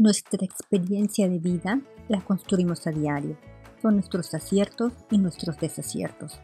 Nuestra 0.00 0.42
experiencia 0.46 1.28
de 1.28 1.38
vida 1.38 1.78
la 2.08 2.22
construimos 2.22 2.86
a 2.86 2.90
diario. 2.90 3.36
Son 3.82 3.96
nuestros 3.96 4.32
aciertos 4.32 4.94
y 5.10 5.18
nuestros 5.18 5.58
desaciertos. 5.58 6.40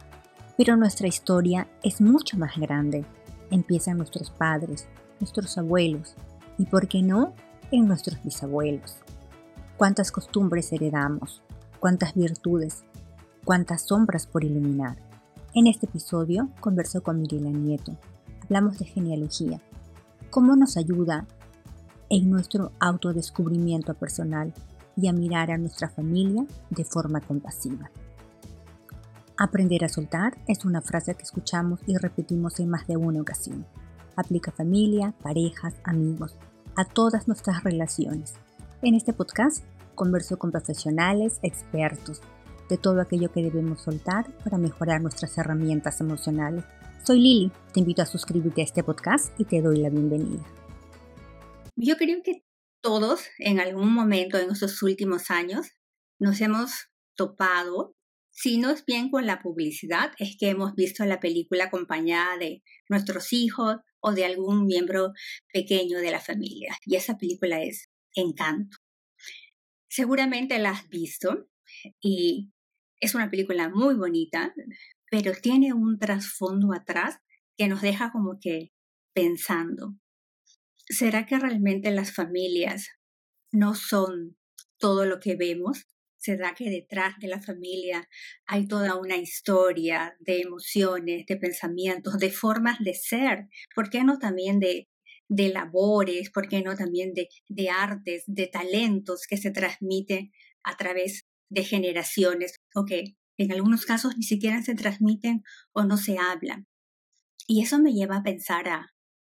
Pero 0.55 0.77
nuestra 0.77 1.07
historia 1.07 1.67
es 1.81 1.99
mucho 1.99 2.37
más 2.37 2.55
grande. 2.55 3.03
Empieza 3.49 3.89
en 3.89 3.97
nuestros 3.97 4.29
padres, 4.29 4.87
nuestros 5.19 5.57
abuelos 5.57 6.13
y, 6.59 6.67
por 6.67 6.87
qué 6.87 7.01
no, 7.01 7.33
en 7.71 7.87
nuestros 7.87 8.21
bisabuelos. 8.23 8.97
Cuántas 9.75 10.11
costumbres 10.11 10.71
heredamos, 10.71 11.41
cuántas 11.79 12.13
virtudes, 12.13 12.83
cuántas 13.43 13.87
sombras 13.87 14.27
por 14.27 14.43
iluminar. 14.43 14.97
En 15.55 15.65
este 15.65 15.87
episodio 15.87 16.51
conversó 16.59 17.01
con 17.01 17.21
Mirela 17.21 17.49
Nieto. 17.49 17.97
Hablamos 18.43 18.77
de 18.77 18.85
genealogía. 18.85 19.59
¿Cómo 20.29 20.55
nos 20.55 20.77
ayuda 20.77 21.25
en 22.09 22.29
nuestro 22.29 22.71
autodescubrimiento 22.79 23.93
personal 23.93 24.53
y 24.95 25.07
a 25.07 25.13
mirar 25.13 25.51
a 25.51 25.57
nuestra 25.57 25.89
familia 25.89 26.45
de 26.69 26.83
forma 26.83 27.21
compasiva. 27.21 27.91
Aprender 29.37 29.85
a 29.85 29.89
soltar 29.89 30.37
es 30.47 30.65
una 30.65 30.81
frase 30.81 31.13
que 31.13 31.23
escuchamos 31.23 31.79
y 31.85 31.95
repetimos 31.97 32.59
en 32.59 32.69
más 32.69 32.87
de 32.87 32.97
una 32.97 33.21
ocasión. 33.21 33.65
Aplica 34.15 34.51
familia, 34.51 35.13
parejas, 35.21 35.75
amigos, 35.83 36.35
a 36.75 36.85
todas 36.85 37.27
nuestras 37.27 37.63
relaciones. 37.63 38.33
En 38.81 38.95
este 38.95 39.13
podcast 39.13 39.63
converso 39.93 40.39
con 40.39 40.51
profesionales, 40.51 41.39
expertos, 41.41 42.21
de 42.69 42.77
todo 42.77 43.01
aquello 43.01 43.31
que 43.31 43.43
debemos 43.43 43.81
soltar 43.81 44.25
para 44.43 44.57
mejorar 44.57 45.01
nuestras 45.01 45.37
herramientas 45.37 46.01
emocionales. 46.01 46.63
Soy 47.03 47.19
Lili, 47.19 47.51
te 47.73 47.79
invito 47.79 48.01
a 48.01 48.05
suscribirte 48.05 48.61
a 48.61 48.65
este 48.65 48.83
podcast 48.83 49.39
y 49.39 49.45
te 49.45 49.61
doy 49.61 49.77
la 49.77 49.89
bienvenida. 49.89 50.43
Yo 51.79 51.95
creo 51.95 52.23
que 52.23 52.43
todos 52.81 53.27
en 53.37 53.59
algún 53.59 53.93
momento 53.93 54.39
en 54.39 54.49
estos 54.49 54.81
últimos 54.81 55.29
años 55.29 55.67
nos 56.19 56.41
hemos 56.41 56.71
topado, 57.15 57.95
si 58.31 58.57
no 58.57 58.71
es 58.71 58.83
bien 58.83 59.11
con 59.11 59.27
la 59.27 59.43
publicidad, 59.43 60.11
es 60.17 60.37
que 60.39 60.49
hemos 60.49 60.73
visto 60.73 61.05
la 61.05 61.19
película 61.19 61.65
acompañada 61.65 62.35
de 62.37 62.63
nuestros 62.89 63.31
hijos 63.31 63.77
o 63.99 64.11
de 64.13 64.25
algún 64.25 64.65
miembro 64.65 65.13
pequeño 65.53 65.99
de 65.99 66.09
la 66.09 66.19
familia. 66.19 66.75
Y 66.83 66.95
esa 66.95 67.15
película 67.15 67.61
es 67.61 67.91
Encanto. 68.15 68.77
Seguramente 69.87 70.57
la 70.57 70.71
has 70.71 70.89
visto 70.89 71.47
y 72.01 72.49
es 72.99 73.13
una 73.13 73.29
película 73.29 73.69
muy 73.69 73.93
bonita, 73.93 74.51
pero 75.11 75.33
tiene 75.39 75.73
un 75.73 75.99
trasfondo 75.99 76.73
atrás 76.73 77.19
que 77.55 77.67
nos 77.67 77.83
deja 77.83 78.11
como 78.11 78.39
que 78.41 78.71
pensando. 79.13 79.95
¿Será 80.89 81.25
que 81.25 81.37
realmente 81.37 81.91
las 81.91 82.13
familias 82.13 82.89
no 83.51 83.75
son 83.75 84.37
todo 84.77 85.05
lo 85.05 85.19
que 85.19 85.35
vemos? 85.35 85.85
¿Será 86.17 86.55
que 86.55 86.69
detrás 86.69 87.15
de 87.19 87.27
la 87.27 87.41
familia 87.41 88.09
hay 88.45 88.67
toda 88.67 88.95
una 88.95 89.17
historia 89.17 90.15
de 90.19 90.41
emociones, 90.41 91.25
de 91.25 91.37
pensamientos, 91.37 92.17
de 92.17 92.31
formas 92.31 92.79
de 92.79 92.93
ser? 92.93 93.47
¿Por 93.75 93.89
qué 93.89 94.03
no 94.03 94.17
también 94.17 94.59
de, 94.59 94.89
de 95.29 95.49
labores? 95.49 96.31
¿Por 96.31 96.47
qué 96.47 96.61
no 96.61 96.75
también 96.75 97.13
de, 97.13 97.29
de 97.47 97.69
artes, 97.69 98.23
de 98.25 98.47
talentos 98.47 99.27
que 99.27 99.37
se 99.37 99.51
transmiten 99.51 100.31
a 100.63 100.75
través 100.75 101.25
de 101.49 101.63
generaciones 101.63 102.59
o 102.73 102.83
que 102.85 103.15
en 103.37 103.51
algunos 103.51 103.85
casos 103.85 104.17
ni 104.17 104.23
siquiera 104.23 104.61
se 104.63 104.73
transmiten 104.75 105.43
o 105.71 105.83
no 105.83 105.97
se 105.97 106.17
hablan? 106.17 106.67
Y 107.47 107.61
eso 107.61 107.79
me 107.79 107.93
lleva 107.93 108.17
a 108.17 108.23
pensar 108.23 108.67
a, 108.67 108.96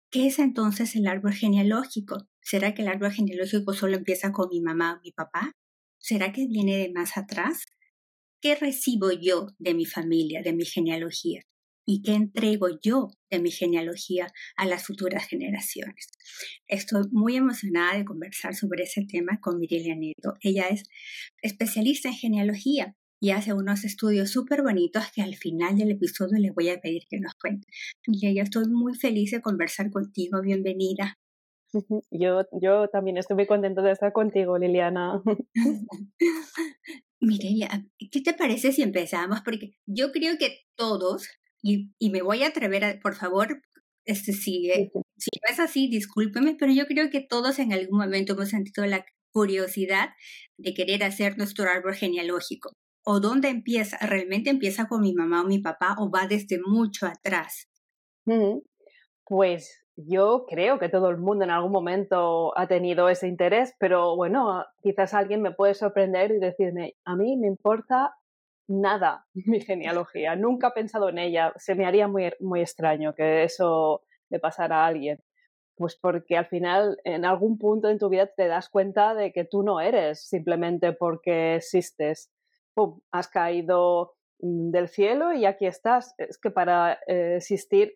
¿Qué 0.09 0.27
es 0.27 0.39
entonces 0.39 0.95
el 0.95 1.05
árbol 1.05 1.33
genealógico? 1.33 2.29
¿Será 2.41 2.73
que 2.73 2.81
el 2.81 2.87
árbol 2.87 3.11
genealógico 3.11 3.73
solo 3.73 3.97
empieza 3.97 4.31
con 4.31 4.47
mi 4.49 4.61
mamá 4.61 4.93
o 4.93 5.01
mi 5.03 5.11
papá? 5.11 5.51
¿Será 5.99 6.31
que 6.31 6.47
viene 6.47 6.77
de 6.77 6.93
más 6.93 7.17
atrás? 7.17 7.65
¿Qué 8.41 8.55
recibo 8.55 9.11
yo 9.11 9.47
de 9.59 9.73
mi 9.73 9.85
familia, 9.85 10.41
de 10.41 10.53
mi 10.53 10.63
genealogía? 10.63 11.41
¿Y 11.85 12.03
qué 12.03 12.13
entrego 12.13 12.67
yo 12.81 13.09
de 13.29 13.39
mi 13.39 13.51
genealogía 13.51 14.27
a 14.55 14.65
las 14.65 14.85
futuras 14.85 15.27
generaciones? 15.27 16.07
Estoy 16.67 17.03
muy 17.11 17.35
emocionada 17.35 17.97
de 17.97 18.05
conversar 18.05 18.55
sobre 18.55 18.83
ese 18.83 19.05
tema 19.05 19.39
con 19.41 19.59
Mirilia 19.59 19.95
Nieto. 19.95 20.35
Ella 20.39 20.67
es 20.69 20.83
especialista 21.41 22.07
en 22.07 22.15
genealogía 22.15 22.95
y 23.19 23.31
hace 23.31 23.53
unos 23.53 23.83
estudios 23.83 24.29
súper 24.29 24.61
bonitos 24.61 25.03
que 25.13 25.21
al 25.21 25.35
final 25.35 25.77
del 25.77 25.91
episodio 25.91 26.37
le 26.37 26.51
voy 26.51 26.69
a 26.69 26.79
pedir 26.79 27.03
que 27.09 27.19
nos 27.19 27.33
cuente. 27.35 27.67
Y 28.05 28.35
yo 28.35 28.43
estoy 28.43 28.67
muy 28.67 28.95
feliz 28.95 29.31
de 29.31 29.41
conversar 29.41 29.89
contigo. 29.91 30.41
Bienvenida. 30.41 31.17
Yo, 32.11 32.43
yo 32.61 32.87
también 32.89 33.17
estoy 33.17 33.35
muy 33.35 33.47
contenta 33.47 33.81
de 33.81 33.91
estar 33.91 34.13
contigo, 34.13 34.57
Liliana. 34.57 35.21
Mireya, 37.19 37.85
¿qué 38.11 38.21
te 38.21 38.33
parece 38.33 38.71
si 38.71 38.83
empezamos? 38.83 39.41
Porque 39.41 39.71
yo 39.87 40.11
creo 40.11 40.37
que 40.37 40.59
todos, 40.75 41.27
y, 41.61 41.91
y 41.99 42.11
me 42.11 42.21
voy 42.21 42.43
a 42.43 42.47
atrever 42.47 42.85
a, 42.85 42.99
por 42.99 43.15
favor, 43.15 43.61
este, 44.05 44.31
si, 44.31 44.69
eh, 44.71 44.91
si 45.17 45.29
no 45.43 45.51
es 45.51 45.59
así, 45.59 45.89
discúlpeme, 45.89 46.55
pero 46.57 46.71
yo 46.71 46.85
creo 46.85 47.09
que 47.09 47.21
todos 47.21 47.59
en 47.59 47.73
algún 47.73 47.99
momento 47.99 48.33
hemos 48.33 48.49
sentido 48.49 48.85
la 48.85 49.05
curiosidad 49.33 50.09
de 50.57 50.73
querer 50.73 51.03
hacer 51.03 51.37
nuestro 51.37 51.69
árbol 51.69 51.95
genealógico 51.95 52.71
o 53.09 53.21
dónde 53.21 53.47
empieza? 53.47 53.97
¿Realmente 54.05 54.49
empieza 54.49 54.89
con 54.89 54.99
mi 54.99 55.13
mamá 55.13 55.41
o 55.41 55.45
mi 55.45 55.59
papá 55.59 55.95
o 55.97 56.11
va 56.11 56.27
desde 56.27 56.59
mucho 56.59 57.07
atrás? 57.07 57.69
Pues 59.25 59.85
yo 59.95 60.45
creo 60.45 60.77
que 60.77 60.89
todo 60.89 61.09
el 61.09 61.17
mundo 61.17 61.45
en 61.45 61.51
algún 61.51 61.71
momento 61.71 62.51
ha 62.57 62.67
tenido 62.67 63.07
ese 63.07 63.29
interés, 63.29 63.73
pero 63.79 64.17
bueno, 64.17 64.65
quizás 64.81 65.13
alguien 65.13 65.41
me 65.41 65.53
puede 65.53 65.73
sorprender 65.73 66.31
y 66.31 66.39
decirme, 66.39 66.95
a 67.05 67.15
mí 67.15 67.37
me 67.37 67.47
importa 67.47 68.13
nada 68.67 69.25
mi 69.33 69.61
genealogía, 69.61 70.35
nunca 70.35 70.67
he 70.67 70.71
pensado 70.71 71.07
en 71.07 71.19
ella, 71.19 71.53
se 71.55 71.75
me 71.75 71.85
haría 71.85 72.09
muy, 72.09 72.33
muy 72.41 72.59
extraño 72.59 73.15
que 73.15 73.43
eso 73.43 74.01
le 74.29 74.39
pasara 74.39 74.83
a 74.83 74.87
alguien. 74.87 75.19
Pues 75.77 75.95
porque 75.95 76.35
al 76.35 76.47
final, 76.47 76.97
en 77.05 77.23
algún 77.23 77.57
punto 77.57 77.87
en 77.87 77.99
tu 77.99 78.09
vida 78.09 78.27
te 78.27 78.47
das 78.47 78.67
cuenta 78.67 79.13
de 79.13 79.31
que 79.31 79.45
tú 79.45 79.63
no 79.63 79.79
eres 79.79 80.27
simplemente 80.27 80.91
porque 80.91 81.55
existes 81.55 82.31
has 83.11 83.27
caído 83.27 84.15
mm, 84.39 84.71
del 84.71 84.87
cielo 84.87 85.33
y 85.33 85.45
aquí 85.45 85.65
estás. 85.65 86.13
Es 86.17 86.37
que 86.37 86.51
para 86.51 86.99
eh, 87.07 87.35
existir 87.37 87.93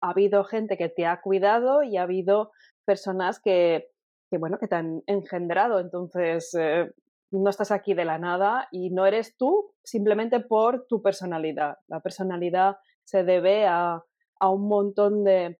ha 0.00 0.10
habido 0.10 0.44
gente 0.44 0.76
que 0.76 0.88
te 0.88 1.06
ha 1.06 1.20
cuidado 1.20 1.82
y 1.82 1.96
ha 1.96 2.02
habido 2.02 2.50
personas 2.84 3.40
que, 3.40 3.88
bueno, 4.32 4.58
que 4.58 4.68
te 4.68 4.74
han 4.74 5.02
engendrado. 5.06 5.78
Entonces, 5.78 6.54
eh, 6.58 6.90
no 7.32 7.48
estás 7.50 7.70
aquí 7.70 7.94
de 7.94 8.04
la 8.04 8.18
nada 8.18 8.68
y 8.70 8.90
no 8.90 9.06
eres 9.06 9.36
tú 9.36 9.72
simplemente 9.82 10.40
por 10.40 10.86
tu 10.86 11.02
personalidad. 11.02 11.78
La 11.88 12.00
personalidad 12.00 12.76
se 13.04 13.24
debe 13.24 13.66
a, 13.66 14.02
un 14.40 14.68
montón 14.68 15.24
de, 15.24 15.58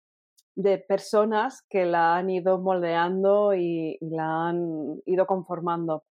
personas 0.87 1.65
que 1.69 1.85
la 1.85 2.15
han 2.15 2.29
ido 2.29 2.59
moldeando 2.59 3.53
y, 3.55 3.97
la 4.01 4.49
han 4.49 5.01
ido 5.05 5.25
conformando. 5.25 6.03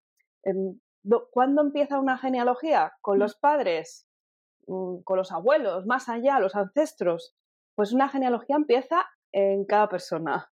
Em, 0.42 0.78
¿Cuándo 1.30 1.62
empieza 1.62 1.98
una 1.98 2.18
genealogía? 2.18 2.92
¿Con 3.00 3.18
los 3.18 3.36
padres? 3.36 4.06
Mm, 4.66 4.98
¿Con 5.02 5.16
los 5.16 5.32
abuelos? 5.32 5.86
¿Más 5.86 6.08
allá? 6.08 6.38
¿Los 6.38 6.54
ancestros? 6.54 7.34
Pues 7.74 7.92
una 7.92 8.08
genealogía 8.08 8.56
empieza 8.56 9.06
en 9.32 9.64
cada 9.64 9.88
persona. 9.88 10.52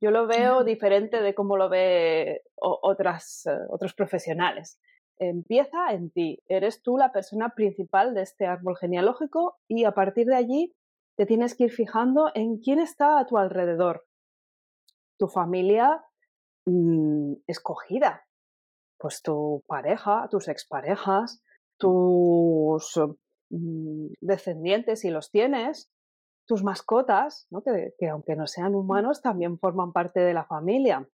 Yo 0.00 0.10
lo 0.10 0.26
veo 0.26 0.62
diferente 0.62 1.20
de 1.20 1.34
cómo 1.34 1.56
lo 1.56 1.68
ve 1.68 2.42
otras, 2.54 3.46
eh, 3.46 3.58
otros 3.68 3.94
profesionales. 3.94 4.80
Empieza 5.18 5.92
en 5.92 6.10
ti. 6.10 6.40
Eres 6.46 6.82
tú 6.82 6.96
la 6.96 7.10
persona 7.10 7.50
principal 7.50 8.14
de 8.14 8.22
este 8.22 8.46
árbol 8.46 8.76
genealógico 8.76 9.58
y 9.66 9.84
a 9.84 9.92
partir 9.92 10.26
de 10.26 10.36
allí 10.36 10.76
te 11.16 11.26
tienes 11.26 11.56
que 11.56 11.64
ir 11.64 11.72
fijando 11.72 12.30
en 12.34 12.58
quién 12.58 12.78
está 12.78 13.18
a 13.18 13.26
tu 13.26 13.38
alrededor. 13.38 14.06
Tu 15.18 15.26
familia 15.26 16.04
mm, 16.66 17.32
escogida, 17.48 18.27
pues 18.98 19.22
tu 19.22 19.62
pareja, 19.66 20.28
tus 20.30 20.48
exparejas, 20.48 21.42
tus 21.78 23.00
mm, 23.50 24.08
descendientes, 24.20 25.00
si 25.00 25.10
los 25.10 25.30
tienes, 25.30 25.90
tus 26.46 26.64
mascotas, 26.64 27.46
que, 27.98 28.08
aunque 28.08 28.34
no 28.34 28.46
sean 28.46 28.74
humanos, 28.74 29.22
también 29.22 29.58
forman 29.58 29.92
parte 29.92 30.20
de 30.20 30.34
la 30.34 30.44
familia. 30.44 31.08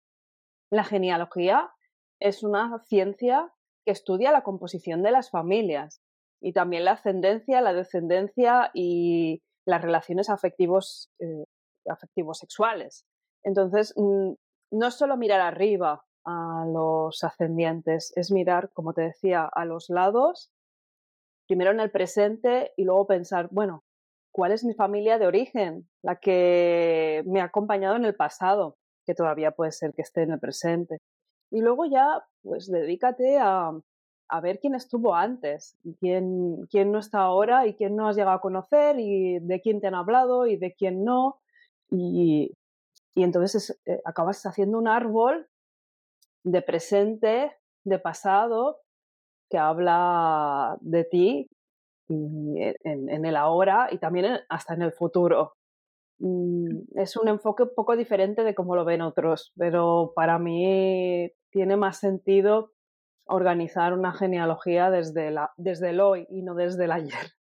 La 0.69 0.83
genealogía 0.83 1.71
es 2.19 2.43
una 2.43 2.83
ciencia 2.87 3.51
que 3.85 3.91
estudia 3.91 4.31
la 4.31 4.43
composición 4.43 5.01
de 5.01 5.11
las 5.11 5.31
familias 5.31 6.01
y 6.41 6.53
también 6.53 6.85
la 6.85 6.91
ascendencia, 6.91 7.61
la 7.61 7.73
descendencia 7.73 8.71
y 8.73 9.41
las 9.65 9.81
relaciones 9.81 10.29
afectivos, 10.29 11.09
eh, 11.19 11.45
afectivos 11.87 12.39
sexuales. 12.39 13.05
Entonces, 13.43 13.93
mm, 13.95 14.33
no 14.73 14.87
es 14.87 14.93
solo 14.95 15.17
mirar 15.17 15.41
arriba 15.41 16.03
a 16.25 16.65
los 16.67 17.23
ascendientes, 17.23 18.13
es 18.15 18.31
mirar, 18.31 18.71
como 18.73 18.93
te 18.93 19.01
decía, 19.01 19.45
a 19.45 19.65
los 19.65 19.89
lados, 19.89 20.51
primero 21.47 21.71
en 21.71 21.79
el 21.79 21.91
presente 21.91 22.71
y 22.77 22.85
luego 22.85 23.07
pensar, 23.07 23.49
bueno, 23.51 23.83
¿cuál 24.31 24.51
es 24.51 24.63
mi 24.63 24.73
familia 24.73 25.19
de 25.19 25.27
origen? 25.27 25.89
La 26.01 26.15
que 26.17 27.23
me 27.25 27.41
ha 27.41 27.45
acompañado 27.45 27.95
en 27.95 28.05
el 28.05 28.15
pasado, 28.15 28.77
que 29.05 29.15
todavía 29.15 29.51
puede 29.51 29.71
ser 29.71 29.93
que 29.93 30.01
esté 30.01 30.23
en 30.23 30.31
el 30.31 30.39
presente. 30.39 30.99
Y 31.51 31.61
luego 31.61 31.85
ya, 31.85 32.23
pues 32.41 32.71
dedícate 32.71 33.37
a, 33.37 33.71
a 34.29 34.39
ver 34.39 34.59
quién 34.59 34.75
estuvo 34.75 35.13
antes, 35.13 35.77
quién, 35.99 36.65
quién 36.71 36.91
no 36.91 36.99
está 36.99 37.19
ahora 37.19 37.67
y 37.67 37.75
quién 37.75 37.97
no 37.97 38.07
has 38.07 38.15
llegado 38.15 38.37
a 38.37 38.41
conocer 38.41 38.97
y 38.97 39.39
de 39.39 39.59
quién 39.59 39.81
te 39.81 39.87
han 39.87 39.95
hablado 39.95 40.47
y 40.47 40.55
de 40.55 40.73
quién 40.73 41.03
no. 41.03 41.41
Y, 41.89 42.53
y 43.13 43.23
entonces 43.23 43.77
eh, 43.85 44.01
acabas 44.05 44.45
haciendo 44.45 44.77
un 44.77 44.87
árbol 44.87 45.49
de 46.43 46.61
presente, 46.61 47.51
de 47.83 47.99
pasado, 47.99 48.79
que 49.49 49.57
habla 49.57 50.77
de 50.81 51.03
ti 51.03 51.49
en, 52.09 53.25
el 53.25 53.35
ahora 53.35 53.89
y 53.91 53.97
también 53.97 54.39
hasta 54.49 54.73
en 54.73 54.81
el 54.81 54.91
futuro. 54.91 55.53
Mm, 56.19 56.99
es 56.99 57.17
un 57.17 57.27
enfoque 57.27 57.63
un 57.63 57.73
poco 57.75 57.95
diferente 57.95 58.43
de 58.43 58.55
cómo 58.55 58.75
lo 58.75 58.85
ven 58.85 59.01
otros, 59.01 59.53
pero 59.57 60.13
para 60.15 60.39
mí 60.39 61.31
tiene 61.51 61.77
más 61.77 61.99
sentido 61.99 62.71
organizar 63.25 63.93
una 63.93 64.13
genealogía 64.13 64.91
desde, 64.91 65.31
la, 65.31 65.51
desde 65.57 65.91
el 65.91 65.99
hoy 65.99 66.27
y 66.29 66.43
no 66.43 66.55
desde 66.55 66.85
el 66.85 66.91
ayer. 66.91 67.31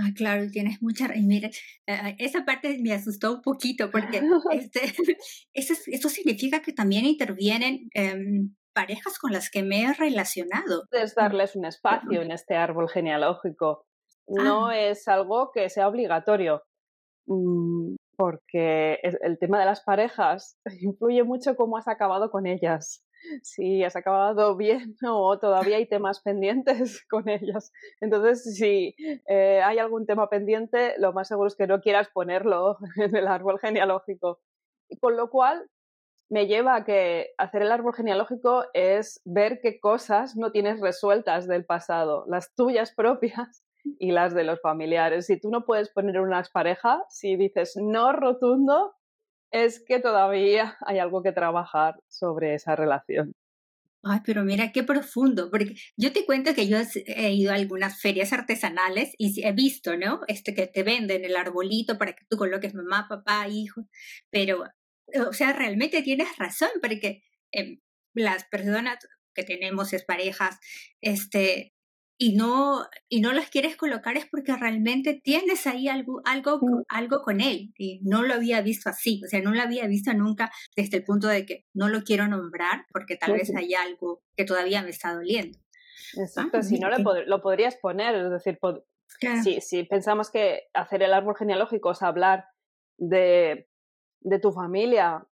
Ah, 0.00 0.10
claro, 0.14 0.46
tienes 0.50 0.80
mucha... 0.80 1.14
Y 1.14 1.26
mira, 1.26 1.50
eh, 1.86 2.16
esa 2.18 2.44
parte 2.44 2.78
me 2.80 2.92
asustó 2.92 3.34
un 3.34 3.42
poquito 3.42 3.90
porque 3.90 4.20
este, 4.52 4.80
eso, 5.54 5.74
eso, 5.86 6.08
significa 6.08 6.60
que 6.62 6.72
también 6.72 7.04
intervienen 7.04 7.88
em, 7.94 8.54
parejas 8.72 9.18
con 9.18 9.32
las 9.32 9.50
que 9.50 9.62
me 9.62 9.82
he 9.82 9.92
relacionado. 9.92 10.84
Es 10.90 11.14
darles 11.14 11.56
un 11.56 11.66
espacio 11.66 12.22
en 12.22 12.30
este 12.30 12.56
árbol 12.56 12.88
genealógico. 12.88 13.84
No 14.26 14.68
ah. 14.68 14.78
es 14.78 15.08
algo 15.08 15.50
que 15.52 15.68
sea 15.68 15.88
obligatorio, 15.88 16.62
mm, 17.26 17.96
porque 18.16 18.98
el 19.02 19.38
tema 19.38 19.58
de 19.58 19.66
las 19.66 19.82
parejas 19.82 20.56
influye 20.80 21.24
mucho 21.24 21.56
cómo 21.56 21.76
has 21.76 21.88
acabado 21.88 22.30
con 22.30 22.46
ellas 22.46 23.04
si 23.42 23.84
has 23.84 23.96
acabado 23.96 24.56
bien 24.56 24.96
o 25.06 25.38
todavía 25.38 25.76
hay 25.76 25.86
temas 25.86 26.20
pendientes 26.20 27.04
con 27.10 27.28
ellas. 27.28 27.72
Entonces, 28.00 28.56
si 28.56 28.94
eh, 29.28 29.60
hay 29.62 29.78
algún 29.78 30.06
tema 30.06 30.28
pendiente, 30.28 30.94
lo 30.98 31.12
más 31.12 31.28
seguro 31.28 31.48
es 31.48 31.56
que 31.56 31.66
no 31.66 31.80
quieras 31.80 32.08
ponerlo 32.12 32.78
en 32.96 33.14
el 33.14 33.26
árbol 33.26 33.58
genealógico. 33.58 34.40
Con 35.00 35.16
lo 35.16 35.30
cual, 35.30 35.68
me 36.30 36.46
lleva 36.46 36.76
a 36.76 36.84
que 36.84 37.30
hacer 37.38 37.62
el 37.62 37.72
árbol 37.72 37.92
genealógico 37.92 38.64
es 38.72 39.20
ver 39.24 39.60
qué 39.60 39.80
cosas 39.80 40.36
no 40.36 40.52
tienes 40.52 40.80
resueltas 40.80 41.48
del 41.48 41.64
pasado, 41.64 42.24
las 42.28 42.54
tuyas 42.54 42.94
propias 42.94 43.64
y 43.98 44.12
las 44.12 44.32
de 44.32 44.44
los 44.44 44.60
familiares. 44.60 45.26
Si 45.26 45.40
tú 45.40 45.50
no 45.50 45.64
puedes 45.64 45.90
poner 45.90 46.20
unas 46.20 46.48
parejas, 46.50 47.00
si 47.08 47.36
dices 47.36 47.74
no 47.76 48.12
rotundo, 48.12 48.94
es 49.50 49.82
que 49.84 50.00
todavía 50.00 50.76
hay 50.86 50.98
algo 50.98 51.22
que 51.22 51.32
trabajar 51.32 51.96
sobre 52.08 52.54
esa 52.54 52.76
relación. 52.76 53.34
Ay, 54.02 54.20
pero 54.24 54.44
mira 54.44 54.72
qué 54.72 54.82
profundo, 54.82 55.50
porque 55.50 55.74
yo 55.96 56.12
te 56.12 56.24
cuento 56.24 56.54
que 56.54 56.66
yo 56.66 56.78
he 57.06 57.32
ido 57.32 57.52
a 57.52 57.56
algunas 57.56 58.00
ferias 58.00 58.32
artesanales 58.32 59.12
y 59.18 59.46
he 59.46 59.52
visto, 59.52 59.96
¿no? 59.98 60.20
Este 60.26 60.54
que 60.54 60.66
te 60.66 60.82
venden 60.82 61.24
el 61.24 61.36
arbolito 61.36 61.98
para 61.98 62.14
que 62.14 62.24
tú 62.30 62.38
coloques 62.38 62.74
mamá, 62.74 63.06
papá, 63.10 63.46
hijo, 63.48 63.86
pero, 64.30 64.64
o 65.28 65.32
sea, 65.34 65.52
realmente 65.52 66.02
tienes 66.02 66.28
razón, 66.38 66.70
porque 66.80 67.22
em, 67.52 67.80
las 68.14 68.44
personas 68.44 68.98
que 69.34 69.44
tenemos 69.44 69.92
es 69.92 70.04
parejas, 70.04 70.58
este, 71.02 71.74
y 72.22 72.34
no, 72.34 72.86
y 73.08 73.22
no 73.22 73.32
las 73.32 73.48
quieres 73.48 73.78
colocar 73.78 74.18
es 74.18 74.26
porque 74.26 74.54
realmente 74.54 75.14
tienes 75.14 75.66
ahí 75.66 75.88
algo, 75.88 76.20
algo, 76.26 76.58
mm. 76.60 76.82
algo 76.90 77.22
con 77.22 77.40
él. 77.40 77.72
Y 77.78 78.00
no 78.02 78.22
lo 78.22 78.34
había 78.34 78.60
visto 78.60 78.90
así, 78.90 79.22
o 79.24 79.26
sea, 79.26 79.40
no 79.40 79.52
lo 79.52 79.62
había 79.62 79.86
visto 79.86 80.12
nunca 80.12 80.52
desde 80.76 80.98
el 80.98 81.04
punto 81.04 81.28
de 81.28 81.46
que 81.46 81.64
no 81.72 81.88
lo 81.88 82.02
quiero 82.02 82.28
nombrar 82.28 82.84
porque 82.92 83.16
tal 83.16 83.32
vez 83.32 83.50
hay 83.56 83.72
algo 83.72 84.22
que 84.36 84.44
todavía 84.44 84.82
me 84.82 84.90
está 84.90 85.14
doliendo. 85.14 85.58
Exacto, 86.14 86.58
ah, 86.58 86.62
si 86.62 86.78
no 86.78 86.90
lo, 86.90 87.40
podrías 87.40 87.76
poner, 87.76 88.14
es 88.14 88.30
decir, 88.30 88.58
si, 89.42 89.62
si, 89.62 89.84
pensamos 89.84 90.30
que 90.30 90.64
hacer 90.74 91.02
el 91.02 91.14
árbol 91.14 91.36
genealógico 91.38 91.92
es 91.92 92.02
hablar 92.02 92.44
de, 92.98 93.66
de 94.20 94.38
tu 94.38 94.52
familia, 94.52 95.26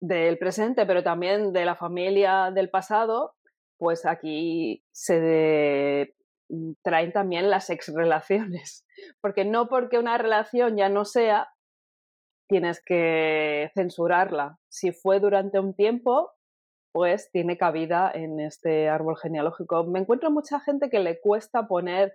del 0.00 0.38
presente, 0.38 0.86
pero 0.86 1.02
también 1.02 1.52
de 1.52 1.66
la 1.66 1.76
familia 1.76 2.50
del 2.50 2.70
pasado, 2.70 3.34
pues 3.76 4.06
aquí 4.06 4.82
se, 4.92 5.20
de, 5.20 6.14
traen 6.82 7.12
también 7.12 7.50
las 7.50 7.70
exrelaciones. 7.70 8.86
Porque 9.20 9.44
no 9.44 9.68
porque 9.68 9.98
una 9.98 10.18
relación 10.18 10.76
ya 10.76 10.88
no 10.88 11.04
sea, 11.04 11.48
tienes 12.48 12.82
que 12.84 13.70
censurarla. 13.74 14.58
Si 14.68 14.92
fue 14.92 15.18
durante 15.18 15.58
un 15.58 15.74
tiempo, 15.74 16.30
pues 16.92 17.30
tiene 17.32 17.56
cabida 17.56 18.12
en 18.14 18.38
este 18.38 18.88
árbol 18.88 19.16
genealógico. 19.16 19.84
Me 19.84 20.00
encuentro 20.00 20.30
mucha 20.30 20.60
gente 20.60 20.90
que 20.90 21.00
le 21.00 21.20
cuesta 21.20 21.66
poner 21.66 22.12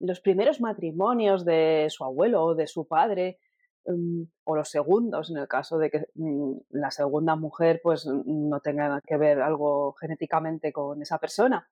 los 0.00 0.20
primeros 0.20 0.60
matrimonios 0.60 1.44
de 1.44 1.86
su 1.90 2.04
abuelo 2.04 2.42
o 2.42 2.54
de 2.54 2.66
su 2.66 2.88
padre, 2.88 3.38
mm, 3.86 4.22
o 4.44 4.56
los 4.56 4.70
segundos, 4.70 5.30
en 5.30 5.36
el 5.38 5.48
caso 5.48 5.78
de 5.78 5.90
que 5.90 6.06
mm, 6.14 6.56
la 6.70 6.90
segunda 6.90 7.36
mujer 7.36 7.80
pues 7.82 8.06
no 8.06 8.60
tenga 8.60 9.00
que 9.06 9.16
ver 9.16 9.40
algo 9.40 9.92
genéticamente 9.94 10.72
con 10.72 11.02
esa 11.02 11.18
persona. 11.18 11.68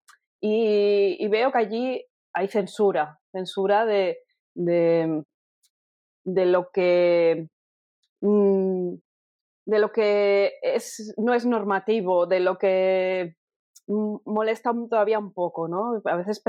Y, 0.46 1.26
veo 1.28 1.50
que 1.50 1.58
allí 1.58 2.06
hay 2.34 2.48
censura, 2.48 3.18
censura 3.32 3.86
de, 3.86 4.18
de, 4.54 5.24
lo 6.24 6.68
que 6.70 7.48
mm, 8.20 8.94
de 9.64 9.78
lo 9.78 9.90
que 9.90 10.52
es, 10.60 11.14
no 11.16 11.32
es 11.32 11.46
normativo, 11.46 12.26
de 12.26 12.40
lo 12.40 12.58
que 12.58 13.36
molesta 13.86 14.74
todavía 14.90 15.18
un 15.18 15.32
poco, 15.32 15.66
¿no? 15.66 16.02
A 16.04 16.16
veces 16.16 16.42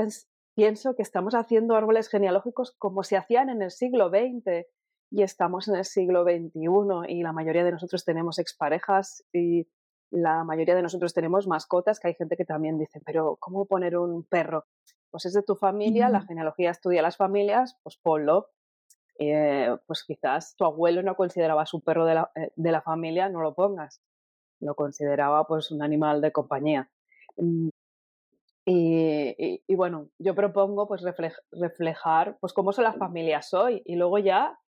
pienso 0.54 0.94
que 0.94 1.02
estamos 1.02 1.34
haciendo 1.34 1.74
árboles 1.74 2.10
genealógicos 2.10 2.76
como 2.76 3.02
se 3.02 3.16
hacían 3.16 3.48
en 3.48 3.62
el 3.62 3.70
siglo 3.70 4.10
XX 4.10 4.66
y 5.10 5.22
estamos 5.22 5.68
en 5.68 5.76
el 5.76 5.86
siglo 5.86 6.24
XXI 6.24 6.50
y 7.08 7.22
la 7.22 7.32
mayoría 7.32 7.64
de 7.64 7.72
nosotros 7.72 8.04
tenemos 8.04 8.38
exparejas 8.38 9.24
y 9.32 9.66
la 10.10 10.44
mayoría 10.44 10.74
de 10.74 10.82
nosotros 10.82 11.14
tenemos 11.14 11.46
mascotas, 11.46 12.00
que 12.00 12.08
hay 12.08 12.14
gente 12.14 12.36
que 12.36 12.44
también 12.44 12.78
dice, 12.78 13.00
pero 13.04 13.36
¿cómo 13.36 13.66
poner 13.66 13.96
un 13.96 14.22
perro? 14.24 14.66
Pues 15.10 15.26
es 15.26 15.32
de 15.32 15.42
tu 15.42 15.56
familia, 15.56 16.08
la 16.08 16.22
genealogía 16.22 16.70
estudia 16.70 17.02
las 17.02 17.16
familias, 17.16 17.78
pues 17.82 17.96
ponlo. 17.96 18.50
Eh, 19.18 19.74
pues 19.86 20.04
quizás 20.04 20.54
tu 20.56 20.64
abuelo 20.64 21.02
no 21.02 21.16
consideraba 21.16 21.64
su 21.64 21.80
perro 21.80 22.04
de 22.04 22.14
la, 22.14 22.30
eh, 22.34 22.52
de 22.54 22.70
la, 22.72 22.82
familia, 22.82 23.28
no 23.28 23.40
lo 23.40 23.54
pongas. 23.54 24.02
Lo 24.60 24.74
consideraba 24.74 25.46
pues 25.46 25.70
un 25.70 25.82
animal 25.82 26.20
de 26.20 26.32
compañía. 26.32 26.90
Mm, 27.36 27.68
y, 28.66 29.62
y, 29.66 29.74
bueno, 29.76 30.08
yo 30.18 30.34
propongo 30.34 30.88
pues 30.88 31.02
reflejar 31.52 32.36
pues 32.40 32.52
cómo 32.52 32.72
son 32.72 32.84
las 32.84 32.96
familias 32.96 33.54
hoy 33.54 33.80
y 33.84 33.94
luego 33.94 34.18
ya, 34.18 34.58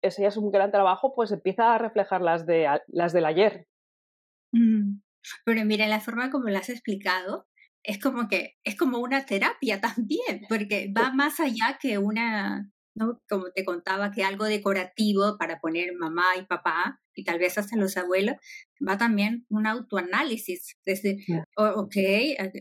ese 0.00 0.22
ya 0.22 0.28
es 0.28 0.38
un 0.38 0.50
gran 0.50 0.70
trabajo, 0.70 1.14
pues 1.14 1.30
empieza 1.30 1.74
a 1.74 1.78
reflejar 1.78 2.22
las, 2.22 2.46
de, 2.46 2.66
las 2.88 3.12
del 3.12 3.26
ayer, 3.26 3.66
Mm. 4.54 5.00
Pero 5.44 5.64
mira, 5.64 5.86
la 5.86 6.00
forma 6.00 6.30
como 6.30 6.48
lo 6.48 6.58
has 6.58 6.68
explicado, 6.68 7.46
es 7.82 7.98
como 7.98 8.28
que 8.28 8.56
es 8.64 8.76
como 8.76 8.98
una 8.98 9.26
terapia 9.26 9.80
también, 9.96 10.42
porque 10.48 10.92
va 10.96 11.12
más 11.12 11.40
allá 11.40 11.78
que 11.80 11.98
una, 11.98 12.70
¿no? 12.94 13.20
Como 13.28 13.50
te 13.50 13.64
contaba, 13.64 14.10
que 14.10 14.24
algo 14.24 14.44
decorativo 14.44 15.36
para 15.38 15.60
poner 15.60 15.94
mamá 15.98 16.24
y 16.38 16.46
papá, 16.46 17.00
y 17.14 17.24
tal 17.24 17.38
vez 17.38 17.58
hasta 17.58 17.76
los 17.76 17.96
abuelos, 17.96 18.36
va 18.86 18.98
también 18.98 19.46
un 19.48 19.66
autoanálisis. 19.66 20.76
Desde, 20.84 21.24
ok, 21.56 21.96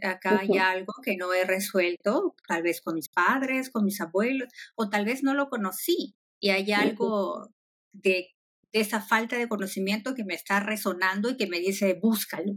acá 0.04 0.42
hay 0.42 0.58
algo 0.58 0.94
que 1.04 1.16
no 1.18 1.34
he 1.34 1.46
resuelto, 1.46 2.36
tal 2.48 2.62
vez 2.62 2.82
con 2.82 2.96
mis 2.96 3.10
padres, 3.10 3.72
con 3.72 3.86
mis 3.86 4.00
abuelos, 4.00 4.50
o 4.76 4.90
tal 4.90 5.06
vez 5.06 5.24
no 5.24 5.34
lo 5.34 5.50
conocí, 5.50 6.16
y 6.40 6.50
hay 6.50 6.72
algo 6.74 7.50
de 7.94 8.28
esa 8.74 9.00
falta 9.02 9.38
de 9.38 9.48
conocimiento 9.48 10.16
que 10.16 10.26
me 10.26 10.34
está 10.34 10.60
resonando 10.60 11.30
y 11.30 11.38
que 11.38 11.48
me 11.48 11.60
dice, 11.60 11.98
búscalo. 12.02 12.54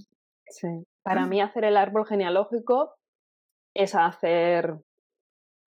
Sí. 0.48 0.68
Para 1.02 1.22
ah. 1.22 1.26
mí 1.26 1.40
hacer 1.40 1.64
el 1.64 1.76
árbol 1.76 2.06
genealógico 2.06 2.94
es 3.74 3.94
hacer, 3.94 4.74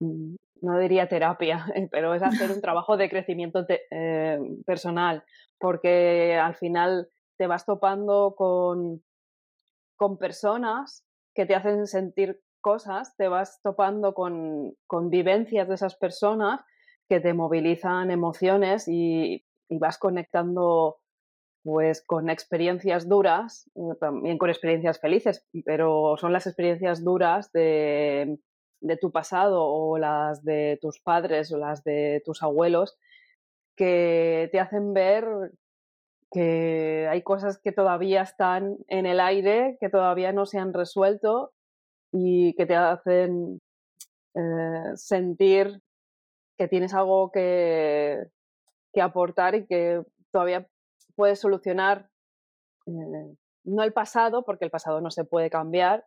mm, 0.01 0.35
no 0.61 0.79
diría 0.79 1.07
terapia, 1.07 1.65
pero 1.91 2.15
es 2.15 2.23
hacer 2.23 2.51
un 2.51 2.61
trabajo 2.61 2.97
de 2.97 3.09
crecimiento 3.09 3.65
eh, 3.69 4.39
personal, 4.65 5.23
porque 5.59 6.35
al 6.35 6.55
final 6.55 7.09
te 7.37 7.47
vas 7.47 7.65
topando 7.65 8.33
con, 8.35 9.03
con 9.97 10.17
personas 10.17 11.05
que 11.35 11.45
te 11.45 11.55
hacen 11.55 11.85
sentir 11.85 12.41
cosas, 12.59 13.15
te 13.15 13.27
vas 13.27 13.61
topando 13.61 14.13
con, 14.13 14.73
con 14.87 15.09
vivencias 15.09 15.67
de 15.67 15.75
esas 15.75 15.95
personas 15.95 16.59
que 17.07 17.19
te 17.19 17.33
movilizan 17.33 18.11
emociones 18.11 18.87
y 18.87 19.45
y 19.69 19.77
vas 19.77 19.97
conectando 19.97 20.99
pues 21.63 22.01
con 22.01 22.29
experiencias 22.29 23.07
duras, 23.07 23.69
eh, 23.75 23.95
también 23.99 24.37
con 24.37 24.49
experiencias 24.49 24.99
felices, 24.99 25.45
pero 25.65 26.15
son 26.17 26.33
las 26.33 26.47
experiencias 26.47 27.03
duras 27.03 27.51
de, 27.51 28.39
de, 28.81 28.97
tu 28.97 29.11
pasado 29.11 29.65
o 29.65 29.97
las 29.97 30.43
de 30.43 30.79
tus 30.81 30.99
padres 30.99 31.51
o 31.51 31.57
las 31.57 31.83
de 31.83 32.21
tus 32.25 32.41
abuelos 32.43 32.97
que 33.75 34.49
te 34.51 34.59
hacen 34.59 34.93
ver 34.93 35.25
que 36.31 37.07
hay 37.09 37.23
cosas 37.23 37.59
que 37.59 37.71
todavía 37.71 38.21
están 38.21 38.77
en 38.87 39.05
el 39.05 39.19
aire, 39.19 39.77
que 39.79 39.89
todavía 39.89 40.31
no 40.31 40.45
se 40.45 40.59
han 40.59 40.73
resuelto 40.73 41.51
y 42.11 42.53
que 42.55 42.65
te 42.65 42.75
hacen 42.75 43.61
eh, 44.35 44.91
sentir 44.95 45.81
que 46.57 46.67
tienes 46.67 46.93
algo 46.93 47.31
que, 47.31 48.27
que, 48.93 49.01
aportar 49.01 49.55
y 49.55 49.65
que 49.65 50.03
todavía 50.31 50.67
puedes 51.15 51.39
solucionar, 51.39 52.09
eh, 52.85 53.35
no 53.63 53.83
el 53.83 53.93
pasado, 53.93 54.43
porque 54.43 54.65
el 54.65 54.71
pasado 54.71 55.01
no 55.01 55.11
se 55.11 55.25
puede 55.25 55.49
cambiar, 55.49 56.05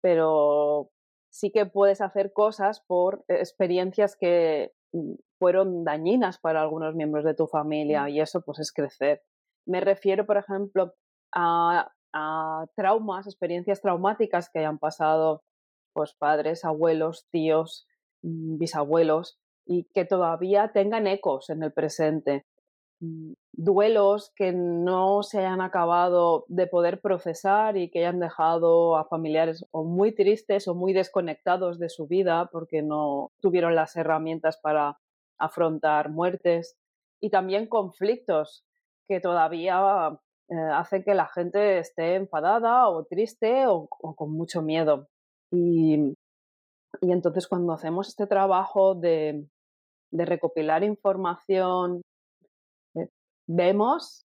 pero 0.00 0.90
sí 1.30 1.50
que 1.50 1.66
puedes 1.66 2.00
hacer 2.00 2.32
cosas 2.32 2.80
por 2.86 3.24
experiencias 3.28 4.16
que 4.16 4.72
mm, 4.92 5.14
fueron 5.38 5.84
dañinas 5.84 6.38
para 6.38 6.62
algunos 6.62 6.94
miembros 6.94 7.24
de 7.24 7.34
tu 7.34 7.46
familia 7.46 8.08
y 8.08 8.20
eso 8.20 8.42
pues 8.42 8.60
es 8.60 8.72
crecer. 8.72 9.22
Me 9.66 9.80
refiero, 9.80 10.26
por 10.26 10.36
ejemplo, 10.36 10.94
a, 11.34 11.90
a 12.12 12.66
traumas, 12.76 13.26
experiencias 13.26 13.80
traumáticas 13.80 14.50
que 14.50 14.60
hayan 14.60 14.78
pasado 14.78 15.42
pues 15.94 16.14
padres, 16.14 16.64
abuelos, 16.64 17.26
tíos, 17.30 17.86
mm, 18.22 18.58
bisabuelos 18.58 19.40
y 19.66 19.84
que 19.94 20.04
todavía 20.04 20.72
tengan 20.72 21.06
ecos 21.06 21.50
en 21.50 21.62
el 21.62 21.72
presente. 21.72 22.44
Mm, 23.00 23.32
duelos 23.52 24.32
que 24.36 24.52
no 24.52 25.22
se 25.22 25.44
han 25.44 25.60
acabado 25.60 26.44
de 26.48 26.66
poder 26.66 27.00
procesar 27.00 27.76
y 27.76 27.90
que 27.90 28.00
hayan 28.00 28.20
dejado 28.20 28.96
a 28.96 29.04
familiares 29.06 29.64
o 29.70 29.84
muy 29.84 30.12
tristes 30.12 30.66
o 30.68 30.74
muy 30.74 30.92
desconectados 30.92 31.78
de 31.78 31.88
su 31.88 32.06
vida 32.06 32.48
porque 32.52 32.82
no 32.82 33.30
tuvieron 33.40 33.74
las 33.74 33.96
herramientas 33.96 34.58
para 34.58 34.98
afrontar 35.38 36.10
muertes 36.10 36.76
y 37.20 37.30
también 37.30 37.68
conflictos 37.68 38.64
que 39.08 39.20
todavía 39.20 40.18
eh, 40.48 40.54
hacen 40.72 41.04
que 41.04 41.14
la 41.14 41.26
gente 41.26 41.78
esté 41.78 42.16
enfadada 42.16 42.88
o 42.88 43.04
triste 43.04 43.66
o, 43.66 43.88
con 43.88 44.30
mucho 44.32 44.62
miedo. 44.62 45.08
Y, 45.50 46.14
y, 47.00 47.12
entonces 47.12 47.46
cuando 47.48 47.72
hacemos 47.72 48.08
este 48.08 48.26
trabajo 48.26 48.94
de, 48.94 49.46
de 50.14 50.24
recopilar 50.24 50.84
información, 50.84 52.02
eh, 52.94 53.08
vemos 53.48 54.24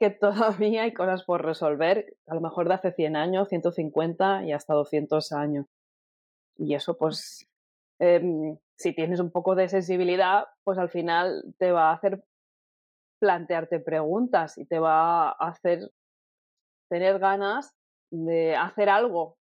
que 0.00 0.10
todavía 0.70 0.82
hay 0.82 0.94
cosas 0.94 1.24
por 1.24 1.44
resolver, 1.44 2.16
a 2.26 2.34
lo 2.34 2.40
mejor 2.40 2.68
de 2.68 2.74
hace 2.74 2.92
100 2.92 3.16
años, 3.16 3.48
150 3.48 4.44
y 4.44 4.52
hasta 4.52 4.74
200 4.74 5.32
años. 5.32 5.66
Y 6.56 6.74
eso 6.74 6.96
pues 6.96 7.46
em, 8.00 8.56
si 8.76 8.94
tienes 8.94 9.20
un 9.20 9.30
poco 9.30 9.54
de 9.54 9.68
sensibilidad, 9.68 10.46
pues 10.64 10.78
al 10.78 10.88
final 10.88 11.44
te 11.58 11.72
va 11.72 11.90
a 11.90 11.94
hacer 11.94 12.24
plantearte 13.20 13.80
preguntas 13.80 14.56
y 14.56 14.64
te 14.64 14.78
va 14.78 15.28
a 15.28 15.32
hacer 15.32 15.90
tener 16.88 17.18
ganas 17.18 17.74
de 18.10 18.56
hacer 18.56 18.88
algo 18.88 19.36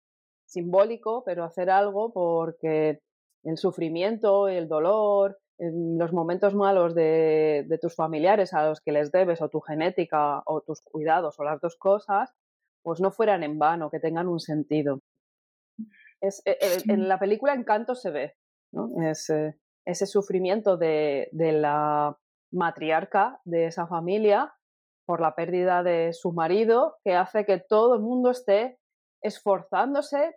simbólico, 0.47 1.23
pero 1.25 1.45
hacer 1.45 1.71
algo 1.71 2.12
porque 2.12 3.00
el 3.45 3.57
sufrimiento, 3.57 4.49
el 4.49 4.69
dolor, 4.69 5.38
los 5.59 6.13
momentos 6.13 6.55
malos 6.55 6.95
de, 6.95 7.65
de, 7.67 7.79
tus 7.79 7.95
familiares 7.95 8.53
a 8.53 8.69
los 8.69 8.81
que 8.81 8.93
les 8.93 9.11
debes 9.11 9.41
o 9.41 9.49
tu 9.49 9.61
genética 9.61 10.43
o 10.45 10.61
tus 10.61 10.83
cuidados 10.83 11.39
o 11.39 11.45
las 11.45 11.61
dos 11.61 11.77
cosas, 11.77 12.35
pues 12.83 13.01
no 13.01 13.11
fueran 13.11 13.43
en 13.43 13.59
vano, 13.59 13.91
que 13.91 14.01
tengan 14.01 14.29
un 14.29 14.39
sentido. 14.39 15.01
Es, 16.21 16.43
e, 16.45 16.59
e, 16.61 16.93
en 16.93 17.09
la 17.09 17.19
película 17.19 17.55
Encanto 17.55 17.95
se 17.95 18.11
ve, 18.11 18.35
es, 19.03 19.33
ese 19.85 20.07
sufrimiento 20.07 20.77
de, 20.77 21.29
de, 21.33 21.53
la 21.53 22.19
matriarca 22.53 23.41
de 23.45 23.67
esa 23.67 23.87
familia 23.87 24.55
por 25.07 25.21
la 25.21 25.35
pérdida 25.35 25.83
de 25.83 26.13
su 26.13 26.33
marido 26.33 26.97
que 27.05 27.15
hace 27.15 27.47
que 27.47 27.59
todo 27.59 27.95
el 27.95 28.03
mundo 28.03 28.31
esté 28.31 28.79
esforzándose 29.23 30.37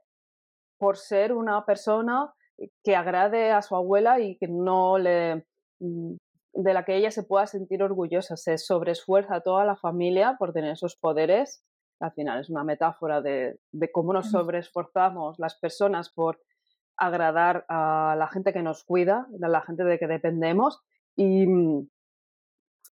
por 0.77 0.97
ser 0.97 1.33
una 1.33 1.65
persona 1.65 2.33
que 2.83 2.95
agrade 2.95 3.51
a 3.51 3.61
su 3.61 3.75
abuela 3.75 4.19
y 4.19 4.37
que 4.37 4.47
no 4.47 4.97
le 4.97 5.45
mm, 5.79 6.15
de 6.53 6.73
la 6.73 6.83
que 6.83 6.95
ella 6.95 7.11
se 7.11 7.23
pueda 7.23 7.47
sentir 7.47 7.83
orgullosa. 7.83 8.35
Se 8.35 8.57
sobreesfuerza 8.57 9.35
a 9.35 9.41
toda 9.41 9.65
la 9.65 9.75
familia 9.75 10.35
por 10.37 10.53
tener 10.53 10.71
esos 10.71 10.95
poderes. 10.95 11.63
Al 11.99 12.11
final 12.11 12.39
es 12.39 12.49
una 12.49 12.63
metáfora 12.63 13.21
de, 13.21 13.59
de 13.71 13.91
cómo 13.91 14.13
nos 14.13 14.31
sobreesforzamos 14.31 15.37
las 15.39 15.55
personas 15.55 16.09
por 16.09 16.39
agradar 16.97 17.65
a 17.69 18.15
la 18.17 18.27
gente 18.27 18.51
que 18.51 18.61
nos 18.61 18.83
cuida, 18.83 19.27
a 19.41 19.47
la 19.47 19.61
gente 19.61 19.83
de 19.83 19.97
que 19.97 20.07
dependemos 20.07 20.81
y, 21.15 21.45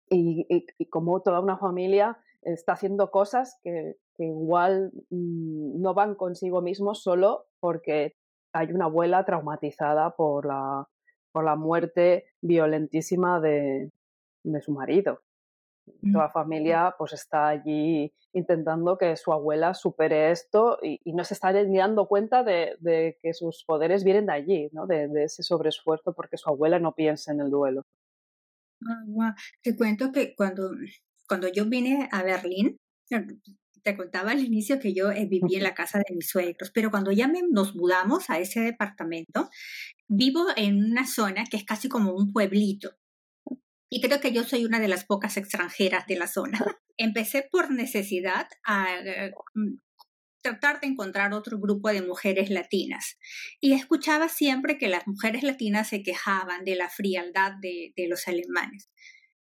y, 0.10 0.45
y, 0.50 0.86
como 0.89 1.22
toda 1.22 1.39
una 1.39 1.57
familia 1.57 2.17
está 2.43 2.74
haciendo 2.74 3.10
cosas 3.10 3.60
que, 3.63 3.95
que 4.15 4.25
igual 4.25 4.91
mm, 5.10 5.81
no 5.81 5.93
van 5.95 6.13
consigo 6.13 6.62
mismos 6.62 7.01
solo 7.01 7.45
porque 7.60 8.15
hay 8.55 8.71
una 8.71 8.85
abuela 8.85 9.25
traumatizada 9.25 10.15
por 10.15 10.45
la, 10.45 10.88
por 11.31 11.43
la 11.43 11.55
muerte 11.55 12.25
violentísima 12.41 13.41
de, 13.41 13.91
de 14.43 14.62
su 14.62 14.71
marido. 14.71 15.21
Toda 16.12 16.25
la 16.25 16.31
familia 16.31 16.95
pues 16.97 17.13
está 17.13 17.50
allí 17.50 18.12
intentando 18.33 18.97
que 18.97 19.15
su 19.17 19.31
abuela 19.31 19.75
supere 19.75 20.31
esto 20.31 20.79
y, 20.81 21.00
no 21.13 21.24
se 21.24 21.35
está 21.35 21.51
ni 21.51 21.77
dando 21.77 22.07
cuenta 22.07 22.43
de, 22.43 22.75
de, 22.79 23.19
que 23.21 23.33
sus 23.33 23.63
poderes 23.65 24.03
vienen 24.03 24.25
de 24.25 24.33
allí, 24.33 24.69
¿no? 24.71 24.88
de, 24.88 25.07
de, 25.07 25.25
ese 25.25 25.43
sobreesfuerzo 25.43 26.13
porque 26.13 26.38
su 26.38 26.50
abuela 26.50 26.79
no 26.79 26.95
piensa 26.95 27.33
en 27.33 27.41
el 27.41 27.51
duelo. 27.51 27.83
Ah, 29.21 29.35
Te 29.62 29.75
cuento 29.75 30.12
que 30.12 30.33
cuando, 30.35 30.71
cuando 31.27 31.50
yo 31.50 31.65
vine 31.65 32.09
a 32.12 32.24
Berlín, 32.24 32.77
te 33.85 33.95
contaba 33.95 34.31
al 34.31 34.43
inicio 34.43 34.79
que 34.79 34.95
yo 34.95 35.11
eh, 35.11 35.27
viví 35.29 35.55
en 35.55 35.63
la 35.63 35.75
casa 35.75 35.99
de 35.99 36.15
mis 36.15 36.27
suegros, 36.27 36.71
pero 36.73 36.89
cuando 36.89 37.11
ya 37.11 37.31
nos 37.51 37.75
mudamos 37.75 38.31
a 38.31 38.39
ese 38.39 38.61
departamento, 38.61 39.49
vivo 40.07 40.47
en 40.55 40.83
una 40.83 41.05
zona 41.05 41.43
que 41.45 41.57
es 41.57 41.65
casi 41.65 41.87
como 41.87 42.13
un 42.13 42.33
pueblito. 42.33 42.97
Y 43.87 44.01
creo 44.01 44.19
que 44.19 44.33
yo 44.33 44.43
soy 44.43 44.65
una 44.65 44.79
de 44.79 44.87
las 44.87 45.05
pocas 45.05 45.37
extranjeras 45.37 46.07
de 46.07 46.17
la 46.17 46.27
zona. 46.27 46.59
Empecé 46.97 47.47
por 47.51 47.69
necesidad 47.69 48.47
a 48.63 48.87
eh, 49.05 49.31
mm, 49.53 49.75
tratar 50.41 50.81
de 50.81 50.87
encontrar 50.87 51.33
otro 51.33 51.59
grupo 51.59 51.89
de 51.89 52.01
mujeres 52.01 52.49
latinas. 52.49 53.19
Y 53.61 53.73
escuchaba 53.73 54.29
siempre 54.29 54.79
que 54.79 54.87
las 54.87 55.05
mujeres 55.05 55.43
latinas 55.43 55.89
se 55.89 56.01
quejaban 56.01 56.65
de 56.65 56.75
la 56.75 56.89
frialdad 56.89 57.51
de, 57.61 57.93
los 58.09 58.27
alemanes. 58.27 58.89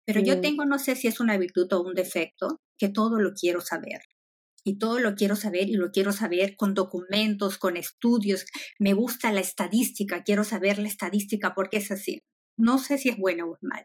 Pero 0.04 0.20
yo 0.20 0.40
tengo, 0.40 0.64
no 0.64 0.80
sé 0.80 0.96
si 0.96 1.06
es 1.06 1.20
una 1.20 1.38
virtud 1.38 1.72
o 1.72 1.82
un 1.82 1.94
defecto, 1.94 2.61
que 2.76 2.88
todo 2.88 3.20
lo 3.20 3.34
quiero 3.34 3.61
saber 3.61 4.00
y 4.64 4.78
todo 4.78 4.99
lo 4.99 5.14
quiero 5.14 5.37
saber 5.37 5.69
y 5.69 5.75
lo 5.75 5.90
quiero 5.90 6.12
saber 6.12 6.57
con 6.57 6.75
documentos, 6.75 7.59
con 7.59 7.76
estudios. 7.76 8.47
Me 8.78 8.92
gusta 8.92 9.33
la 9.33 9.40
estadística, 9.40 10.23
quiero 10.23 10.45
saber 10.45 10.78
la 10.78 10.88
estadística 10.88 11.54
porque 11.54 11.78
es 11.78 11.90
así. 11.90 12.23
No 12.57 12.78
sé 12.78 12.99
si 12.99 13.09
es 13.09 13.16
bueno 13.16 13.47
o 13.47 13.54
es 13.57 13.62
mal. 13.62 13.85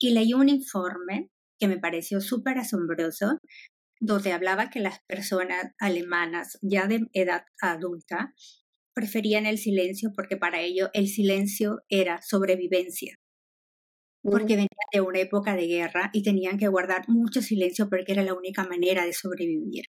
Y 0.00 0.10
leí 0.10 0.34
un 0.34 0.48
informe 0.48 1.30
que 1.58 1.68
me 1.68 1.78
pareció 1.78 2.20
súper 2.20 2.58
asombroso, 2.58 3.38
donde 4.00 4.32
hablaba 4.32 4.70
que 4.70 4.80
las 4.80 5.00
personas 5.06 5.72
alemanas 5.78 6.58
ya 6.62 6.86
de 6.86 7.06
edad 7.12 7.42
adulta 7.60 8.34
preferían 8.94 9.46
el 9.46 9.58
silencio 9.58 10.10
porque 10.14 10.36
para 10.36 10.60
ello 10.60 10.90
el 10.92 11.08
silencio 11.08 11.80
era 11.88 12.20
sobrevivencia. 12.22 13.16
Porque 14.22 14.54
venían 14.54 14.68
de 14.92 15.00
una 15.00 15.20
época 15.20 15.56
de 15.56 15.66
guerra 15.68 16.10
y 16.12 16.22
tenían 16.22 16.58
que 16.58 16.68
guardar 16.68 17.08
mucho 17.08 17.40
silencio 17.40 17.88
porque 17.88 18.12
era 18.12 18.22
la 18.22 18.34
única 18.34 18.64
manera 18.64 19.06
de 19.06 19.12
sobrevivir 19.12 19.84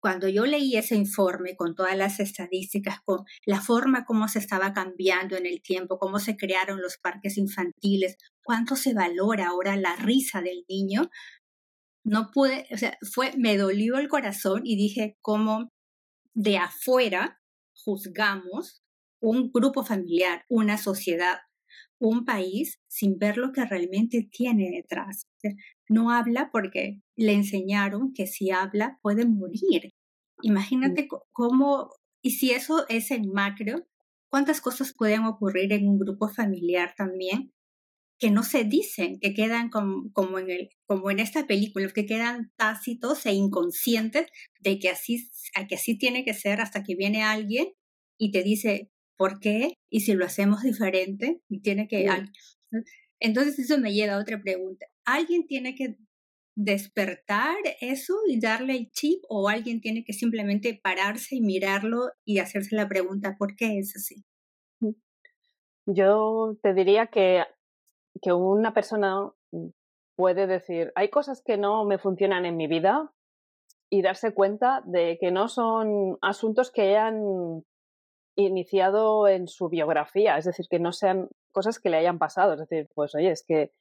cuando 0.00 0.28
yo 0.28 0.46
leí 0.46 0.76
ese 0.76 0.96
informe 0.96 1.56
con 1.56 1.74
todas 1.74 1.96
las 1.96 2.20
estadísticas, 2.20 3.00
con 3.04 3.24
la 3.44 3.60
forma 3.60 4.04
como 4.04 4.28
se 4.28 4.38
estaba 4.38 4.72
cambiando 4.72 5.36
en 5.36 5.46
el 5.46 5.62
tiempo, 5.62 5.98
cómo 5.98 6.18
se 6.18 6.36
crearon 6.36 6.80
los 6.80 6.98
parques 6.98 7.36
infantiles, 7.36 8.16
cuánto 8.42 8.76
se 8.76 8.94
valora 8.94 9.48
ahora 9.48 9.76
la 9.76 9.96
risa 9.96 10.40
del 10.40 10.64
niño, 10.68 11.10
no 12.02 12.30
pude, 12.32 12.66
o 12.72 12.78
sea, 12.78 12.96
fue, 13.12 13.32
me 13.36 13.56
dolió 13.56 13.98
el 13.98 14.08
corazón 14.08 14.62
y 14.64 14.76
dije 14.76 15.18
cómo 15.20 15.70
de 16.34 16.56
afuera 16.56 17.40
juzgamos 17.84 18.82
un 19.20 19.50
grupo 19.52 19.84
familiar, 19.84 20.44
una 20.48 20.78
sociedad, 20.78 21.38
un 21.98 22.24
país 22.24 22.80
sin 22.88 23.18
ver 23.18 23.36
lo 23.36 23.52
que 23.52 23.64
realmente 23.66 24.26
tiene 24.30 24.70
detrás. 24.70 25.26
No 25.90 26.12
habla 26.12 26.50
porque 26.52 27.00
le 27.16 27.32
enseñaron 27.32 28.12
que 28.14 28.28
si 28.28 28.52
habla 28.52 29.00
puede 29.02 29.26
morir. 29.26 29.90
Imagínate 30.40 31.08
cómo, 31.32 31.90
y 32.22 32.30
si 32.30 32.52
eso 32.52 32.86
es 32.88 33.10
en 33.10 33.32
macro, 33.32 33.86
cuántas 34.30 34.60
cosas 34.60 34.94
pueden 34.96 35.24
ocurrir 35.24 35.72
en 35.72 35.88
un 35.88 35.98
grupo 35.98 36.28
familiar 36.28 36.94
también 36.96 37.52
que 38.20 38.30
no 38.30 38.44
se 38.44 38.62
dicen, 38.64 39.18
que 39.18 39.34
quedan 39.34 39.70
como, 39.70 40.12
como, 40.12 40.38
en, 40.38 40.50
el, 40.50 40.68
como 40.86 41.10
en 41.10 41.18
esta 41.18 41.46
película, 41.46 41.88
que 41.88 42.06
quedan 42.06 42.52
tácitos 42.56 43.26
e 43.26 43.32
inconscientes 43.32 44.26
de 44.60 44.78
que 44.78 44.90
así, 44.90 45.28
que 45.68 45.74
así 45.74 45.98
tiene 45.98 46.22
que 46.24 46.34
ser 46.34 46.60
hasta 46.60 46.84
que 46.84 46.94
viene 46.94 47.22
alguien 47.22 47.72
y 48.16 48.30
te 48.30 48.42
dice, 48.44 48.90
¿por 49.16 49.40
qué? 49.40 49.74
Y 49.90 50.00
si 50.00 50.12
lo 50.12 50.26
hacemos 50.26 50.62
diferente, 50.62 51.40
y 51.48 51.62
tiene 51.62 51.88
que... 51.88 52.06
Entonces 53.18 53.58
eso 53.58 53.78
me 53.78 53.92
lleva 53.92 54.14
a 54.14 54.20
otra 54.20 54.40
pregunta. 54.40 54.86
Alguien 55.04 55.46
tiene 55.46 55.74
que 55.74 55.96
despertar 56.56 57.56
eso 57.80 58.14
y 58.26 58.40
darle 58.40 58.76
el 58.76 58.90
chip 58.90 59.22
o 59.28 59.48
alguien 59.48 59.80
tiene 59.80 60.04
que 60.04 60.12
simplemente 60.12 60.78
pararse 60.82 61.36
y 61.36 61.40
mirarlo 61.40 62.10
y 62.24 62.38
hacerse 62.38 62.76
la 62.76 62.88
pregunta, 62.88 63.36
¿por 63.38 63.56
qué 63.56 63.78
es 63.78 63.96
así? 63.96 64.24
Mm. 64.80 64.90
Yo 65.86 66.56
te 66.62 66.74
diría 66.74 67.06
que, 67.06 67.44
que 68.20 68.32
una 68.32 68.74
persona 68.74 69.30
puede 70.16 70.46
decir, 70.46 70.92
hay 70.96 71.08
cosas 71.08 71.42
que 71.42 71.56
no 71.56 71.84
me 71.86 71.98
funcionan 71.98 72.44
en 72.44 72.56
mi 72.56 72.66
vida 72.66 73.10
y 73.88 74.02
darse 74.02 74.34
cuenta 74.34 74.82
de 74.84 75.16
que 75.18 75.30
no 75.30 75.48
son 75.48 76.18
asuntos 76.20 76.70
que 76.70 76.82
hayan 76.82 77.64
iniciado 78.36 79.28
en 79.28 79.48
su 79.48 79.68
biografía, 79.68 80.36
es 80.36 80.44
decir, 80.44 80.66
que 80.68 80.78
no 80.78 80.92
sean 80.92 81.28
cosas 81.52 81.78
que 81.78 81.90
le 81.90 81.96
hayan 81.96 82.18
pasado, 82.18 82.52
es 82.52 82.60
decir, 82.60 82.88
pues 82.94 83.14
oye, 83.14 83.30
es 83.30 83.44
que 83.46 83.72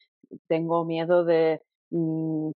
tengo 0.47 0.85
miedo 0.85 1.23
de, 1.25 1.61
mm, 1.91 2.51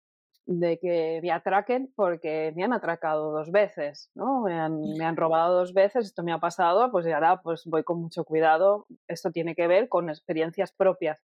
de 0.46 0.78
que 0.80 1.20
me 1.22 1.32
atraquen 1.32 1.92
porque 1.96 2.52
me 2.56 2.64
han 2.64 2.74
atracado 2.74 3.32
dos 3.32 3.52
veces, 3.52 4.12
¿no? 4.14 4.42
Me 4.42 4.54
han, 4.60 4.82
me 4.98 5.06
han, 5.06 5.16
robado 5.16 5.58
dos 5.60 5.74
veces, 5.74 6.06
esto 6.06 6.24
me 6.24 6.34
ha 6.34 6.40
pasado, 6.40 6.92
pues 6.92 7.06
ahora 7.08 7.42
pues 7.42 7.66
voy 7.66 7.84
con 7.84 8.02
mucho 8.02 8.26
cuidado. 8.26 8.86
Esto 9.08 9.32
tiene 9.32 9.56
que 9.56 9.68
ver 9.68 9.88
con 9.88 10.10
experiencias 10.10 10.74
propias. 10.74 11.24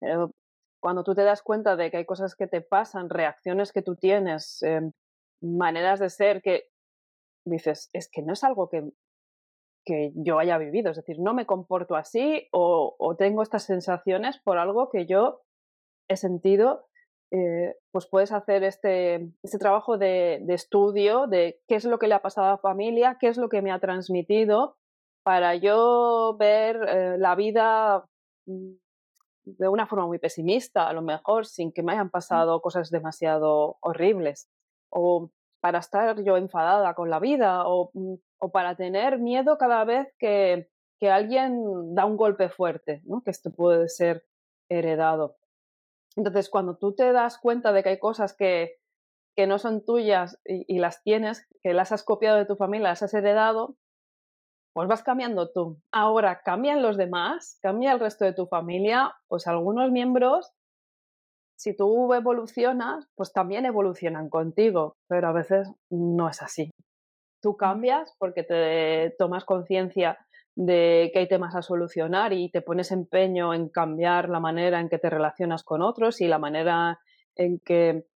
Pero 0.00 0.32
cuando 0.80 1.02
tú 1.02 1.14
te 1.14 1.24
das 1.24 1.42
cuenta 1.42 1.76
de 1.76 1.90
que 1.90 1.98
hay 1.98 2.04
cosas 2.04 2.34
que 2.36 2.46
te 2.46 2.60
pasan, 2.60 3.08
reacciones 3.10 3.72
que 3.72 3.82
tú 3.82 3.96
tienes, 3.96 4.62
em, 4.62 4.92
maneras 5.40 5.98
de 6.00 6.10
ser 6.10 6.42
que 6.42 6.68
dices, 7.44 7.88
es 7.92 8.08
que 8.10 8.22
no 8.22 8.34
es 8.34 8.44
algo 8.44 8.68
que, 8.68 8.84
que 9.84 10.12
yo 10.14 10.38
haya 10.38 10.58
vivido, 10.58 10.90
es 10.90 10.96
decir, 10.96 11.18
no 11.18 11.32
me 11.32 11.46
comporto 11.46 11.96
así 11.96 12.48
o, 12.52 12.94
o 12.98 13.16
tengo 13.16 13.42
estas 13.42 13.62
sensaciones 13.64 14.38
por 14.38 14.58
algo 14.58 14.90
que 14.90 15.06
yo 15.06 15.40
he 16.08 16.16
sentido, 16.16 16.86
eh, 17.30 17.74
pues 17.92 18.06
puedes 18.06 18.32
hacer 18.32 18.64
este, 18.64 19.30
este 19.42 19.58
trabajo 19.58 19.98
de, 19.98 20.40
de, 20.42 20.54
estudio 20.54 21.26
de 21.26 21.60
qué 21.68 21.74
es 21.74 21.84
lo 21.84 21.98
que 21.98 22.08
le 22.08 22.14
ha 22.14 22.22
pasado 22.22 22.46
a 22.46 22.50
la 22.52 22.58
familia, 22.58 23.18
qué 23.20 23.28
es 23.28 23.36
lo 23.36 23.48
que 23.48 23.60
me 23.60 23.70
ha 23.70 23.78
transmitido, 23.78 24.76
para 25.28 25.54
yo 25.56 26.36
ver 26.38 26.76
eh, 26.88 27.16
la 27.18 27.34
vida 27.34 28.02
mm, 28.46 28.72
de 29.44 29.68
una 29.68 29.86
forma 29.86 30.06
muy 30.06 30.18
pesimista, 30.18 30.88
a 30.88 30.92
lo 30.94 31.02
mejor 31.02 31.44
sin 31.44 31.70
que 31.70 31.82
me 31.82 31.92
hayan 31.92 32.08
pasado 32.08 32.62
cosas 32.62 32.90
demasiado 32.90 33.76
horribles 33.80 34.48
o 34.90 35.30
para 35.60 35.80
estar 35.80 36.22
yo 36.24 36.38
enfadada 36.38 36.94
con 36.94 37.10
la 37.10 37.18
vida 37.18 37.66
o, 37.66 37.90
mm, 37.92 38.14
o 38.38 38.50
para 38.50 38.74
tener 38.74 39.18
miedo 39.18 39.58
cada 39.58 39.84
vez 39.84 40.08
que, 40.18 40.70
que, 40.98 41.10
alguien 41.10 41.94
da 41.94 42.06
un 42.06 42.16
golpe 42.16 42.48
fuerte, 42.48 43.02
¿no? 43.04 43.22
que 43.22 43.30
esto 43.30 43.50
puede 43.52 43.88
ser 43.88 44.24
heredado. 44.70 45.36
Entonces, 46.18 46.50
cuando 46.50 46.76
tú 46.76 46.94
te 46.94 47.12
das 47.12 47.38
cuenta 47.38 47.72
de 47.72 47.82
que 47.82 47.90
hay 47.90 47.98
cosas 47.98 48.34
que, 48.34 48.76
que 49.36 49.46
no 49.46 49.58
son 49.58 49.84
tuyas 49.84 50.38
y, 50.44 50.64
y, 50.66 50.80
las 50.80 51.02
tienes, 51.02 51.46
que 51.62 51.72
las 51.72 51.92
has 51.92 52.02
copiado 52.02 52.36
de 52.36 52.44
tu 52.44 52.56
familia, 52.56 52.88
las 52.88 53.02
has 53.02 53.14
heredado, 53.14 53.76
pues 54.74 54.88
vas 54.88 55.02
cambiando 55.02 55.50
tú. 55.50 55.80
Ahora, 55.92 56.42
cambian 56.44 56.82
los 56.82 56.96
demás, 56.96 57.58
cambia 57.62 57.92
el 57.92 58.00
resto 58.00 58.24
de 58.24 58.34
tu 58.34 58.46
familia, 58.46 59.14
pues 59.28 59.46
algunos 59.46 59.90
miembros 59.92 60.52
si 61.58 61.74
tú 61.74 62.14
evolucionas, 62.14 63.08
pues 63.16 63.32
también 63.32 63.66
evolucionan 63.66 64.30
contigo, 64.30 64.96
pero 65.08 65.28
a 65.28 65.32
veces 65.32 65.68
no 65.90 66.28
es 66.28 66.40
así. 66.40 66.70
Tú 67.42 67.56
cambias 67.56 68.14
porque 68.18 68.44
te 68.44 69.14
tomas 69.18 69.44
conciencia 69.44 70.18
de 70.58 71.10
que 71.12 71.20
hay 71.20 71.28
temas 71.28 71.54
a 71.54 71.62
solucionar 71.62 72.32
y 72.32 72.50
te 72.50 72.62
pones 72.62 72.90
empeño 72.90 73.54
en 73.54 73.68
cambiar 73.68 74.28
la 74.28 74.40
manera 74.40 74.80
en 74.80 74.88
que 74.88 74.98
te 74.98 75.08
relacionas 75.08 75.62
con 75.62 75.82
otros 75.82 76.20
y 76.20 76.26
la 76.26 76.40
manera 76.40 76.98
en 77.36 77.60
que 77.60 78.08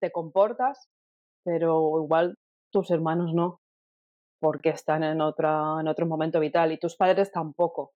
te 0.00 0.10
comportas, 0.10 0.88
pero 1.44 2.02
igual 2.02 2.38
tus 2.70 2.90
hermanos 2.90 3.34
no, 3.34 3.60
porque 4.40 4.70
están 4.70 5.04
en, 5.04 5.20
otra, 5.20 5.76
en 5.80 5.86
otro 5.86 6.06
momento 6.06 6.40
vital 6.40 6.72
y 6.72 6.78
tus 6.78 6.96
padres 6.96 7.30
tampoco. 7.30 7.92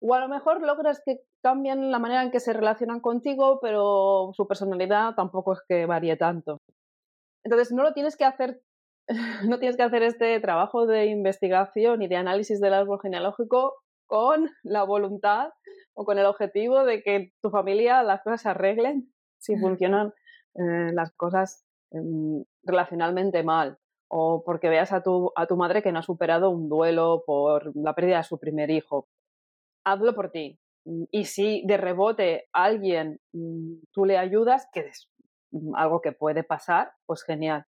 O 0.00 0.14
a 0.14 0.20
lo 0.20 0.28
mejor 0.28 0.62
logras 0.62 1.02
que 1.04 1.20
cambien 1.42 1.90
la 1.90 1.98
manera 1.98 2.22
en 2.22 2.30
que 2.30 2.40
se 2.40 2.54
relacionan 2.54 3.00
contigo, 3.00 3.58
pero 3.60 4.30
su 4.32 4.48
personalidad 4.48 5.14
tampoco 5.16 5.52
es 5.52 5.60
que 5.68 5.84
varíe 5.84 6.16
tanto. 6.16 6.62
Entonces 7.44 7.72
no 7.72 7.82
lo 7.82 7.92
tienes 7.92 8.16
que 8.16 8.24
hacer, 8.24 8.62
no 9.48 9.58
tienes 9.58 9.76
que 9.76 9.82
hacer 9.82 10.02
este 10.02 10.40
trabajo 10.40 10.86
de 10.86 11.06
investigación 11.06 12.02
y 12.02 12.08
de 12.08 12.16
análisis 12.16 12.60
del 12.60 12.74
árbol 12.74 13.00
genealógico 13.00 13.74
con 14.06 14.50
la 14.62 14.84
voluntad 14.84 15.50
o 15.94 16.04
con 16.04 16.18
el 16.18 16.26
objetivo 16.26 16.84
de 16.84 17.02
que 17.02 17.32
tu 17.42 17.50
familia 17.50 18.02
las 18.02 18.22
cosas 18.22 18.42
se 18.42 18.48
arreglen 18.50 19.12
si 19.38 19.56
funcionan 19.56 20.12
eh, 20.54 20.92
las 20.92 21.12
cosas 21.12 21.64
eh, 21.92 21.98
relacionalmente 22.62 23.42
mal 23.42 23.78
o 24.08 24.42
porque 24.44 24.68
veas 24.68 24.92
a 24.92 25.02
tu, 25.02 25.32
a 25.36 25.46
tu 25.46 25.56
madre 25.56 25.82
que 25.82 25.92
no 25.92 26.00
ha 26.00 26.02
superado 26.02 26.50
un 26.50 26.68
duelo 26.68 27.22
por 27.26 27.72
la 27.74 27.94
pérdida 27.94 28.18
de 28.18 28.24
su 28.24 28.38
primer 28.38 28.70
hijo 28.70 29.08
hazlo 29.84 30.14
por 30.14 30.30
ti. 30.30 30.58
Y 31.10 31.24
si 31.26 31.62
de 31.66 31.76
rebote 31.76 32.48
alguien 32.52 33.20
mm, 33.32 33.84
tú 33.92 34.04
le 34.04 34.18
ayudas, 34.18 34.68
que 34.72 34.80
es 34.80 35.08
mm, 35.52 35.74
algo 35.76 36.00
que 36.00 36.12
puede 36.12 36.42
pasar, 36.42 36.92
pues 37.06 37.22
genial. 37.24 37.64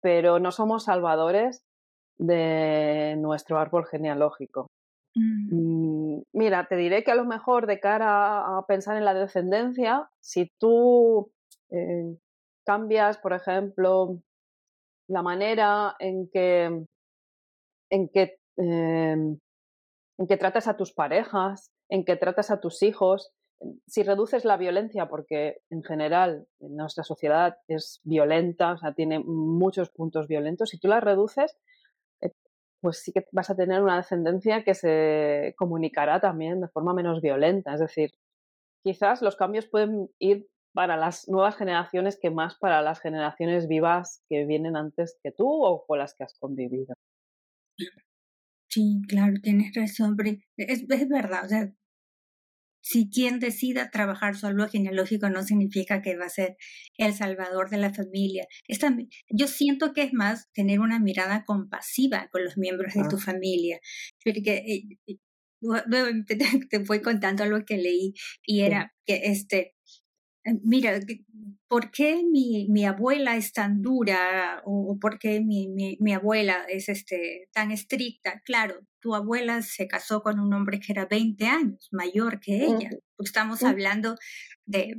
Pero 0.00 0.38
no 0.38 0.52
somos 0.52 0.84
salvadores 0.84 1.62
de 2.18 3.16
nuestro 3.18 3.58
árbol 3.58 3.86
genealógico. 3.86 4.68
Mira, 6.32 6.68
te 6.68 6.76
diré 6.76 7.02
que 7.02 7.10
a 7.10 7.16
lo 7.16 7.24
mejor 7.24 7.66
de 7.66 7.80
cara 7.80 8.58
a 8.58 8.66
pensar 8.66 8.96
en 8.96 9.04
la 9.04 9.14
descendencia, 9.14 10.08
si 10.20 10.48
tú 10.60 11.32
eh, 11.70 12.16
cambias, 12.64 13.18
por 13.18 13.32
ejemplo, 13.32 14.20
la 15.08 15.22
manera 15.22 15.96
en 15.98 16.28
que, 16.28 16.84
en 17.90 18.08
que 18.10 18.38
em, 18.58 19.38
en 20.18 20.26
que 20.26 20.36
tratas 20.36 20.66
a 20.66 20.76
tus 20.76 20.92
parejas, 20.92 21.70
en 21.88 22.04
que 22.04 22.16
tratas 22.16 22.50
a 22.50 22.60
tus 22.60 22.82
hijos, 22.82 23.30
si 23.86 24.02
reduces 24.02 24.44
la 24.44 24.56
violencia, 24.56 25.08
porque 25.08 25.62
en 25.70 25.82
general 25.82 26.46
nuestra 26.60 27.04
sociedad 27.04 27.56
es 27.66 28.00
violenta, 28.04 28.72
o 28.72 28.78
sea, 28.78 28.92
tiene 28.94 29.18
muchos 29.18 29.90
puntos 29.90 30.28
violentos, 30.28 30.70
si 30.70 30.78
tú 30.78 30.88
la 30.88 31.00
reduces, 31.00 31.56
eh, 32.20 32.32
pues 32.80 32.98
sí 32.98 33.12
que 33.12 33.26
vas 33.32 33.50
a 33.50 33.56
tener 33.56 33.82
una 33.82 33.96
descendencia 33.96 34.64
que 34.64 34.74
se 34.74 35.54
comunicará 35.58 36.20
también 36.20 36.60
de 36.60 36.68
forma 36.68 36.94
menos 36.94 37.20
violenta. 37.20 37.74
Es 37.74 37.80
decir, 37.80 38.12
quizás 38.84 39.22
los 39.22 39.36
cambios 39.36 39.66
pueden 39.66 40.08
ir 40.18 40.46
para 40.72 40.96
las 40.96 41.28
nuevas 41.28 41.56
generaciones 41.56 42.18
que 42.20 42.30
más 42.30 42.56
para 42.56 42.82
las 42.82 43.00
generaciones 43.00 43.66
vivas 43.66 44.22
que 44.28 44.44
vienen 44.44 44.76
antes 44.76 45.18
que 45.22 45.32
tú 45.32 45.48
o 45.48 45.84
con 45.86 45.98
las 45.98 46.14
que 46.14 46.24
has 46.24 46.38
convivido. 46.38 46.94
Sí, 48.68 49.00
claro, 49.08 49.34
tienes 49.42 49.74
razón, 49.74 50.16
es, 50.56 50.84
es 50.88 51.08
verdad, 51.08 51.44
o 51.46 51.48
sea, 51.48 51.72
si 52.80 53.10
quien 53.10 53.38
decida 53.38 53.90
trabajar 53.90 54.36
su 54.36 54.46
árbol 54.46 54.70
genealógico 54.70 55.28
no 55.30 55.42
significa 55.42 56.02
que 56.02 56.16
va 56.16 56.26
a 56.26 56.30
ser 56.30 56.56
el 56.96 57.14
salvador 57.14 57.70
de 57.70 57.78
la 57.78 57.92
familia. 57.92 58.46
yo 59.30 59.46
siento 59.46 59.92
que 59.92 60.02
es 60.02 60.12
más 60.12 60.50
tener 60.52 60.80
una 60.80 60.98
mirada 60.98 61.44
compasiva 61.44 62.28
con 62.30 62.44
los 62.44 62.56
miembros 62.56 62.94
de 62.94 63.08
tu 63.08 63.18
familia. 63.18 63.78
Porque, 64.24 64.56
eh, 64.56 64.82
eh, 65.06 65.16
te, 66.70 66.78
voy 66.78 67.02
contando 67.02 67.42
algo 67.42 67.64
que 67.64 67.76
leí 67.78 68.14
y 68.46 68.60
era 68.60 68.94
que 69.04 69.22
este 69.24 69.74
eh, 70.44 70.54
mira, 70.62 70.98
¿por 71.68 71.90
qué 71.90 72.22
mi, 72.24 72.66
mi 72.70 72.84
abuela 72.84 73.36
es 73.36 73.52
tan 73.52 73.82
dura 73.82 74.62
o 74.64 74.98
por 75.00 75.18
qué 75.18 75.40
mi, 75.40 75.68
mi, 75.68 75.96
mi, 76.00 76.12
abuela 76.14 76.64
es 76.68 76.88
este, 76.88 77.48
tan 77.52 77.70
estricta? 77.70 78.40
Claro, 78.44 78.80
tu 79.08 79.14
abuela 79.14 79.62
se 79.62 79.88
casó 79.88 80.22
con 80.22 80.38
un 80.38 80.52
hombre 80.52 80.80
que 80.80 80.92
era 80.92 81.06
20 81.06 81.46
años 81.46 81.88
mayor 81.92 82.40
que 82.40 82.66
ella. 82.66 82.90
Estamos 83.18 83.62
hablando 83.62 84.16
de, 84.66 84.98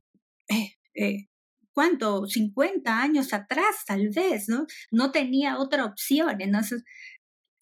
eh, 0.50 0.74
eh, 0.96 1.28
¿cuánto? 1.74 2.26
50 2.26 3.00
años 3.00 3.34
atrás 3.34 3.84
tal 3.86 4.10
vez, 4.10 4.50
¿no? 4.50 4.66
No 4.90 5.12
tenía 5.12 5.60
otra 5.60 5.86
opción. 5.86 6.42
Entonces, 6.42 6.84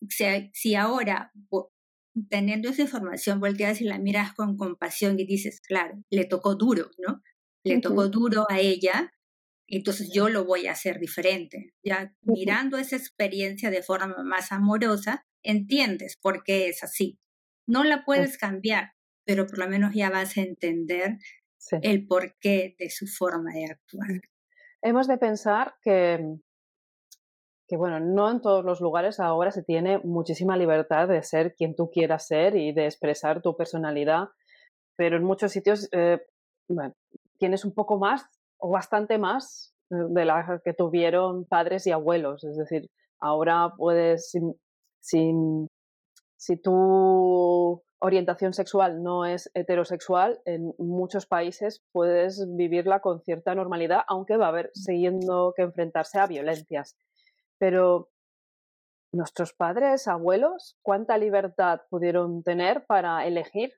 si, 0.08 0.24
si 0.54 0.76
ahora 0.76 1.34
teniendo 2.30 2.70
esa 2.70 2.84
información, 2.84 3.42
volteas 3.42 3.82
y 3.82 3.84
la 3.84 4.00
miras 4.00 4.34
con 4.34 4.56
compasión 4.56 5.20
y 5.20 5.26
dices, 5.26 5.60
claro, 5.60 6.02
le 6.10 6.24
tocó 6.24 6.56
duro, 6.56 6.92
¿no? 6.98 7.22
le 7.66 7.82
tocó 7.82 8.08
duro 8.08 8.46
a 8.50 8.62
ella, 8.62 9.12
entonces 9.68 10.12
yo 10.14 10.30
lo 10.30 10.46
voy 10.46 10.68
a 10.68 10.72
hacer 10.72 10.98
diferente. 10.98 11.74
Ya 11.84 12.16
mirando 12.22 12.78
esa 12.78 12.96
experiencia 12.96 13.70
de 13.70 13.84
forma 13.84 14.24
más 14.24 14.54
amorosa, 14.54 15.27
entiendes 15.44 16.18
por 16.22 16.44
qué 16.44 16.70
es 16.70 16.84
así. 16.84 17.20
No 17.68 17.84
la 17.84 18.04
puedes 18.06 18.38
cambiar, 18.38 18.92
pero 19.26 19.46
por 19.46 19.60
lo 19.60 19.68
menos 19.68 19.94
ya 19.94 20.10
vas 20.10 20.38
a 20.38 20.42
entender 20.42 21.18
el 21.82 22.08
porqué 22.08 22.76
de 22.80 22.90
su 22.90 23.08
forma 23.08 23.54
de 23.54 23.66
actuar. 23.66 24.22
Hemos 24.82 25.08
de 25.08 25.18
pensar 25.18 25.76
que, 25.82 26.38
que, 27.68 27.78
bueno, 27.78 28.00
no 28.00 28.32
en 28.32 28.42
todos 28.42 28.64
los 28.64 28.80
lugares 28.80 29.20
ahora 29.20 29.52
se 29.52 29.64
tiene 29.64 30.00
muchísima 30.00 30.56
libertad 30.56 31.08
de 31.08 31.24
ser 31.24 31.56
quien 31.56 31.76
tú 31.76 31.90
quieras 31.90 32.28
ser 32.28 32.56
y 32.56 32.72
de 32.74 32.86
expresar 32.86 33.42
tu 33.42 33.58
personalidad, 33.58 34.30
pero 34.96 35.18
en 35.18 35.24
muchos 35.24 35.52
sitios, 35.52 35.90
eh, 35.92 36.20
bueno, 36.70 36.96
tienes 37.38 37.66
un 37.66 37.74
poco 37.74 37.98
más 37.98 38.26
o 38.58 38.70
bastante 38.70 39.18
más 39.18 39.76
de 39.90 40.26
las 40.26 40.62
que 40.64 40.74
tuvieron 40.74 41.46
padres 41.46 41.88
y 41.88 41.92
abuelos. 41.92 42.44
Es 42.44 42.58
decir, 42.58 42.90
ahora 43.20 43.74
puedes, 43.78 44.32
sin, 45.00 45.68
si 46.36 46.58
tu 46.58 47.84
orientación 48.00 48.54
sexual 48.54 49.02
no 49.02 49.26
es 49.26 49.50
heterosexual, 49.54 50.40
en 50.46 50.74
muchos 50.78 51.26
países 51.26 51.84
puedes 51.92 52.46
vivirla 52.56 53.00
con 53.00 53.22
cierta 53.22 53.56
normalidad, 53.56 54.02
aunque 54.08 54.38
va 54.38 54.46
a 54.46 54.50
haber 54.50 54.72
siguiendo 54.74 55.54
que 55.56 55.64
enfrentarse 55.64 56.20
a 56.20 56.28
violencias. 56.28 56.96
Pero 57.58 58.10
nuestros 59.12 59.54
padres, 59.54 60.08
abuelos, 60.08 60.78
¿cuánta 60.82 61.18
libertad 61.18 61.82
pudieron 61.90 62.44
tener 62.44 62.86
para 62.86 63.26
elegir? 63.26 63.74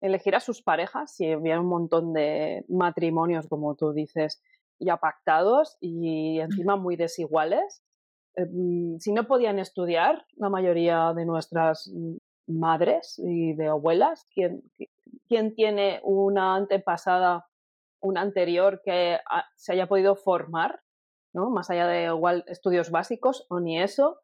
Elegir 0.00 0.34
a 0.34 0.40
sus 0.40 0.62
parejas, 0.62 1.14
si 1.14 1.30
había 1.30 1.60
un 1.60 1.66
montón 1.66 2.12
de 2.12 2.64
matrimonios, 2.68 3.46
como 3.48 3.76
tú 3.76 3.92
dices, 3.92 4.42
ya 4.78 4.96
pactados 4.96 5.76
y 5.80 6.40
encima 6.40 6.76
muy 6.76 6.96
desiguales. 6.96 7.82
Em, 8.40 8.98
si 8.98 9.12
no 9.12 9.26
podían 9.26 9.58
estudiar, 9.58 10.24
la 10.36 10.48
mayoría 10.48 11.12
de 11.14 11.24
nuestras 11.24 11.92
madres 12.46 13.18
y 13.18 13.52
de 13.54 13.68
abuelas, 13.68 14.26
¿quién, 14.34 14.62
quién 15.28 15.54
tiene 15.54 16.00
una 16.02 16.56
antepasada, 16.56 17.46
una 18.00 18.22
anterior 18.22 18.82
que 18.84 19.18
se 19.56 19.72
haya 19.72 19.86
podido 19.86 20.16
formar, 20.16 20.80
¿no? 21.32 21.50
más 21.50 21.70
allá 21.70 21.86
de 21.86 22.06
igual 22.06 22.44
estudios 22.48 22.90
básicos 22.90 23.46
o 23.48 23.60
ni 23.60 23.80
eso? 23.80 24.20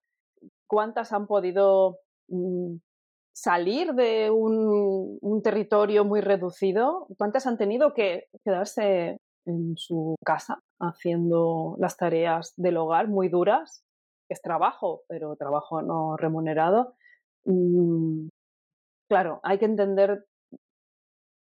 ¿Cuántas 0.67 1.13
han 1.13 1.27
podido 1.27 1.99
mm, 2.29 2.77
salir 3.33 3.93
de 3.95 4.31
un, 4.31 5.43
territorio 5.43 6.05
muy 6.05 6.21
reducido? 6.21 7.07
¿Cuántas 7.19 7.47
han 7.47 7.59
tenido 7.59 7.95
que 7.95 8.29
quedarse 8.43 9.21
en 9.45 9.77
su 9.77 10.17
casa 10.25 10.59
haciendo 10.81 11.77
las 11.79 11.97
tareas 11.97 12.53
del 12.57 12.79
hogar 12.79 13.07
muy 13.09 13.29
duras? 13.29 13.86
Es 14.29 14.43
trabajo, 14.43 15.03
pero 15.09 15.37
trabajo 15.37 15.83
no 15.83 16.17
remunerado. 16.17 16.95
Mm, 17.45 18.29
claro, 19.09 19.41
hay 19.43 19.59
que 19.59 19.67
entender 19.67 20.27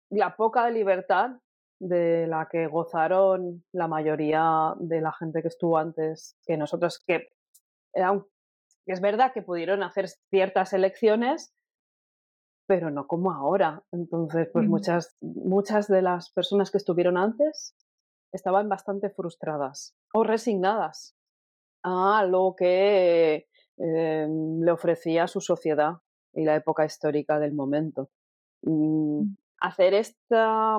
la 0.10 0.36
poca 0.36 0.70
libertad 0.70 1.32
de 1.80 2.28
la 2.28 2.48
que 2.50 2.68
gozaron 2.68 3.64
la 3.74 3.88
mayoría 3.88 4.74
de 4.80 5.02
la 5.02 5.12
gente 5.12 5.42
que 5.42 5.48
estuvo 5.48 5.78
antes 5.78 6.38
que 6.46 6.56
nosotros, 6.58 7.04
que 7.06 7.30
es 8.86 9.02
verdad 9.02 9.34
que 9.34 9.42
pudieron 9.42 9.84
hacer 9.84 10.08
ciertas 10.30 10.74
elecciones, 10.74 11.54
pero 12.68 12.90
no 12.90 13.08
como 13.08 13.32
ahora. 13.32 13.84
Entonces, 13.92 14.50
pues 14.52 14.68
muchas, 14.68 15.16
muchas 15.22 15.88
de 15.88 16.02
las 16.02 16.32
personas 16.32 16.72
que 16.72 16.78
estuvieron 16.78 17.18
antes 17.18 17.76
estaban 18.32 18.70
bastante 18.70 19.10
frustradas 19.10 19.96
o 20.14 20.24
resignadas 20.24 21.16
a 21.84 22.26
lo 22.26 22.56
que 22.58 23.48
eh, 23.78 24.28
le 24.28 24.72
ofrecía 24.72 25.28
su 25.28 25.42
sociedad 25.42 25.98
y 26.34 26.46
la 26.46 26.56
época 26.56 26.86
histórica 26.86 27.40
del 27.40 27.54
momento. 27.54 28.10
Mm. 28.66 29.36
hacer, 29.60 29.94
esta, 29.94 30.78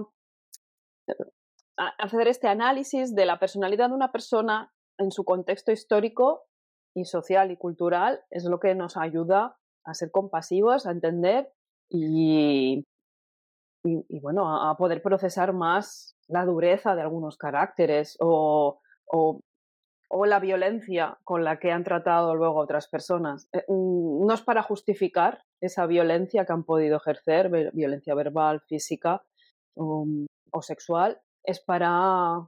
hacer 1.99 2.29
este 2.29 2.49
análisis 2.49 3.15
de 3.15 3.27
la 3.27 3.39
personalidad 3.39 3.89
de 3.89 3.95
una 3.95 4.11
persona 4.11 4.73
en 4.99 5.11
su 5.11 5.25
contexto 5.25 5.71
histórico 5.71 6.45
y 6.95 7.05
social 7.05 7.51
y 7.51 7.57
cultural 7.57 8.21
es 8.31 8.45
lo 8.45 8.59
que 8.59 8.75
nos 8.75 8.97
ayuda 8.97 9.57
a 9.85 9.95
ser 9.95 10.11
compasivos, 10.11 10.87
a 10.87 10.93
entender 10.93 11.53
y, 11.91 12.87
y, 13.85 14.21
bueno, 14.21 14.69
a, 14.69 14.77
poder 14.77 15.03
procesar 15.03 15.53
más 15.53 16.17
la 16.29 16.45
dureza 16.47 16.95
de 16.95 17.03
algunos 17.03 17.37
caracteres 17.37 18.17
o, 18.21 18.81
o 19.07 19.41
o 20.09 20.27
la 20.27 20.41
violencia 20.41 21.19
con 21.25 21.45
la 21.45 21.59
que 21.59 21.73
han 21.73 21.85
tratado 21.85 22.35
luego 22.35 22.59
otras 22.59 22.89
personas. 22.89 23.49
Eh, 23.53 23.65
mm, 23.69 24.27
no 24.27 24.35
es 24.35 24.43
para 24.43 24.63
justificar 24.63 25.43
esa 25.61 25.87
violencia 25.87 26.45
que 26.45 26.53
han 26.53 26.65
podido 26.65 26.97
ejercer, 26.97 27.51
violencia 27.73 28.15
verbal, 28.15 28.61
física 28.61 29.23
o, 29.77 30.07
sexual, 30.63 31.21
es 31.43 31.61
para 31.61 32.39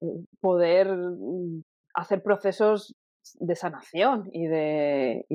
mm, 0.00 0.24
poder 0.40 0.88
mm, 0.96 1.62
hacer 1.94 2.22
procesos 2.22 2.94
de 3.34 3.56
sanación 3.56 4.28
y 4.32 4.46
de, 4.46 5.26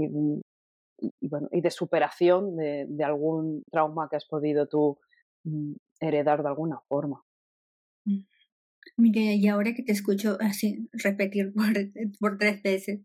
bueno, 1.22 1.48
y 1.52 1.62
de 1.62 1.70
superación 1.70 2.56
de, 2.56 2.86
de, 2.88 3.04
algún 3.04 3.64
trauma 3.72 4.08
que 4.10 4.16
has 4.16 4.26
podido 4.26 4.68
tú 4.68 4.98
heredar 6.00 6.42
de 6.42 6.50
alguna 6.50 6.80
forma. 6.88 7.24
Mire, 8.98 9.36
y 9.36 9.48
ahora 9.48 9.74
que 9.74 9.84
te 9.84 9.92
escucho 9.92 10.38
así 10.40 10.90
repetir 10.92 11.54
por, 12.20 12.38
tres 12.38 12.62
veces, 12.62 13.02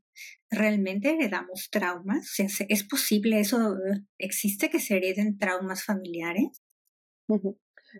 ¿realmente 0.51 1.11
heredamos 1.11 1.69
traumas? 1.71 2.35
¿Es 2.38 2.85
posible 2.85 3.41
eso? 3.41 3.77
¿Existe 4.19 4.71
que 4.71 4.81
se 4.81 4.97
hereden 4.97 5.38
traumas 5.38 5.85
familiares? 5.85 6.62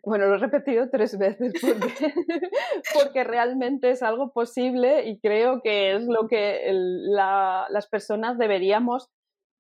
Bueno, 0.05 0.27
lo 0.27 0.35
he 0.35 0.39
repetido 0.39 0.91
tres 0.91 1.17
veces 1.19 1.53
porque, 1.61 2.15
porque 2.95 3.25
realmente 3.25 3.91
es 3.91 4.03
algo 4.03 4.33
posible 4.33 5.09
y 5.09 5.19
creo 5.19 5.61
que 5.63 5.95
es 5.97 6.05
lo 6.07 6.29
que 6.29 6.71
las 6.71 7.87
personas 7.89 8.39
deberíamos 8.39 9.11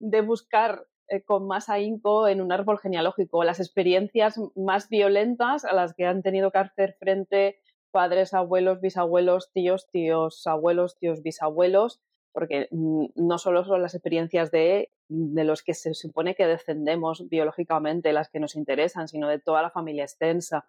de 0.00 0.20
buscar 0.20 0.86
eh, 1.08 1.22
con 1.24 1.46
más 1.46 1.70
ahínco 1.70 2.28
en 2.28 2.42
un 2.42 2.52
árbol 2.52 2.78
genealógico, 2.78 3.42
las 3.42 3.60
experiencias 3.60 4.38
más 4.54 4.90
violentas 4.90 5.64
a 5.64 5.72
las 5.72 5.94
que 5.94 6.04
han 6.04 6.22
tenido 6.22 6.50
que 6.50 6.58
hacer 6.58 6.96
frente 7.00 7.58
padres, 7.90 8.34
abuelos, 8.34 8.80
bisabuelos, 8.80 9.50
tíos, 9.52 9.88
tíos, 9.90 10.46
abuelos, 10.46 10.96
tíos, 10.98 11.22
bisabuelos, 11.22 12.00
porque 12.32 12.68
mm, 12.70 13.06
no 13.16 13.38
solo 13.38 13.64
son 13.64 13.82
las 13.82 13.94
experiencias 13.94 14.50
de, 14.50 14.90
de 15.08 15.44
los 15.44 15.62
que 15.62 15.74
se 15.74 15.94
supone 15.94 16.34
que 16.34 16.46
descendemos 16.46 17.28
biológicamente, 17.28 18.12
las 18.12 18.30
que 18.30 18.40
nos 18.40 18.56
interesan, 18.56 19.08
sino 19.08 19.28
de 19.28 19.38
toda 19.38 19.62
la 19.62 19.70
familia 19.70 20.04
extensa. 20.04 20.66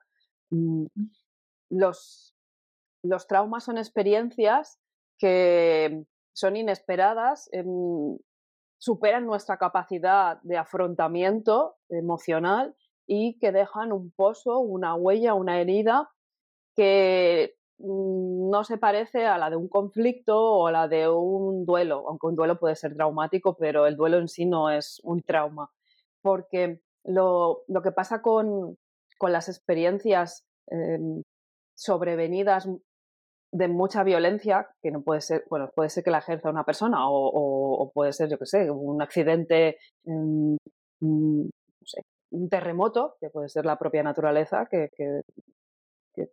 Mm, 0.50 0.86
los, 1.70 2.36
los 3.04 3.28
traumas 3.28 3.64
son 3.64 3.78
experiencias 3.78 4.80
que 5.18 6.04
son 6.34 6.56
inesperadas, 6.56 7.50
em, 7.52 8.18
superan 8.78 9.26
nuestra 9.26 9.58
capacidad 9.58 10.42
de 10.42 10.58
afrontamiento 10.58 11.76
emocional 11.90 12.76
y 13.06 13.38
que 13.40 13.52
dejan 13.52 13.92
un 13.92 14.12
pozo, 14.12 14.60
una 14.60 14.96
huella, 14.96 15.34
una 15.34 15.60
herida 15.60 16.10
que 16.80 17.58
mm, 17.80 18.50
no 18.50 18.63
se 18.63 18.78
parece 18.78 19.26
a 19.26 19.38
la 19.38 19.50
de 19.50 19.58
un 19.58 19.68
conflicto 19.68 20.38
o 20.38 20.68
a 20.68 20.72
la 20.72 20.88
de 20.88 21.10
un 21.10 21.65
duelo, 21.65 22.06
aunque 22.08 22.28
un 22.28 22.38
duelo 22.38 22.58
puede 22.58 22.78
ser 22.78 22.96
traumático, 22.96 23.58
pero 23.58 23.86
el 23.86 23.98
duelo 23.98 24.18
en 24.18 24.30
sí 24.30 24.46
no 24.46 24.70
es 24.70 25.02
un 25.04 25.22
trauma, 25.22 25.70
porque 26.22 26.80
lo, 27.04 27.65
que 27.84 27.92
pasa 27.92 28.22
con, 28.22 28.78
las 29.22 29.50
experiencias 29.50 30.46
em, 30.68 31.22
sobrevenidas 31.76 32.70
de 33.52 33.68
mucha 33.68 34.04
violencia, 34.04 34.70
que 34.82 34.92
no 34.92 35.02
puede 35.02 35.20
ser, 35.20 35.44
bueno, 35.50 35.70
puede 35.76 35.89
ser 35.89 36.06
que 36.06 36.12
la 36.12 36.20
ejerza 36.20 36.50
una 36.50 36.63
persona 36.63 37.00
o, 37.10 37.92
puede 37.94 38.13
ser, 38.13 38.30
yo 38.30 38.38
qué 38.38 38.46
sé, 38.46 38.72
un 38.72 39.02
accidente, 39.02 39.80
em, 40.06 40.56
mm, 41.02 41.42
no 41.44 41.86
sé, 41.86 42.04
un 42.32 42.48
terremoto, 42.48 43.18
que 43.20 43.30
puede 43.30 43.50
ser 43.50 43.65
la 43.65 43.78
propia 43.78 44.04
naturaleza, 44.04 44.68
que, 44.72 44.89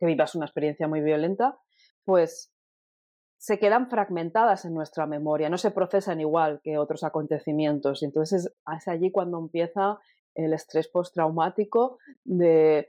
vivas 0.01 0.35
una 0.35 0.46
experiencia 0.46 0.88
muy 0.88 1.01
violenta, 1.01 1.59
pues 2.05 2.53
se 3.38 3.59
quedan 3.59 3.88
fragmentadas 3.88 4.64
en 4.64 4.75
nuestra 4.75 5.07
memoria, 5.07 5.49
no 5.49 5.59
se 5.59 5.70
procesan 5.70 6.20
igual 6.20 6.61
que 6.62 6.79
otros 6.79 7.05
acontecimientos. 7.05 8.03
Y 8.03 8.07
entonces 8.07 8.51
es, 8.66 8.88
allí 8.88 9.12
cuando 9.12 9.38
empieza 9.38 9.99
el 10.35 10.53
estrés 10.53 10.88
postraumático 10.88 11.99
de 12.25 12.88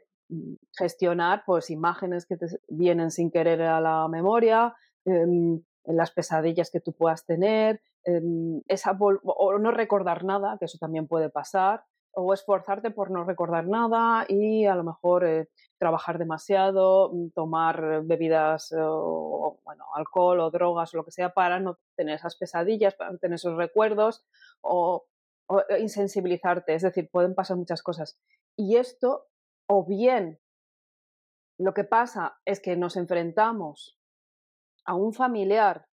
gestionar 0.78 1.44
pues 1.46 1.70
imágenes 1.70 2.26
que 2.26 2.38
te 2.38 2.48
vienen 2.68 3.12
sin 3.12 3.32
querer 3.32 3.62
a 3.62 3.80
la 3.80 4.08
memoria, 4.08 4.76
em, 5.06 5.62
las 5.86 6.12
pesadillas 6.12 6.70
que 6.70 6.82
tú 6.82 6.94
puedas 6.94 7.26
tener, 7.26 7.82
em, 8.04 8.62
esa 8.68 8.98
o 9.00 9.60
no 9.60 9.72
recordar 9.72 10.26
nada, 10.26 10.58
que 10.60 10.66
eso 10.66 10.78
también 10.80 11.08
puede 11.08 11.30
pasar, 11.30 11.84
o 12.19 12.34
esforzarte 12.34 12.89
por 12.89 13.12
no 13.12 13.23
recordar 13.23 13.67
nada 13.67 14.25
y 14.27 14.65
a 14.65 14.73
lo 14.73 14.84
mejor 14.84 15.23
eh, 15.23 15.49
trabajar 15.77 16.17
demasiado, 16.17 17.12
mm, 17.13 17.30
tomar 17.30 18.01
bebidas 18.06 18.71
eh, 18.71 18.77
o, 18.80 19.60
bueno, 19.63 19.86
alcohol 19.93 20.39
o 20.39 20.49
drogas 20.49 20.91
o 20.91 20.97
lo 20.97 21.06
que 21.06 21.12
sea 21.12 21.36
para 21.36 21.60
no 21.60 21.77
tener 21.95 22.15
esas 22.15 22.36
pesadillas, 22.36 22.95
para 22.95 23.12
no 23.12 23.19
tener 23.19 23.36
esos 23.36 23.56
recuerdos 23.56 24.25
o, 24.62 25.06
eh, 25.69 25.80
insensibilizarte. 25.80 26.73
Es 26.73 26.82
decir, 26.82 27.08
pueden 27.12 27.36
pasar 27.36 27.56
muchas 27.56 27.84
cosas. 27.84 28.19
Y 28.56 28.77
esto, 28.77 29.27
o 29.67 29.86
bien 29.86 30.39
lo 31.60 31.75
que 31.75 31.84
pasa 31.84 32.39
es 32.45 32.60
que 32.60 32.75
nos 32.75 32.97
enfrentamos 32.97 33.95
a 34.86 34.95
un 34.95 35.13
familiar 35.13 35.86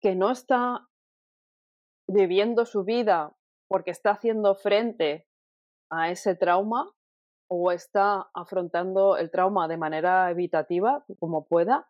que 0.00 0.14
no 0.14 0.30
está 0.30 0.88
viviendo 2.06 2.64
su 2.64 2.84
vida 2.84 3.34
porque 3.68 3.90
está 3.90 4.10
haciendo 4.10 4.54
frente 4.54 5.26
a 5.90 6.10
ese 6.10 6.34
trauma 6.34 6.90
o 7.50 7.72
está 7.72 8.28
afrontando 8.34 9.16
el 9.16 9.30
trauma 9.30 9.68
de 9.68 9.76
manera 9.76 10.30
evitativa, 10.30 11.04
como 11.18 11.46
pueda, 11.46 11.88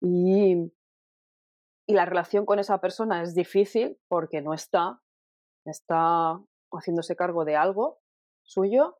y, 0.00 0.72
y 1.86 1.94
la 1.94 2.04
relación 2.04 2.44
con 2.44 2.58
esa 2.58 2.80
persona 2.80 3.22
es 3.22 3.34
difícil 3.34 3.98
porque 4.08 4.42
no 4.42 4.52
está, 4.52 5.00
está 5.64 6.40
haciéndose 6.72 7.16
cargo 7.16 7.44
de 7.44 7.56
algo 7.56 7.98
suyo, 8.42 8.98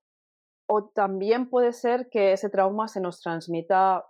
o 0.71 0.89
también 0.89 1.49
puede 1.49 1.73
ser 1.73 2.09
que 2.11 2.33
ese 2.33 2.51
trauma 2.51 2.89
se 2.89 3.01
nos 3.01 3.21
transmita 3.21 4.07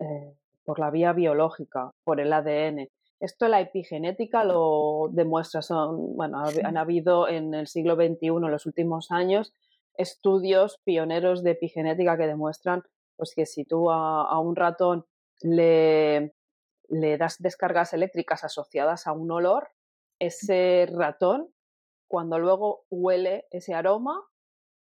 eh, 0.00 0.36
por 0.64 0.78
la 0.80 0.90
vía 0.90 1.12
biológica, 1.12 1.90
por 2.04 2.20
el 2.20 2.32
ADN. 2.32 2.88
Esto 3.20 3.48
la 3.48 3.60
epigenética 3.60 4.44
lo 4.44 5.08
demuestra. 5.12 5.62
Son, 5.62 6.16
bueno, 6.16 6.42
han 6.42 6.76
habido 6.76 7.28
en 7.28 7.54
el 7.54 7.66
siglo 7.66 7.94
XXI, 7.94 8.26
en 8.26 8.50
los 8.50 8.66
últimos 8.66 9.10
años, 9.10 9.54
estudios 9.96 10.78
pioneros 10.84 11.42
de 11.42 11.52
epigenética 11.52 12.16
que 12.16 12.26
demuestran 12.26 12.82
pues, 13.16 13.34
que 13.34 13.46
si 13.46 13.64
tú 13.64 13.90
a, 13.90 14.38
un 14.40 14.56
ratón 14.56 15.06
le, 15.40 16.34
le 16.88 17.18
das 17.18 17.36
descargas 17.38 17.92
eléctricas 17.92 18.44
asociadas 18.44 19.06
a 19.06 19.12
un 19.12 19.30
olor, 19.30 19.68
ese 20.18 20.86
ratón, 20.92 21.52
cuando 22.08 22.38
luego 22.38 22.84
huele 22.90 23.46
ese 23.50 23.74
aroma, 23.74 24.20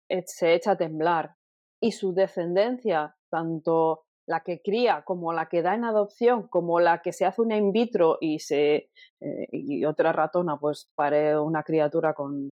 eh, 0.08 0.22
se 0.26 0.54
echa 0.54 0.72
a 0.72 0.76
temblar. 0.76 1.36
Y 1.80 1.92
su 1.92 2.12
descendencia, 2.12 3.16
tanto 3.28 4.04
la 4.26 4.40
que 4.40 4.60
cría 4.62 5.02
como 5.02 5.32
la 5.32 5.46
que 5.46 5.62
da 5.62 5.74
en 5.74 5.84
adopción, 5.84 6.48
como 6.48 6.80
la 6.80 7.02
que 7.02 7.12
se 7.12 7.24
hace 7.24 7.42
una 7.42 7.56
in 7.56 7.72
vitro 7.72 8.18
y, 8.20 8.38
se, 8.38 8.90
eh, 9.20 9.48
y 9.50 9.84
otra 9.84 10.12
ratona 10.12 10.58
pues 10.58 10.90
pare 10.94 11.38
una 11.38 11.62
criatura 11.62 12.14
con, 12.14 12.50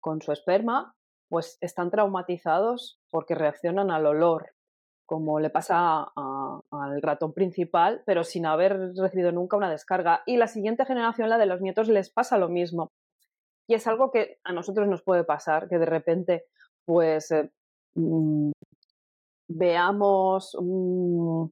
con 0.00 0.20
su 0.20 0.32
esperma, 0.32 0.94
pues 1.28 1.56
están 1.60 1.90
traumatizados 1.90 2.98
porque 3.10 3.34
reaccionan 3.34 3.90
al 3.90 4.06
olor, 4.06 4.50
como 5.06 5.40
le 5.40 5.50
pasa 5.50 6.06
al 6.14 7.02
ratón 7.02 7.32
principal, 7.32 8.02
pero 8.06 8.24
sin 8.24 8.46
haber 8.46 8.92
recibido 8.94 9.32
nunca 9.32 9.56
una 9.56 9.70
descarga. 9.70 10.22
Y 10.26 10.36
la 10.36 10.46
siguiente 10.46 10.84
generación, 10.84 11.28
la 11.28 11.38
de 11.38 11.46
los 11.46 11.60
nietos, 11.60 11.88
les 11.88 12.10
pasa 12.10 12.38
lo 12.38 12.48
mismo. 12.48 12.90
Y 13.68 13.74
es 13.74 13.86
algo 13.86 14.10
que 14.10 14.38
a 14.44 14.52
nosotros 14.52 14.88
nos 14.88 15.02
puede 15.02 15.24
pasar, 15.24 15.68
que 15.68 15.78
de 15.78 15.86
repente, 15.86 16.44
pues, 16.84 17.30
eh, 17.30 17.50
veamos, 19.48 20.56
no 20.58 21.50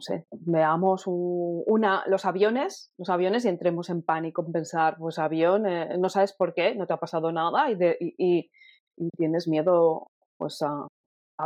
sé, 0.00 0.26
veamos 0.30 1.04
una, 1.06 2.04
los 2.06 2.24
aviones, 2.24 2.92
los 2.98 3.10
aviones 3.10 3.44
y 3.44 3.48
entremos 3.48 3.90
en 3.90 4.02
pánico 4.02 4.44
en 4.44 4.52
pensar, 4.52 4.96
pues 4.98 5.18
avión, 5.18 5.66
eh, 5.66 5.96
no 5.98 6.08
sabes 6.08 6.32
por 6.32 6.54
qué, 6.54 6.74
no 6.74 6.86
te 6.86 6.92
ha 6.92 6.98
pasado 6.98 7.32
nada 7.32 7.70
y, 7.70 7.76
y, 7.98 8.50
tienes 9.16 9.46
miedo 9.46 10.10
pues 10.38 10.62
a, 10.62 10.86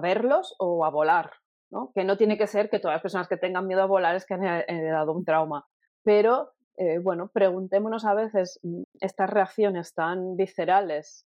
verlos 0.01 0.55
o 0.59 0.85
a 0.85 0.91
volar, 0.91 1.33
¿no? 1.71 1.91
Que 1.95 2.05
no 2.05 2.17
tiene 2.17 2.39
que 2.39 2.47
ser 2.47 2.71
que 2.71 2.79
todas 2.79 2.95
las 2.95 3.03
personas 3.03 3.29
que 3.29 3.37
tengan 3.37 3.67
miedo 3.67 3.83
a 3.83 3.87
volar 3.87 4.15
es 4.15 4.25
que 4.25 4.35
han 4.35 4.45
heredado 4.45 5.13
un 5.13 5.25
trauma, 5.25 5.67
pero 6.05 6.53
eh, 6.77 6.99
bueno, 6.99 7.31
preguntémonos 7.33 8.05
a 8.05 8.15
veces 8.15 8.61
mm, 8.63 8.83
estas 9.01 9.31
reacciones 9.31 9.95
tan 9.95 10.37
viscerales 10.37 11.27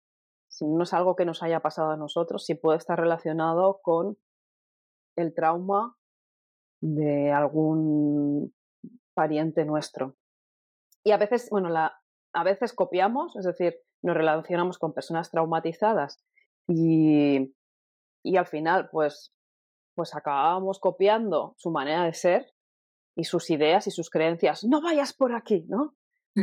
si 0.56 0.66
no 0.66 0.84
es 0.84 0.94
algo 0.94 1.18
que 1.18 1.26
nos 1.26 1.44
haya 1.44 1.60
pasado 1.60 1.92
a 1.92 1.98
nosotros, 1.98 2.46
si 2.46 2.56
puede 2.56 2.78
estar 2.78 2.98
relacionado 2.98 3.82
con 3.82 4.18
el 5.18 5.34
trauma 5.34 5.98
de 6.82 7.30
algún 7.34 8.56
pariente 9.14 9.66
nuestro. 9.66 10.16
Y 11.04 11.12
a 11.12 11.18
veces, 11.18 11.50
bueno, 11.50 11.70
a 11.76 12.44
veces 12.46 12.72
copiamos, 12.72 13.36
es 13.36 13.44
decir, 13.44 13.76
nos 14.02 14.16
relacionamos 14.16 14.78
con 14.78 14.94
personas 14.94 15.30
traumatizadas 15.30 16.24
y, 16.70 17.54
y 18.24 18.38
al 18.38 18.48
final, 18.48 18.88
pues, 18.90 19.34
pues 19.94 20.16
acabamos 20.16 20.80
copiando 20.80 21.56
su 21.58 21.70
manera 21.70 22.06
de 22.06 22.14
ser 22.14 22.54
y 23.18 23.26
sus 23.26 23.50
ideas 23.50 23.88
y 23.88 23.92
sus 23.92 24.10
creencias. 24.10 24.64
No 24.64 24.82
vayas 24.82 25.12
por 25.12 25.36
aquí, 25.36 25.66
¿no? 25.68 25.96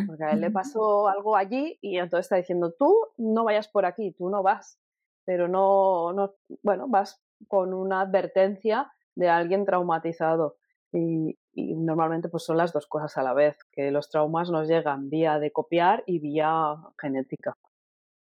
Porque 0.07 0.25
a 0.25 0.31
él 0.31 0.41
le 0.41 0.51
pasó 0.51 1.09
algo 1.09 1.37
allí 1.37 1.79
y 1.83 1.99
entonces 1.99 2.27
está 2.27 2.37
diciendo, 2.37 2.75
tú 2.79 2.97
no 3.19 3.45
vayas 3.45 3.69
por 3.69 3.85
aquí, 3.85 4.13
tú 4.13 4.31
no 4.31 4.43
vas. 4.43 4.79
Pero 5.25 5.49
no, 5.49 6.13
no 6.13 6.35
bueno, 6.63 6.89
vas 6.89 7.21
con 7.47 7.75
una 7.75 8.01
advertencia 8.01 8.93
de 9.15 9.29
alguien 9.29 9.65
traumatizado. 9.67 10.57
Y, 10.93 11.39
y, 11.53 11.75
normalmente 11.75 12.29
pues 12.29 12.45
son 12.45 12.57
las 12.57 12.73
dos 12.73 12.87
cosas 12.87 13.17
a 13.17 13.23
la 13.23 13.33
vez, 13.35 13.59
que 13.73 13.91
los 13.91 14.11
traumas 14.11 14.51
nos 14.51 14.69
llegan 14.69 15.09
vía 15.11 15.39
de 15.39 15.53
copiar 15.53 16.03
y 16.07 16.19
vía 16.19 16.77
genética 16.99 17.57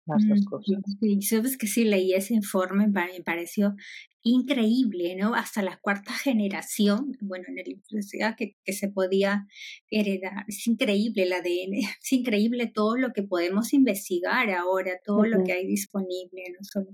las 0.10 0.28
dos 0.28 0.46
cosas. 0.46 0.84
Y 1.02 1.22
sabes 1.22 1.58
que 1.58 1.68
sí 1.68 1.86
leí 1.86 2.14
ese 2.14 2.34
informe, 2.34 2.88
me 2.88 3.22
pareció 3.24 3.76
increíble, 4.22 5.16
¿no? 5.16 5.34
Hasta 5.34 5.62
la 5.62 5.80
cuarta 5.82 6.12
generación, 6.14 7.18
bueno, 7.22 7.46
en 7.48 7.60
el 7.60 7.82
decía 7.90 8.36
que, 8.38 8.58
que 8.64 8.74
se 8.74 8.90
podía 8.90 9.48
heredar. 9.90 10.46
Es 10.48 10.68
increíble 10.68 11.24
el 11.24 11.34
ADN, 11.34 11.74
es 12.02 12.12
increíble 12.12 12.68
todo 12.68 12.98
lo 12.98 13.12
que 13.14 13.24
podemos 13.24 13.74
investigar 13.74 14.50
ahora, 14.52 15.00
todo 15.04 15.24
lo 15.26 15.44
que 15.44 15.54
hay 15.54 15.66
disponible. 15.66 16.44
¿no? 16.76 16.86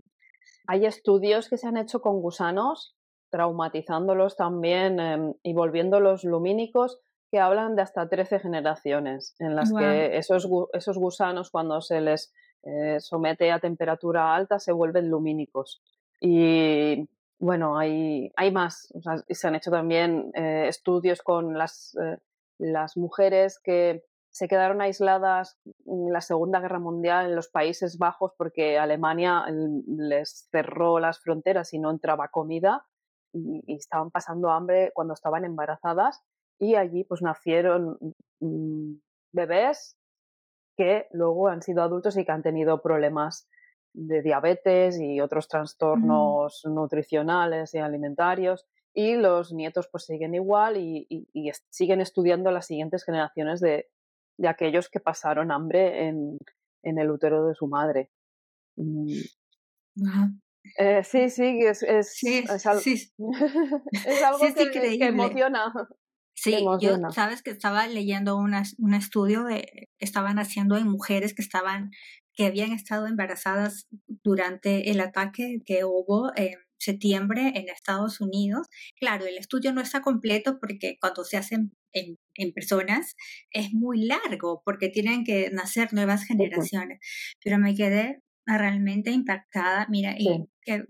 Hay 0.67 0.86
estudios 0.86 1.49
que 1.49 1.58
se 1.58 1.67
han 1.67 1.78
hecho 1.78 2.01
con 2.01 2.21
gusanos, 2.21 2.95
traumatizándolos 3.32 4.36
también 4.36 4.99
em, 4.99 5.34
y 5.43 5.54
volviéndolos 5.54 6.23
lumínicos 6.23 6.99
que 7.32 7.39
hablan 7.39 7.75
de 7.75 7.82
hasta 7.82 8.08
13 8.08 8.39
generaciones, 8.39 9.36
en 9.39 9.56
las 9.56 9.73
que 9.73 10.17
esos, 10.17 10.47
esos 10.73 10.97
gusanos 10.97 11.49
cuando 11.49 11.82
se 11.82 11.99
les 11.99 12.32
eh, 12.65 12.99
somete 12.99 13.51
a 13.51 13.60
temperatura 13.60 14.36
alta 14.36 14.60
se 14.60 14.71
vuelven 14.71 15.10
lumínicos. 15.10 15.82
Y 16.19 17.08
bueno, 17.38 17.78
hay, 17.78 18.32
hay 18.36 18.51
más. 18.51 18.91
se 19.30 19.47
han 19.47 19.56
hecho 19.56 19.71
también 19.71 20.32
eh, 20.34 20.65
estudios 20.67 21.21
con 21.21 21.58
las, 21.58 21.95
eh, 22.01 22.17
las 22.58 22.97
mujeres 22.97 23.60
que 23.60 24.04
se 24.32 24.47
quedaron 24.47 24.82
aisladas 24.82 25.58
en 25.86 26.12
la 26.12 26.21
Segunda 26.21 26.60
Guerra 26.60 26.80
Mundial 26.80 27.28
en 27.28 27.36
los 27.36 27.47
Países 27.47 27.97
Bajos 27.97 28.34
porque 28.38 28.78
Alemania 28.78 29.45
les 29.88 30.49
cerró 30.51 30.99
las 30.99 31.19
fronteras 31.19 31.73
y 31.73 31.80
no 31.80 31.91
entraba 31.91 32.30
comida 32.30 32.86
y, 33.32 33.63
y 33.65 33.75
estaban 33.75 34.12
pasando 34.12 34.49
hambre 34.49 34.91
cuando 34.93 35.13
estaban 35.13 35.45
embarazadas 35.45 36.21
y 36.60 36.75
allí 36.75 37.04
pues 37.04 37.21
nacieron 37.21 37.97
mm, 38.39 38.95
bebés 39.32 39.97
que 40.76 41.08
luego 41.12 41.48
han 41.48 41.62
sido 41.62 41.82
adultos 41.82 42.18
y 42.18 42.26
que 42.26 42.32
han 42.32 42.44
tenido 42.44 42.82
problemas 42.82 43.48
de 43.94 44.22
diabetes 44.22 45.00
y 45.00 45.22
otros 45.22 45.48
trastornos 45.48 46.62
nutricionales 46.66 47.74
y 47.74 47.78
alimentarios 47.78 48.68
y 48.94 49.16
los 49.16 49.54
nietos 49.54 49.88
pues 49.92 50.06
siguen 50.06 50.36
igual 50.36 50.78
y, 50.78 51.08
siguen 51.70 52.02
estudiando 52.02 52.50
las 52.52 52.68
siguientes 52.68 53.04
generaciones 53.04 53.60
de, 53.60 53.88
de 54.38 54.48
aquellos 54.48 54.90
que 54.90 55.00
pasaron 55.00 55.52
hambre 55.52 56.08
en, 56.08 56.38
en, 56.84 56.98
el 56.98 57.12
útero 57.12 57.46
de 57.48 57.56
su 57.56 57.68
madre. 57.68 58.10
Mm. 58.78 59.10
Eh, 60.78 61.04
sí, 61.04 61.30
sí, 61.30 61.60
es, 61.62 61.84
es, 61.84 62.24
es, 62.24 62.66
algo, 62.66 62.82
es 62.82 64.24
algo 64.24 64.40
que, 64.40 64.98
que, 64.98 65.06
emociona. 65.06 65.74
Sí, 66.36 66.58
yo 66.82 66.98
sabes 67.12 67.41
que 67.41 67.50
estaba 67.50 67.88
leyendo 67.88 68.36
un 68.38 68.93
estudio 68.93 69.45
de, 69.45 69.89
que 69.98 70.06
estaban 70.06 70.38
haciendo 70.38 70.78
en 70.78 70.88
mujeres 70.88 71.34
que 71.34 71.41
estaban 71.41 71.91
que 72.34 72.45
habían 72.45 72.74
estado 72.74 73.08
embarazadas 73.08 73.88
durante 74.24 74.91
el 74.91 75.00
ataque 75.00 75.62
que 75.65 75.86
hubo 75.86 76.32
en 76.36 76.56
septiembre 76.78 77.54
en 77.56 77.69
Estados 77.69 78.19
Unidos. 78.19 78.67
Claro, 79.00 79.26
el 79.26 79.38
estudio 79.38 79.74
no 79.74 79.82
está 79.82 80.02
completo 80.02 80.60
porque 80.60 80.98
cuando 81.00 81.24
se 81.24 81.38
hacen 81.38 81.71
en, 81.93 82.17
en 82.36 82.52
personas 82.52 83.15
es 83.52 83.71
muy 83.71 84.06
largo 84.06 84.62
porque 84.65 84.89
tienen 84.89 85.24
que 85.24 85.50
nacer 85.52 85.93
nuevas 85.93 86.26
generaciones. 86.26 87.00
Pero 87.43 87.58
me 87.58 87.74
quedé 87.74 88.19
realmente 88.45 89.12
impactada. 89.12 89.88
Mira, 89.89 90.15
y 90.17 90.45
que 90.62 90.84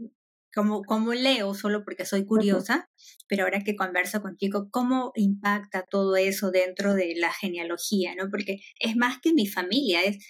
como, 0.56 0.84
como 0.84 1.14
leo 1.14 1.54
solo 1.54 1.84
porque 1.84 2.06
soy 2.06 2.26
curiosa, 2.26 2.90
pero 3.28 3.44
ahora 3.44 3.62
que 3.64 3.76
converso 3.76 4.22
contigo, 4.22 4.70
¿cómo 4.72 5.12
impacta 5.16 5.84
todo 5.84 6.16
eso 6.16 6.50
dentro 6.50 6.94
de 6.94 7.14
la 7.18 7.32
genealogía? 7.34 8.16
¿no? 8.16 8.30
Porque 8.32 8.62
es 8.80 8.96
más 8.96 9.20
que 9.22 9.34
mi 9.34 9.48
familia, 9.48 10.04
es 10.04 10.26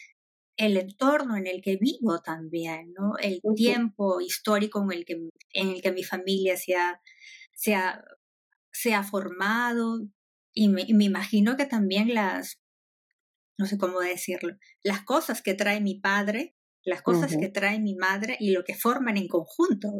el 0.58 0.78
entorno 0.78 1.38
en 1.38 1.48
el 1.48 1.62
que 1.62 1.78
vivo 1.78 2.22
también, 2.24 2.94
¿no? 2.94 3.18
El 3.20 3.42
tiempo 3.56 4.20
histórico 4.22 4.82
en 4.84 4.98
el 4.98 5.06
que, 5.06 5.30
en 5.54 5.70
el 5.70 5.82
que 5.82 5.92
mi 5.92 6.04
familia 6.04 6.58
se 6.58 6.76
ha, 6.76 7.02
se 7.54 7.76
ha, 7.76 8.04
se 8.72 8.94
ha 8.94 9.04
formado 9.04 10.00
y 10.54 10.70
me, 10.70 10.86
me 10.94 11.04
imagino 11.04 11.56
que 11.58 11.66
también 11.66 12.14
las, 12.14 12.58
no 13.60 13.66
sé 13.68 13.78
cómo 13.78 14.00
decirlo, 14.00 14.56
las 14.82 15.04
cosas 15.04 15.42
que 15.42 15.54
trae 15.54 15.82
mi 15.82 16.00
padre 16.00 16.55
las 16.86 17.02
cosas 17.02 17.36
que 17.36 17.50
trae 17.50 17.80
mi 17.80 17.95
madre 17.95 18.38
y 18.39 18.52
lo 18.52 18.63
que 18.63 18.76
forman 18.76 19.17
en 19.17 19.28
conjunto. 19.28 19.91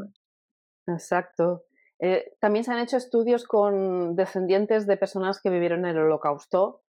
Exacto. 0.88 1.66
Eh, 2.00 2.34
también 2.40 2.64
se 2.64 2.72
han 2.72 2.80
hecho 2.80 2.98
estudios 2.98 3.46
con 3.46 4.16
descendientes 4.16 4.86
de 4.86 4.98
personas 4.98 5.42
que 5.42 5.50
vivieron 5.50 5.86
en 5.86 5.92
el 5.92 6.04
holocausto 6.04 6.84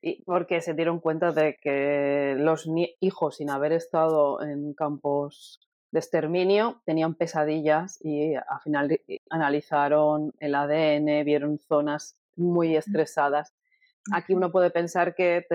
y 0.00 0.22
porque 0.22 0.60
se 0.60 0.74
dieron 0.74 1.00
cuenta 1.00 1.32
de 1.32 1.56
que 1.60 2.36
los 2.38 2.68
hijos, 3.00 3.36
sin 3.36 3.50
haber 3.50 3.72
estado 3.72 4.40
en 4.40 4.72
campos 4.74 5.60
de 5.90 5.98
exterminio, 5.98 6.80
tenían 6.84 7.14
pesadillas 7.14 7.98
y 8.00 8.34
al 8.34 8.60
final 8.62 9.00
analizaron 9.30 10.32
el 10.38 10.54
ADN, 10.54 11.24
vieron 11.24 11.58
zonas 11.58 12.16
muy 12.36 12.76
estresadas. 12.76 13.52
Aquí 14.12 14.34
uno 14.34 14.52
puede 14.52 14.70
pensar 14.70 15.14
que 15.14 15.46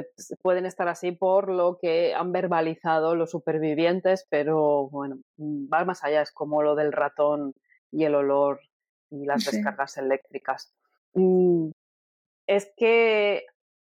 pueden 0.41 0.65
estar 0.65 0.87
así 0.87 1.11
por 1.11 1.49
lo 1.49 1.77
que 1.79 2.15
han 2.15 2.31
verbalizado 2.31 3.15
los 3.15 3.29
supervivientes, 3.29 4.25
pero 4.29 4.89
bueno, 4.89 5.19
mm, 5.37 5.71
va 5.71 5.85
más 5.85 6.03
allá, 6.03 6.23
es 6.23 6.31
como 6.31 6.63
lo 6.63 6.75
del 6.75 6.91
ratón 6.91 7.53
y 7.91 8.05
el 8.05 8.15
olor 8.15 8.59
y 9.11 9.25
las 9.25 9.45
descargas 9.45 9.97
eléctricas. 9.97 10.73
Mm, 11.13 11.69
es 12.47 12.71
que, 12.75 13.45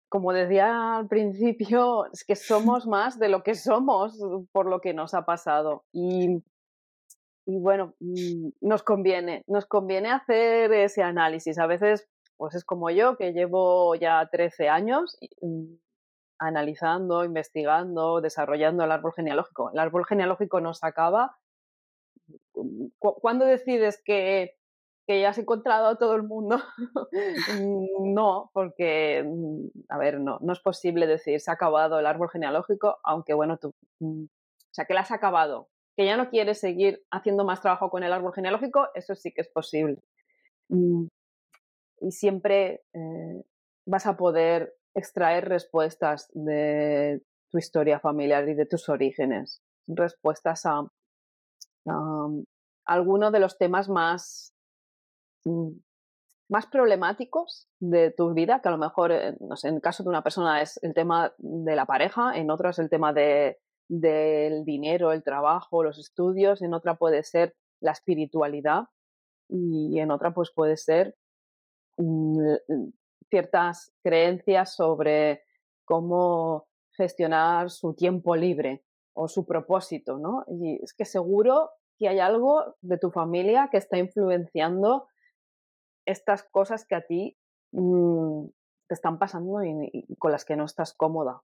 como 0.10 0.34
decía 0.34 0.98
al 0.98 1.08
principio, 1.08 2.12
es 2.12 2.26
que 2.26 2.36
somos 2.36 2.86
más 2.86 3.17
de 3.17 3.30
lo 3.30 3.43
que 3.43 3.56
somos 3.56 4.19
por 4.52 4.65
lo 4.65 4.82
que 4.82 4.93
nos 4.93 5.13
ha 5.13 5.24
pasado. 5.24 5.86
Y, 5.93 6.43
y 7.45 7.60
bueno, 7.60 7.93
mm, 8.02 8.50
nos 8.60 8.84
conviene, 8.84 9.43
nos 9.48 9.65
conviene 9.65 10.12
hacer 10.12 10.74
ese 10.74 11.02
análisis. 11.02 11.58
A 11.60 11.67
veces 11.67 12.10
pues 12.39 12.56
es 12.56 12.63
como 12.63 12.89
yo, 12.89 13.17
que 13.17 13.34
llevo 13.34 13.95
ya 13.95 14.25
13 14.32 14.69
años 14.69 15.17
mm, 15.41 15.73
analizando, 16.39 17.25
investigando, 17.25 18.21
desarrollando 18.21 18.86
el 18.86 18.93
árbol 18.93 19.12
genealógico. 19.13 19.71
El 19.73 19.80
árbol 19.80 20.06
genealógico 20.06 20.62
no 20.62 20.73
se 20.73 20.88
acaba. 20.88 21.38
Mm, 22.56 22.88
¿Cuándo 22.97 23.43
decides 23.43 24.02
que, 24.06 24.56
que 25.06 25.19
ya 25.19 25.32
has 25.32 25.38
encontrado 25.38 25.88
a 25.88 25.97
todo 25.97 26.15
el 26.15 26.23
mundo? 26.23 26.58
Mm, 27.60 28.13
no, 28.13 28.52
porque, 28.54 29.25
a 29.89 29.97
ver, 29.97 30.19
no, 30.21 30.38
no 30.41 30.54
es 30.54 30.60
posible 30.60 31.08
decir 31.08 31.41
se 31.41 31.52
ha 31.52 31.56
acabado 31.56 31.99
el 31.99 32.06
árbol 32.06 32.30
genealógico, 32.30 32.99
aunque 33.04 33.34
bueno, 33.34 33.58
tú, 33.58 33.73
o 33.99 34.28
sea, 34.71 34.86
que 34.86 34.93
lo 34.93 34.99
has 34.99 35.12
acabado, 35.12 35.67
que 35.97 36.06
ya 36.06 36.15
no 36.15 36.30
quieres 36.30 36.60
seguir 36.60 37.04
haciendo 37.12 37.43
más 37.43 37.62
trabajo 37.62 37.89
con 37.89 38.04
el 38.04 38.13
árbol 38.13 38.34
genealógico, 38.34 38.88
eso 38.93 39.15
sí 39.15 39.34
que 39.34 39.41
es 39.41 39.49
posible 39.49 39.97
y 42.01 42.12
siempre 42.12 42.83
eh, 42.93 43.43
vas 43.85 44.05
a 44.05 44.17
poder 44.17 44.75
extraer 44.93 45.47
respuestas 45.47 46.29
de 46.33 47.21
tu 47.49 47.57
historia 47.57 47.99
familiar 47.99 48.47
y 48.47 48.53
de 48.53 48.65
tus 48.65 48.89
orígenes, 48.89 49.62
respuestas 49.88 50.65
a, 50.65 50.81
um, 51.85 52.45
algunos 52.85 53.31
de 53.31 53.39
los 53.39 53.57
temas 53.57 53.89
más, 53.89 54.53
mm, 55.45 55.71
más 56.49 56.67
problemáticos 56.67 57.67
de 57.79 58.12
tu 58.12 58.33
vida, 58.33 58.62
que 58.62 58.69
a 58.69 58.71
lo 58.71 58.77
mejor, 58.77 59.12
eh, 59.12 59.35
no 59.39 59.55
sé, 59.55 59.69
en 59.69 59.75
el 59.75 59.81
caso 59.81 60.03
de 60.03 60.09
una 60.09 60.23
persona 60.23 60.62
es 60.62 60.79
el 60.83 60.93
tema 60.93 61.33
de 61.38 61.75
la 61.75 61.85
pareja, 61.85 62.35
en 62.35 62.49
otra 62.49 62.71
es 62.71 62.79
el 62.79 62.89
tema 62.89 63.13
de, 63.13 63.59
del 63.88 64.65
dinero, 64.65 65.12
el 65.12 65.23
trabajo, 65.23 65.83
los 65.83 65.99
estudios, 65.99 66.62
en 66.62 66.73
otra 66.73 66.95
puede 66.95 67.23
ser 67.23 67.55
la 67.81 67.91
espiritualidad 67.91 68.85
y 69.47 69.99
en 69.99 70.12
otra 70.12 70.33
pues 70.33 70.51
puede 70.53 70.77
ser 70.77 71.15
ciertas 73.29 73.93
creencias 74.03 74.75
sobre 74.75 75.43
cómo 75.85 76.67
gestionar 76.91 77.69
su 77.69 77.93
tiempo 77.93 78.35
libre 78.35 78.83
o 79.13 79.27
su 79.27 79.45
propósito, 79.45 80.17
¿no? 80.17 80.45
Y 80.47 80.81
es 80.83 80.93
que 80.93 81.05
seguro 81.05 81.71
que 81.97 82.07
hay 82.07 82.19
algo 82.19 82.75
de 82.81 82.97
tu 82.97 83.12
familia 83.12 83.69
que 83.71 83.77
está 83.77 83.97
influenciando 83.97 85.07
estas 86.05 86.43
cosas 86.43 86.85
que 86.85 86.95
a 86.95 87.05
ti 87.05 87.38
mm, 87.71 88.45
te 88.88 88.93
están 88.93 89.19
pasando 89.19 89.63
y, 89.63 90.15
con 90.17 90.31
las 90.31 90.45
que 90.45 90.55
no 90.55 90.65
estás 90.65 90.93
cómoda. 90.93 91.41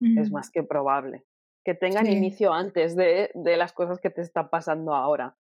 Es 0.00 0.30
más 0.30 0.50
que 0.50 0.62
probable. 0.62 1.24
Que 1.64 1.74
tengan 1.74 2.06
inicio 2.06 2.52
antes 2.52 2.94
de, 2.94 3.30
de 3.32 3.56
las 3.56 3.72
cosas 3.72 3.98
que 4.00 4.10
te 4.10 4.20
están 4.20 4.50
pasando 4.50 4.94
ahora. 4.94 5.34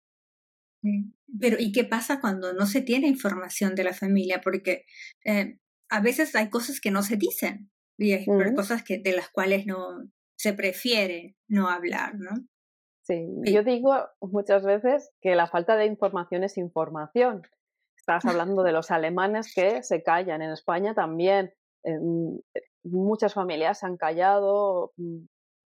Pero 1.39 1.57
¿y 1.59 1.71
qué 1.71 1.83
pasa 1.83 2.19
cuando 2.19 2.53
no 2.53 2.65
se 2.65 2.81
tiene 2.81 3.07
información 3.07 3.75
de 3.75 3.83
la 3.83 3.93
familia? 3.93 4.41
Porque 4.41 4.85
eh, 5.25 5.59
a 5.89 6.01
veces 6.01 6.35
hay 6.35 6.49
cosas 6.49 6.79
que 6.81 6.91
no 6.91 7.03
se 7.03 7.17
dicen 7.17 7.71
y 7.97 8.13
hay 8.13 8.25
cosas 8.55 8.83
que, 8.83 8.97
de 8.97 9.13
las 9.13 9.29
cuales 9.29 9.65
no 9.65 10.09
se 10.35 10.53
prefiere 10.53 11.35
no 11.47 11.69
hablar, 11.69 12.15
¿no? 12.15 12.31
Sí, 13.03 13.27
yo 13.43 13.63
digo 13.63 13.93
muchas 14.21 14.63
veces 14.63 15.11
que 15.21 15.35
la 15.35 15.47
falta 15.47 15.75
de 15.75 15.85
información 15.85 16.43
es 16.43 16.57
información. 16.57 17.41
Estabas 17.97 18.25
hablando 18.25 18.63
de 18.63 18.71
los 18.71 18.91
alemanes 18.91 19.53
que 19.53 19.83
se 19.83 20.03
callan. 20.03 20.41
En 20.41 20.51
España 20.51 20.93
también 20.93 21.53
muchas 22.83 23.33
familias 23.33 23.79
se 23.79 23.85
han 23.85 23.97
callado 23.97 24.93
mm, 24.97 25.25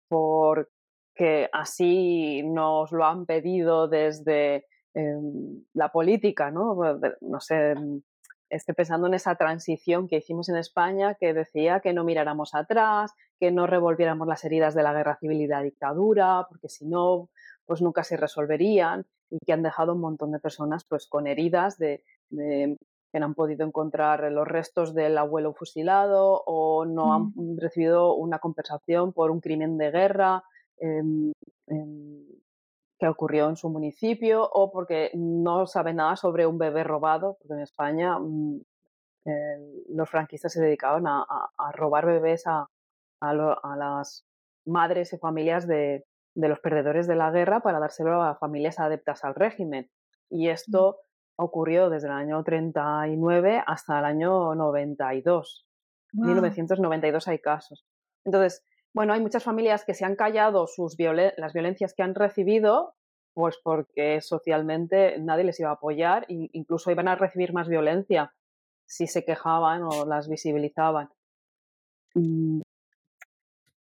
porque 0.10 1.50
así 1.52 2.44
nos 2.44 2.92
lo 2.92 3.06
han 3.06 3.26
pedido 3.26 3.88
desde 3.88 4.66
la 4.94 5.90
política, 5.92 6.52
¿no? 6.52 6.78
No 7.22 7.40
sé, 7.40 7.76
mm, 7.76 8.02
estoy 8.50 8.76
pensando 8.76 9.08
en 9.08 9.16
esa 9.16 9.36
transición 9.36 10.08
que 10.08 10.18
hicimos 10.18 10.50
en 10.50 10.58
España 10.58 11.16
que 11.16 11.34
decía 11.34 11.80
que 11.80 11.94
no 11.94 12.04
miráramos 12.04 12.54
atrás, 12.54 13.14
que 13.40 13.52
no 13.52 13.68
revolviéramos 13.68 14.28
las 14.28 14.44
heridas 14.44 14.76
de 14.76 14.84
la 14.84 14.94
guerra 14.94 15.18
civil 15.18 15.42
y 15.42 15.48
la 15.48 15.62
dictadura, 15.62 16.46
porque 16.48 16.70
si 16.70 16.86
no, 16.86 17.30
pues 17.66 17.82
nunca 17.82 18.04
se 18.04 18.18
resolverían 18.18 19.06
y 19.30 19.40
que 19.46 19.54
han 19.54 19.64
dejado 19.64 19.94
un 19.94 20.02
montón 20.02 20.32
de 20.32 20.40
personas 20.40 20.86
pues 20.88 21.08
con 21.08 21.26
heridas 21.26 21.78
de, 21.78 22.04
que 22.30 23.20
no 23.20 23.26
han 23.26 23.34
podido 23.36 23.66
encontrar 23.66 24.32
los 24.32 24.48
restos 24.48 24.94
del 24.94 25.18
abuelo 25.18 25.54
fusilado 25.54 26.44
o 26.46 26.86
no 26.86 27.14
han 27.14 27.32
mm. 27.36 27.58
recibido 27.60 28.16
una 28.16 28.40
compensación 28.40 29.14
por 29.14 29.32
un 29.32 29.40
crimen 29.40 29.78
de 29.78 29.92
guerra. 29.92 30.44
Em, 30.78 31.32
em, 31.68 32.26
que 33.04 33.10
ocurrió 33.10 33.50
en 33.50 33.58
su 33.58 33.70
municipio 33.70 34.50
o 34.50 34.72
porque 34.72 35.12
no 35.14 35.68
sabe 35.68 35.94
nada 35.94 36.16
sobre 36.16 36.48
un 36.48 36.58
bebé 36.58 36.86
robado, 36.86 37.36
porque 37.38 37.56
en 37.56 37.60
España 37.60 38.18
mm, 38.18 38.62
eh, 39.26 39.84
los 39.90 40.10
franquistas 40.10 40.54
se 40.54 40.62
dedicaban 40.62 41.04
a, 41.06 41.26
robar 41.74 42.06
bebés 42.06 42.48
a, 42.48 42.70
las 43.20 44.26
madres 44.66 45.12
y 45.12 45.18
familias 45.18 45.68
de, 45.68 46.06
los 46.36 46.62
perdedores 46.62 47.06
de 47.06 47.18
la 47.18 47.30
guerra 47.30 47.60
para 47.60 47.80
dárselo 47.80 48.24
a 48.24 48.36
familias 48.36 48.80
adeptas 48.80 49.26
al 49.26 49.36
régimen. 49.36 49.92
Y 50.30 50.48
esto 50.48 51.00
ocurrió 51.36 51.90
desde 51.90 52.08
el 52.08 52.14
año 52.14 52.42
39 52.42 53.66
hasta 53.68 54.00
el 54.00 54.06
año 54.06 54.56
92. 54.56 55.68
En 56.14 56.22
1992 56.22 57.28
hay 57.28 57.40
casos. 57.40 57.86
Entonces, 58.24 58.64
bueno, 58.94 59.14
hay 59.14 59.22
muchas 59.22 59.44
familias 59.44 59.86
que 59.86 59.96
se 59.96 60.06
han 60.06 60.16
callado 60.16 60.68
sus 60.68 60.96
las 60.98 61.54
violencias 61.54 61.94
que 61.94 62.04
han 62.04 62.14
recibido, 62.14 62.94
pues 63.34 63.58
porque 63.64 64.22
socialmente 64.22 65.18
nadie 65.20 65.44
les 65.44 65.60
iba 65.60 65.70
a 65.70 65.74
apoyar 65.74 66.26
e 66.30 66.50
incluso 66.54 66.92
iban 66.92 67.08
a 67.08 67.16
recibir 67.16 67.54
más 67.54 67.68
violencia 67.68 68.34
si 68.86 69.08
se 69.08 69.26
quejaban 69.26 69.82
o 69.84 70.06
las 70.06 70.30
visibilizaban. 70.30 71.10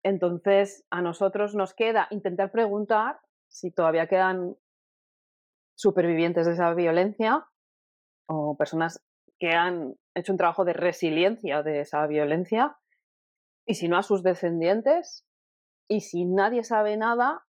entonces, 0.03 0.85
a 0.91 1.01
nosotros 1.01 1.55
nos 1.55 1.73
queda 1.73 2.07
intentar 2.11 2.51
preguntar 2.51 3.19
si 3.47 3.71
todavía 3.71 4.07
quedan 4.07 4.55
supervivientes 5.75 6.45
de 6.45 6.53
esa 6.53 6.73
violencia 6.75 7.47
o 8.27 8.55
personas 8.55 9.01
que 9.39 9.53
han 9.53 9.95
hecho 10.13 10.33
un 10.33 10.37
trabajo 10.37 10.65
de 10.65 10.73
resiliencia 10.73 11.63
de 11.63 11.79
esa 11.79 12.05
violencia 12.05 12.77
y 13.69 13.75
si 13.75 13.87
no 13.87 13.97
a 13.97 14.03
sus 14.03 14.23
descendientes. 14.23 15.27
Y 15.87 16.01
si 16.01 16.25
nadie 16.25 16.63
sabe 16.63 16.97
nada, 16.97 17.45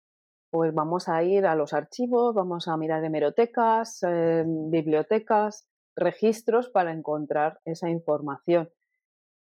pues 0.51 0.73
vamos 0.73 1.07
a 1.07 1.23
ir 1.23 1.45
a 1.45 1.55
los 1.55 1.73
archivos, 1.73 2.35
vamos 2.35 2.67
a 2.67 2.75
mirar 2.75 3.03
hemerotecas, 3.05 4.03
eh, 4.03 4.43
bibliotecas, 4.45 5.65
registros 5.95 6.69
para 6.69 6.91
encontrar 6.91 7.61
esa 7.63 7.89
información. 7.89 8.69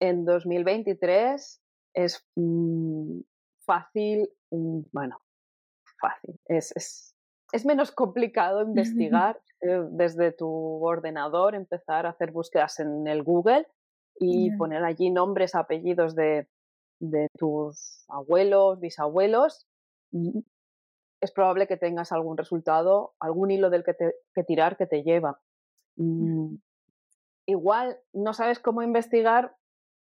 En 0.01 0.25
2023 0.25 1.61
es 1.93 2.27
mm, 2.35 3.19
fácil, 3.65 4.29
mm, 4.51 4.81
bueno, 4.91 5.21
fácil, 6.01 6.41
es, 6.45 6.73
es, 7.53 7.65
menos 7.65 7.91
complicado 7.91 8.61
investigar 8.67 9.39
eh, 9.61 9.81
desde 9.91 10.33
tu 10.33 10.85
ordenador, 10.85 11.55
empezar 11.55 12.05
a 12.05 12.09
hacer 12.09 12.31
búsquedas 12.31 12.81
en 12.81 13.07
el 13.07 13.23
Google 13.23 13.65
y 14.19 14.51
poner 14.51 14.83
allí 14.83 15.09
nombres, 15.09 15.55
apellidos 15.55 16.15
de, 16.15 16.47
tus 17.37 18.05
abuelos, 18.09 18.79
bisabuelos, 18.79 19.67
es 21.21 21.31
probable 21.31 21.67
que 21.67 21.77
tengas 21.77 22.11
algún 22.11 22.37
resultado, 22.37 23.13
algún 23.19 23.51
hilo 23.51 23.69
del 23.69 23.83
que, 23.83 23.95
que 24.33 24.43
tirar 24.43 24.77
que 24.77 24.85
te 24.85 25.03
lleva. 25.03 25.39
Mm, 25.95 26.55
igual 27.45 27.97
no 28.13 28.33
sabes 28.33 28.59
cómo 28.59 28.81
investigar, 28.81 29.55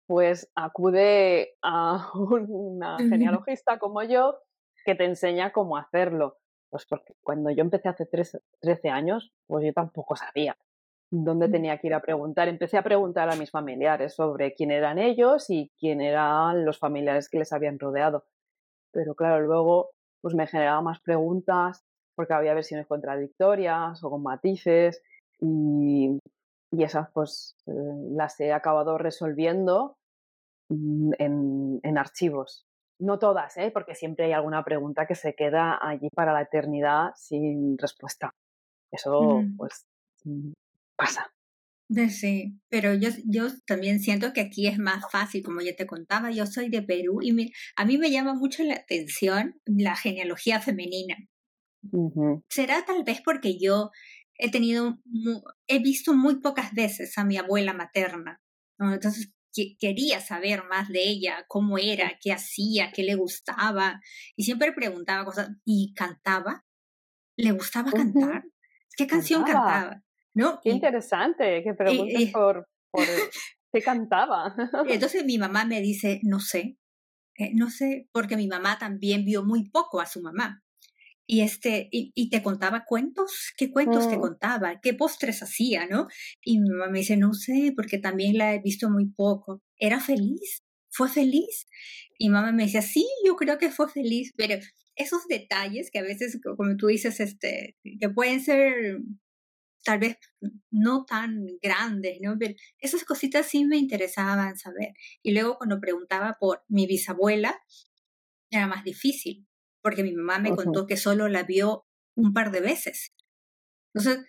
pues 0.06 0.50
acude 0.54 1.56
a 1.62 2.10
una 2.14 2.96
genealogista 2.98 3.78
como 3.78 4.02
yo 4.02 4.38
que 4.84 4.94
te 4.94 5.04
enseña 5.04 5.52
cómo 5.52 5.76
hacerlo. 5.76 6.38
Pues 6.70 6.86
porque 6.86 7.14
cuando 7.22 7.50
yo 7.50 7.60
empecé 7.60 7.90
hace 7.90 8.06
13 8.06 8.88
años, 8.88 9.32
pues 9.46 9.66
yo 9.66 9.72
tampoco 9.74 10.16
sabía 10.16 10.56
dónde 11.12 11.48
tenía 11.48 11.78
que 11.78 11.88
ir 11.88 11.94
a 11.94 12.00
preguntar. 12.00 12.48
Empecé 12.48 12.78
a 12.78 12.82
preguntar 12.82 13.30
a 13.30 13.36
mis 13.36 13.50
familiares 13.50 14.14
sobre 14.14 14.54
quién 14.54 14.70
eran 14.70 14.98
ellos 14.98 15.50
y 15.50 15.70
quién 15.78 16.00
eran 16.00 16.64
los 16.64 16.78
familiares 16.78 17.28
que 17.28 17.38
les 17.38 17.52
habían 17.52 17.78
rodeado. 17.78 18.24
Pero 18.92 19.14
claro, 19.14 19.40
luego 19.44 19.90
pues 20.22 20.34
me 20.34 20.46
generaba 20.46 20.80
más 20.80 21.00
preguntas 21.00 21.84
porque 22.14 22.32
había 22.32 22.54
versiones 22.54 22.86
contradictorias 22.86 24.02
o 24.02 24.10
con 24.10 24.22
matices 24.22 25.02
y, 25.38 26.18
y 26.70 26.82
esas 26.82 27.10
pues 27.12 27.56
eh, 27.66 27.72
las 28.12 28.40
he 28.40 28.52
acabado 28.52 28.96
resolviendo 28.96 29.96
mm, 30.70 31.12
en, 31.18 31.80
en, 31.82 31.98
archivos. 31.98 32.64
No 32.98 33.18
todas, 33.18 33.56
¿eh? 33.58 33.70
porque 33.70 33.94
siempre 33.94 34.26
hay 34.26 34.32
alguna 34.32 34.64
pregunta 34.64 35.06
que 35.06 35.14
se 35.14 35.34
queda 35.34 35.78
allí 35.80 36.08
para 36.14 36.32
la 36.32 36.42
eternidad 36.42 37.12
sin 37.16 37.76
respuesta. 37.76 38.30
Eso 38.90 39.42
pues 39.56 39.84
mm, 40.24 40.52
pasa. 41.04 41.34
Sí, 42.08 42.58
pero 42.70 42.94
yo, 42.94 43.10
yo 43.26 43.48
también 43.66 44.00
siento 44.00 44.32
que 44.32 44.40
aquí 44.40 44.66
es 44.66 44.78
más 44.78 45.04
fácil, 45.10 45.42
como 45.42 45.60
ya 45.60 45.76
te 45.76 45.86
contaba, 45.86 46.30
yo 46.30 46.46
soy 46.46 46.70
de 46.70 46.82
Perú 46.82 47.20
y 47.20 47.52
a 47.76 47.84
mí 47.84 47.98
me 47.98 48.10
llama 48.10 48.32
mucho 48.32 48.62
la 48.62 48.74
atención 48.74 49.60
la 49.66 49.94
genealogía 49.94 50.60
femenina. 50.60 51.16
Será 52.48 52.84
tal 52.86 53.04
vez 53.04 53.20
porque 53.22 53.58
yo 53.58 53.90
he 54.38 54.50
tenido, 54.50 55.00
he 55.66 55.80
visto 55.80 56.14
muy 56.14 56.40
pocas 56.40 56.72
veces 56.72 57.18
a 57.18 57.24
mi 57.24 57.36
abuela 57.36 57.74
materna, 57.74 58.40
entonces 58.78 59.30
quería 59.78 60.20
saber 60.20 60.64
más 60.70 60.88
de 60.88 61.06
ella, 61.06 61.44
cómo 61.46 61.76
era, 61.76 62.18
qué 62.22 62.32
hacía, 62.32 62.90
qué 62.90 63.02
le 63.02 63.16
gustaba, 63.16 64.00
y 64.34 64.44
siempre 64.44 64.72
preguntaba 64.72 65.26
cosas, 65.26 65.50
¿y 65.66 65.92
cantaba? 65.92 66.64
¿Le 67.36 67.52
gustaba 67.52 67.92
cantar? 67.92 68.44
¿Qué 68.96 69.06
canción 69.06 69.44
cantaba? 69.44 70.02
¿No? 70.34 70.60
Qué 70.62 70.70
interesante 70.70 71.62
que 71.62 71.74
preguntes 71.74 72.30
por, 72.30 72.68
por 72.90 73.04
qué 73.72 73.82
cantaba. 73.82 74.54
Entonces 74.88 75.24
mi 75.24 75.38
mamá 75.38 75.64
me 75.64 75.80
dice, 75.80 76.20
no 76.22 76.40
sé, 76.40 76.78
eh, 77.38 77.52
no 77.54 77.70
sé, 77.70 78.08
porque 78.12 78.36
mi 78.36 78.46
mamá 78.46 78.78
también 78.78 79.24
vio 79.24 79.44
muy 79.44 79.68
poco 79.70 80.00
a 80.00 80.06
su 80.06 80.20
mamá. 80.22 80.62
Y, 81.24 81.40
este, 81.40 81.88
y, 81.90 82.28
te 82.30 82.42
contaba 82.42 82.84
cuentos, 82.84 83.52
qué 83.56 83.70
cuentos 83.70 84.08
te 84.08 84.18
mm. 84.18 84.20
contaba, 84.20 84.80
qué 84.82 84.92
postres 84.92 85.42
hacía, 85.42 85.86
¿no? 85.86 86.08
Y 86.42 86.60
mi 86.60 86.68
mamá 86.68 86.90
me 86.90 86.98
dice, 86.98 87.16
no 87.16 87.32
sé, 87.32 87.72
porque 87.74 87.98
también 87.98 88.36
la 88.36 88.54
he 88.54 88.60
visto 88.60 88.90
muy 88.90 89.06
poco. 89.06 89.62
¿Era 89.78 90.00
feliz? 90.00 90.62
¿Fue 90.90 91.08
feliz? 91.08 91.68
Y 92.18 92.28
mamá 92.28 92.52
me 92.52 92.64
decía, 92.64 92.82
sí, 92.82 93.06
yo 93.24 93.36
creo 93.36 93.56
que 93.56 93.70
fue 93.70 93.88
feliz, 93.88 94.32
pero 94.36 94.56
esos 94.96 95.26
detalles 95.26 95.90
que 95.90 96.00
a 96.00 96.02
veces, 96.02 96.38
como 96.42 96.76
tú 96.76 96.88
dices, 96.88 97.18
este, 97.20 97.76
que 97.98 98.10
pueden 98.10 98.40
ser 98.40 98.98
tal 99.82 99.98
vez 99.98 100.16
no 100.70 101.04
tan 101.04 101.46
grandes, 101.60 102.18
¿no? 102.20 102.36
Pero 102.38 102.54
esas 102.78 103.04
cositas 103.04 103.46
sí 103.46 103.64
me 103.64 103.76
interesaban 103.76 104.56
saber. 104.56 104.94
Y 105.22 105.32
luego 105.32 105.56
cuando 105.58 105.80
preguntaba 105.80 106.36
por 106.38 106.64
mi 106.68 106.86
bisabuela, 106.86 107.60
era 108.50 108.66
más 108.66 108.84
difícil, 108.84 109.46
porque 109.82 110.02
mi 110.02 110.12
mamá 110.12 110.38
me 110.38 110.54
contó 110.54 110.86
que 110.86 110.96
solo 110.96 111.28
la 111.28 111.42
vio 111.42 111.86
un 112.14 112.32
par 112.32 112.50
de 112.50 112.60
veces. 112.60 113.12
Entonces, 113.94 114.24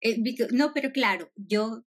eh, 0.00 0.18
no, 0.52 0.72
pero 0.74 0.92
claro, 0.92 1.30
yo 1.36 1.84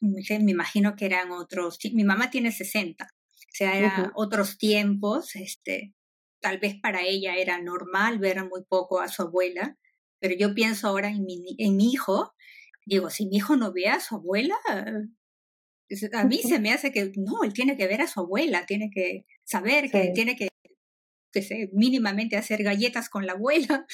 me 0.00 0.50
imagino 0.50 0.96
que 0.96 1.06
eran 1.06 1.30
otros, 1.30 1.78
mi 1.92 2.04
mamá 2.04 2.30
tiene 2.30 2.52
60, 2.52 3.04
o 3.04 3.08
sea, 3.50 3.78
eran 3.78 4.12
otros 4.14 4.58
tiempos, 4.58 5.36
este, 5.36 5.94
tal 6.40 6.58
vez 6.58 6.74
para 6.80 7.02
ella 7.02 7.36
era 7.36 7.60
normal 7.60 8.18
ver 8.18 8.44
muy 8.44 8.64
poco 8.68 9.00
a 9.00 9.08
su 9.08 9.22
abuela, 9.22 9.78
pero 10.18 10.34
yo 10.36 10.54
pienso 10.54 10.88
ahora 10.88 11.08
en 11.08 11.24
mi, 11.24 11.42
en 11.58 11.76
mi 11.76 11.90
hijo, 11.90 12.34
digo, 12.86 13.10
si 13.10 13.26
mi 13.26 13.36
hijo 13.36 13.56
no 13.56 13.72
ve 13.72 13.88
a 13.88 14.00
su 14.00 14.14
abuela, 14.14 14.56
a 16.12 16.24
mí 16.24 16.38
se 16.38 16.58
me 16.60 16.72
hace 16.72 16.92
que 16.92 17.12
no, 17.16 17.42
él 17.44 17.52
tiene 17.52 17.76
que 17.76 17.86
ver 17.86 18.00
a 18.00 18.06
su 18.06 18.20
abuela, 18.20 18.64
tiene 18.64 18.90
que 18.90 19.26
saber 19.44 19.90
que 19.90 20.12
tiene 20.14 20.36
que 20.36 20.48
que 21.32 21.68
mínimamente 21.72 22.36
hacer 22.36 22.62
galletas 22.62 23.08
con 23.08 23.26
la 23.26 23.32
abuela, 23.32 23.86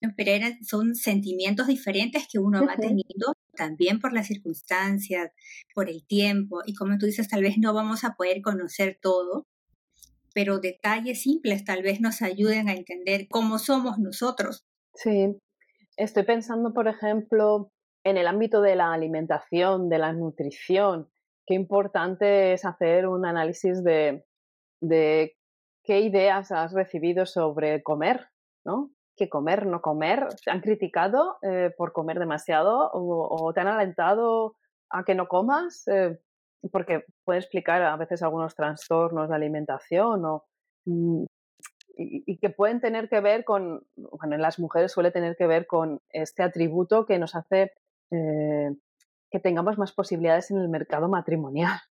pero 0.16 0.30
eran, 0.30 0.62
son 0.64 0.94
sentimientos 0.94 1.66
diferentes 1.66 2.26
que 2.30 2.38
uno 2.38 2.64
va 2.66 2.76
teniendo 2.76 3.34
también 3.54 4.00
por 4.00 4.12
las 4.12 4.26
circunstancias, 4.26 5.30
por 5.74 5.88
el 5.88 6.06
tiempo, 6.06 6.60
y 6.66 6.74
como 6.74 6.98
tú 6.98 7.06
dices, 7.06 7.28
tal 7.28 7.42
vez 7.42 7.58
no 7.58 7.72
vamos 7.74 8.04
a 8.04 8.14
poder 8.14 8.42
conocer 8.42 8.98
todo, 9.00 9.46
pero 10.34 10.60
detalles 10.60 11.22
simples 11.22 11.64
tal 11.64 11.82
vez 11.82 12.00
nos 12.00 12.22
ayuden 12.22 12.68
a 12.68 12.74
entender 12.74 13.26
cómo 13.28 13.58
somos 13.58 13.98
nosotros. 13.98 14.64
Sí, 14.94 15.36
estoy 15.96 16.24
pensando, 16.24 16.72
por 16.72 16.88
ejemplo, 16.88 17.72
en 18.04 18.16
el 18.16 18.26
ámbito 18.26 18.62
de 18.62 18.76
la 18.76 18.92
alimentación, 18.92 19.88
de 19.88 19.98
la 19.98 20.12
nutrición, 20.12 21.08
qué 21.46 21.54
importante 21.54 22.52
es 22.52 22.64
hacer 22.64 23.06
un 23.06 23.26
análisis 23.26 23.82
de, 23.82 24.24
¿Qué 25.82 26.00
ideas 26.00 26.52
has 26.52 26.72
recibido 26.72 27.26
sobre 27.26 27.82
comer? 27.82 28.28
¿no? 28.64 28.90
¿Qué 29.16 29.28
comer, 29.28 29.66
no 29.66 29.80
comer? 29.80 30.28
¿Te 30.44 30.50
han 30.50 30.60
criticado 30.60 31.38
eh, 31.42 31.72
por 31.76 31.92
comer 31.92 32.18
demasiado 32.18 32.90
o, 32.92 33.52
te 33.52 33.60
han 33.60 33.68
alentado 33.68 34.56
a 34.90 35.04
que 35.04 35.14
no 35.14 35.26
comas? 35.26 35.86
Eh, 35.88 36.18
porque 36.70 37.04
puede 37.24 37.40
explicar 37.40 37.82
a 37.82 37.96
veces 37.96 38.22
algunos 38.22 38.54
trastornos 38.54 39.28
de 39.28 39.34
alimentación 39.34 40.24
o, 40.24 40.44
mm, 40.84 41.24
y, 41.96 42.38
que 42.38 42.50
pueden 42.50 42.80
tener 42.80 43.08
que 43.08 43.20
ver 43.20 43.44
con, 43.44 43.82
bueno, 43.96 44.34
en 44.34 44.42
las 44.42 44.58
mujeres 44.58 44.92
suele 44.92 45.10
tener 45.10 45.36
que 45.36 45.46
ver 45.46 45.66
con 45.66 46.00
este 46.08 46.42
atributo 46.42 47.04
que 47.04 47.18
nos 47.18 47.34
hace 47.34 47.72
eh, 48.10 48.70
que 49.30 49.38
tengamos 49.38 49.78
más 49.78 49.92
posibilidades 49.92 50.50
en 50.50 50.58
el 50.58 50.68
mercado 50.68 51.08
matrimonial. 51.08 51.72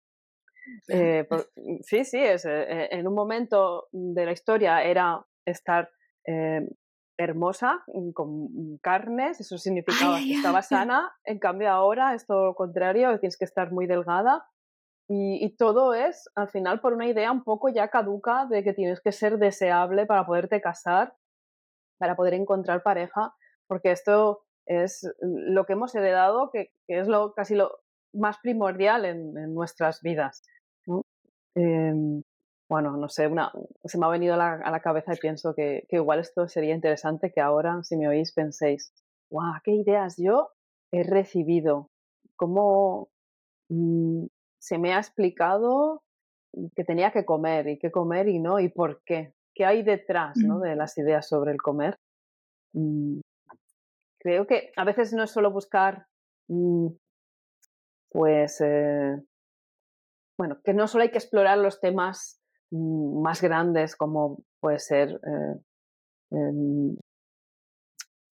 Eh, 0.90 1.28
mm, 1.28 1.78
sí, 1.82 2.06
sí, 2.06 2.20
es, 2.20 2.46
eh, 2.46 2.88
en 2.92 3.08
un 3.08 3.16
momento 3.16 3.88
de 3.92 4.26
la 4.26 4.32
historia 4.32 4.84
era 4.84 5.26
estar 5.44 5.90
hermosa, 7.18 7.84
mm, 7.88 8.12
con 8.12 8.78
carnes, 8.78 9.40
eso 9.42 9.58
significaba 9.58 10.20
que 10.20 10.36
estaba 10.36 10.62
sana, 10.62 11.12
en 11.26 11.40
cambio 11.40 11.72
ahora 11.72 12.14
es 12.14 12.28
todo 12.28 12.46
lo 12.46 12.56
contrario, 12.56 13.20
tienes 13.20 13.38
que 13.38 13.46
estar 13.46 13.72
muy 13.72 13.88
delgada 13.88 14.46
y, 15.10 15.44
y, 15.44 15.58
todo 15.58 15.96
es 15.96 16.30
al 16.36 16.48
final 16.48 16.80
por 16.80 16.94
una 16.94 17.08
idea 17.08 17.32
un 17.32 17.44
poco 17.44 17.70
ya 17.70 17.90
caduca 17.90 18.46
de 18.46 18.64
que 18.64 18.74
tienes 18.74 19.02
que 19.02 19.12
ser 19.12 19.40
deseable 19.40 20.06
para 20.06 20.28
poderte 20.28 20.62
casar, 20.62 21.16
para 21.98 22.16
poder 22.16 22.36
encontrar 22.36 22.84
pareja, 22.84 23.34
porque 23.68 23.92
esto 23.92 24.46
es 24.72 25.06
lo 25.22 25.66
que 25.66 25.74
hemos 25.74 25.94
heredado, 25.96 26.50
que, 26.52 26.72
que 26.88 27.00
es 27.00 27.08
lo 27.08 27.34
casi 27.34 27.56
lo 27.56 27.80
más 28.14 28.38
primordial 28.40 29.06
en, 29.06 29.38
en 29.38 29.54
nuestras 29.54 30.02
vidas. 30.02 30.44
Em, 31.56 32.24
bueno, 32.70 32.96
no 32.96 33.10
sé, 33.10 33.28
una, 33.28 33.52
se 33.84 33.98
me 33.98 34.06
ha 34.06 34.10
venido 34.10 34.36
a 34.36 34.38
la, 34.38 34.54
a 34.54 34.72
la 34.72 34.80
cabeza 34.80 35.14
y 35.14 35.18
pienso 35.18 35.54
que, 35.54 35.86
que, 35.90 35.98
igual 35.98 36.20
esto 36.20 36.48
sería 36.48 36.74
interesante 36.74 37.32
que 37.34 37.42
ahora, 37.42 37.84
si 37.84 37.98
me 37.98 38.08
oís, 38.08 38.34
penséis, 38.34 38.94
¡guau! 39.30 39.56
¿Qué 39.64 39.72
ideas 39.72 40.16
yo 40.18 40.52
he 40.94 41.04
recibido? 41.04 41.90
¿Cómo 42.38 43.10
mm, 43.70 44.26
se 44.58 44.78
me 44.78 44.94
ha 44.94 45.00
explicado 45.00 46.04
que 46.76 46.86
tenía 46.86 47.12
que 47.12 47.26
comer 47.26 47.68
y 47.68 47.78
qué 47.78 47.92
comer 47.92 48.30
y 48.30 48.40
no? 48.40 48.60
¿Y 48.60 48.70
por 48.70 49.02
qué? 49.04 49.34
¿Qué 49.54 49.66
hay 49.66 49.84
detrás 49.84 50.38
¿no? 50.38 50.60
de 50.60 50.78
las 50.78 50.98
ideas 50.98 51.28
sobre 51.28 51.52
el 51.52 51.62
comer? 51.62 51.98
Mm, 52.74 53.20
creo 54.22 54.46
que 54.46 54.72
a 54.76 54.84
veces 54.84 55.14
no 55.14 55.24
es 55.24 55.32
solo 55.32 55.52
buscar, 55.52 56.06
mm, 56.48 56.88
pues, 58.12 58.62
eh, 58.62 59.22
bueno, 60.38 60.62
que 60.64 60.74
no 60.74 60.88
solo 60.88 61.04
hay 61.04 61.12
que 61.12 61.18
explorar 61.18 61.58
los 61.58 61.80
temas 61.80 62.40
mm, 62.72 63.22
más 63.22 63.42
grandes 63.42 63.96
como 63.96 64.44
puede 64.60 64.80
ser 64.80 65.10
eh, 65.10 65.60
em, 66.32 66.98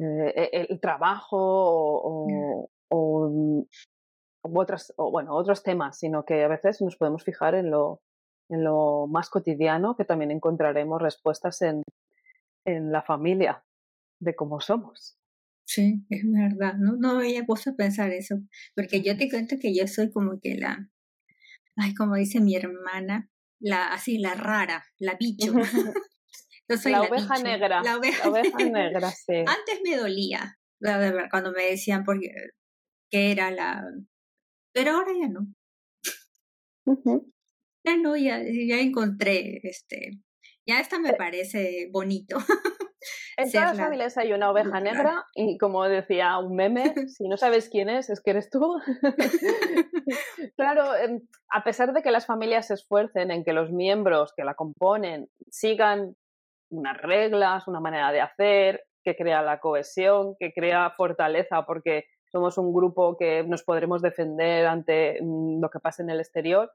eh, 0.01 0.51
e, 0.53 0.67
el, 0.71 0.81
trabajo 0.81 1.37
o, 1.39 2.69
o, 2.91 3.65
otras, 4.43 4.93
o, 4.97 5.11
bueno, 5.11 5.35
otros 5.35 5.63
temas, 5.63 5.99
sino 5.99 6.25
que 6.25 6.45
a 6.45 6.49
veces 6.49 6.81
nos 6.83 6.97
podemos 6.97 7.25
fijar 7.25 7.55
en 7.55 7.71
lo, 7.71 8.01
en 8.51 8.65
lo 8.65 9.07
más 9.09 9.31
cotidiano, 9.31 9.97
que 9.97 10.05
también 10.05 10.31
encontraremos 10.31 11.01
respuestas 11.01 11.63
en, 11.63 11.83
en 12.67 12.93
la 12.93 13.03
familia 13.03 13.65
de 14.21 14.35
cómo 14.37 14.61
somos. 14.61 15.19
Sí, 15.69 16.03
es 16.09 16.23
verdad. 16.25 16.77
No, 16.79 16.97
no 16.97 17.19
había 17.19 17.45
puesto 17.45 17.71
a 17.71 17.77
pensar 17.77 18.11
eso, 18.11 18.37
porque 18.75 19.03
yo 19.03 19.19
te 19.19 19.29
cuento 19.29 19.57
que 19.61 19.75
yo 19.75 19.87
soy 19.87 20.11
como 20.11 20.41
que 20.41 20.55
la, 20.55 20.89
ay, 21.77 21.93
como 21.93 22.17
dice 22.17 22.41
mi 22.41 22.57
hermana, 22.57 23.31
la, 23.61 23.93
así, 23.93 24.17
la 24.17 24.33
rara, 24.33 24.87
la 24.99 25.17
bicho. 25.21 25.53
la, 26.87 27.03
oveja 27.03 27.39
negra. 27.43 27.83
La 27.83 27.99
oveja, 27.99 28.31
negra, 28.73 29.11
sí. 29.11 29.35
Antes 29.41 29.81
me 29.85 29.99
dolía, 29.99 30.59
la 30.81 30.97
verdad, 30.97 31.27
cuando 31.31 31.53
me 31.53 31.65
decían 31.65 32.03
porque, 32.03 32.33
que 33.11 33.31
era 33.31 33.51
la... 33.51 33.85
Pero 34.73 34.93
ahora 34.93 35.13
ya 35.21 35.29
no. 35.29 35.53
Ya 37.85 37.97
no, 37.99 38.17
ya, 38.17 38.43
ya 38.43 38.81
encontré, 38.81 39.61
este, 39.65 40.23
ya 40.67 40.81
esta 40.81 40.99
me 40.99 41.13
parece 41.13 41.91
bonito. 41.93 42.39
En 43.37 43.51
todas 43.51 43.77
las 43.77 43.87
familias 43.87 44.19
hay 44.19 44.33
una 44.33 44.51
oveja 44.51 44.81
negra 44.81 45.25
y 45.35 45.59
como 45.59 45.85
decía 45.85 46.39
un 46.39 46.57
meme, 46.57 46.95
si 47.09 47.29
no 47.29 47.37
sabes 47.37 47.69
quién 47.69 47.89
es, 47.89 48.11
es 48.11 48.21
que 48.21 48.31
eres 48.31 48.51
tú. 48.51 48.81
claro, 50.57 50.85
a 51.51 51.65
pesar 51.65 51.93
de 51.93 52.03
que 52.03 52.11
las 52.11 52.27
familias 52.27 52.67
se 52.67 52.75
esfuercen 52.75 53.31
en 53.31 53.45
que 53.45 53.53
los 53.53 53.71
miembros 53.71 54.33
que 54.37 54.45
la 54.45 54.55
componen 54.55 55.29
sigan 55.51 56.17
unas 56.71 56.99
reglas, 56.99 57.69
una 57.69 57.81
manera 57.81 58.13
de 58.13 58.21
hacer, 58.21 58.85
que 59.05 59.17
crea 59.17 59.43
la 59.43 59.61
cohesión, 59.61 60.35
que 60.39 60.53
crea 60.53 60.93
fortaleza, 60.97 61.65
porque 61.65 62.05
somos 62.31 62.59
un 62.59 62.75
grupo 62.75 63.17
que 63.17 63.43
nos 63.45 63.63
podremos 63.63 64.03
defender 64.03 64.67
ante 64.67 65.19
mm, 65.23 65.61
lo 65.61 65.71
que 65.71 65.81
pase 65.81 66.03
en 66.03 66.11
el 66.11 66.21
exterior, 66.21 66.71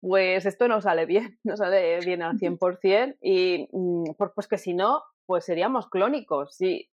pues 0.00 0.46
esto 0.46 0.68
no 0.68 0.80
sale 0.80 1.06
bien, 1.06 1.38
no 1.44 1.56
sale 1.56 2.00
bien 2.00 2.22
al 2.22 2.38
100% 2.38 3.16
y 3.20 3.68
mm, 3.72 4.12
pues 4.34 4.48
que 4.48 4.58
si 4.58 4.74
no, 4.74 5.02
pues 5.26 5.44
seríamos 5.44 5.88
clónicos. 5.88 6.54
Si, 6.54 6.88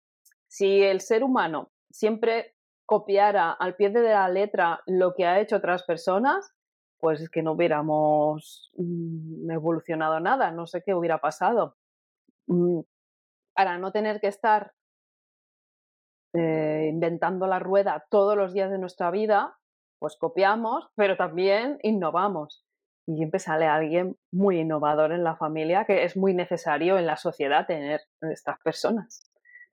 si 0.49 0.83
el 0.83 1.01
ser 1.01 1.25
humano 1.25 1.71
siempre 1.91 2.55
copiara 2.87 3.53
al 3.53 3.77
pie 3.77 3.91
de 3.91 4.03
la 4.03 4.29
letra 4.29 4.83
lo 4.87 5.15
que 5.15 5.27
ha 5.27 5.41
hecho 5.41 5.57
otras 5.57 5.83
personas, 5.85 6.55
pues 6.99 7.21
es 7.21 7.31
que 7.31 7.43
no 7.43 7.53
hubiéramos 7.53 8.71
mm, 8.77 9.51
evolucionado 9.51 10.21
nada, 10.21 10.51
no 10.51 10.67
sé 10.67 10.83
qué 10.85 10.95
hubiera 10.95 11.19
pasado. 11.19 11.77
Para 13.55 13.79
no 13.79 13.93
tener 13.93 14.21
que 14.21 14.29
estar 14.29 14.73
eh, 16.35 16.89
inventando 16.91 17.47
la 17.47 17.59
rueda 17.59 18.07
todos 18.11 18.37
los 18.37 18.53
días 18.53 18.71
de 18.71 18.79
nuestra 18.79 19.11
vida, 19.11 19.59
pues 19.99 20.17
copiamos, 20.17 20.89
pero 20.95 21.17
también 21.17 21.79
innovamos. 21.83 22.65
Y 23.13 23.17
siempre 23.17 23.41
sale 23.41 23.67
alguien 23.67 24.17
muy 24.31 24.61
innovador 24.61 25.13
en 25.13 25.23
la 25.23 25.37
familia, 25.37 25.85
que 25.85 26.05
es 26.05 26.17
muy 26.17 26.33
necesario 26.35 26.99
en 26.99 27.07
la 27.07 27.17
sociedad 27.17 27.67
tener 27.67 28.01
estas 28.23 28.59
personas. 28.61 29.31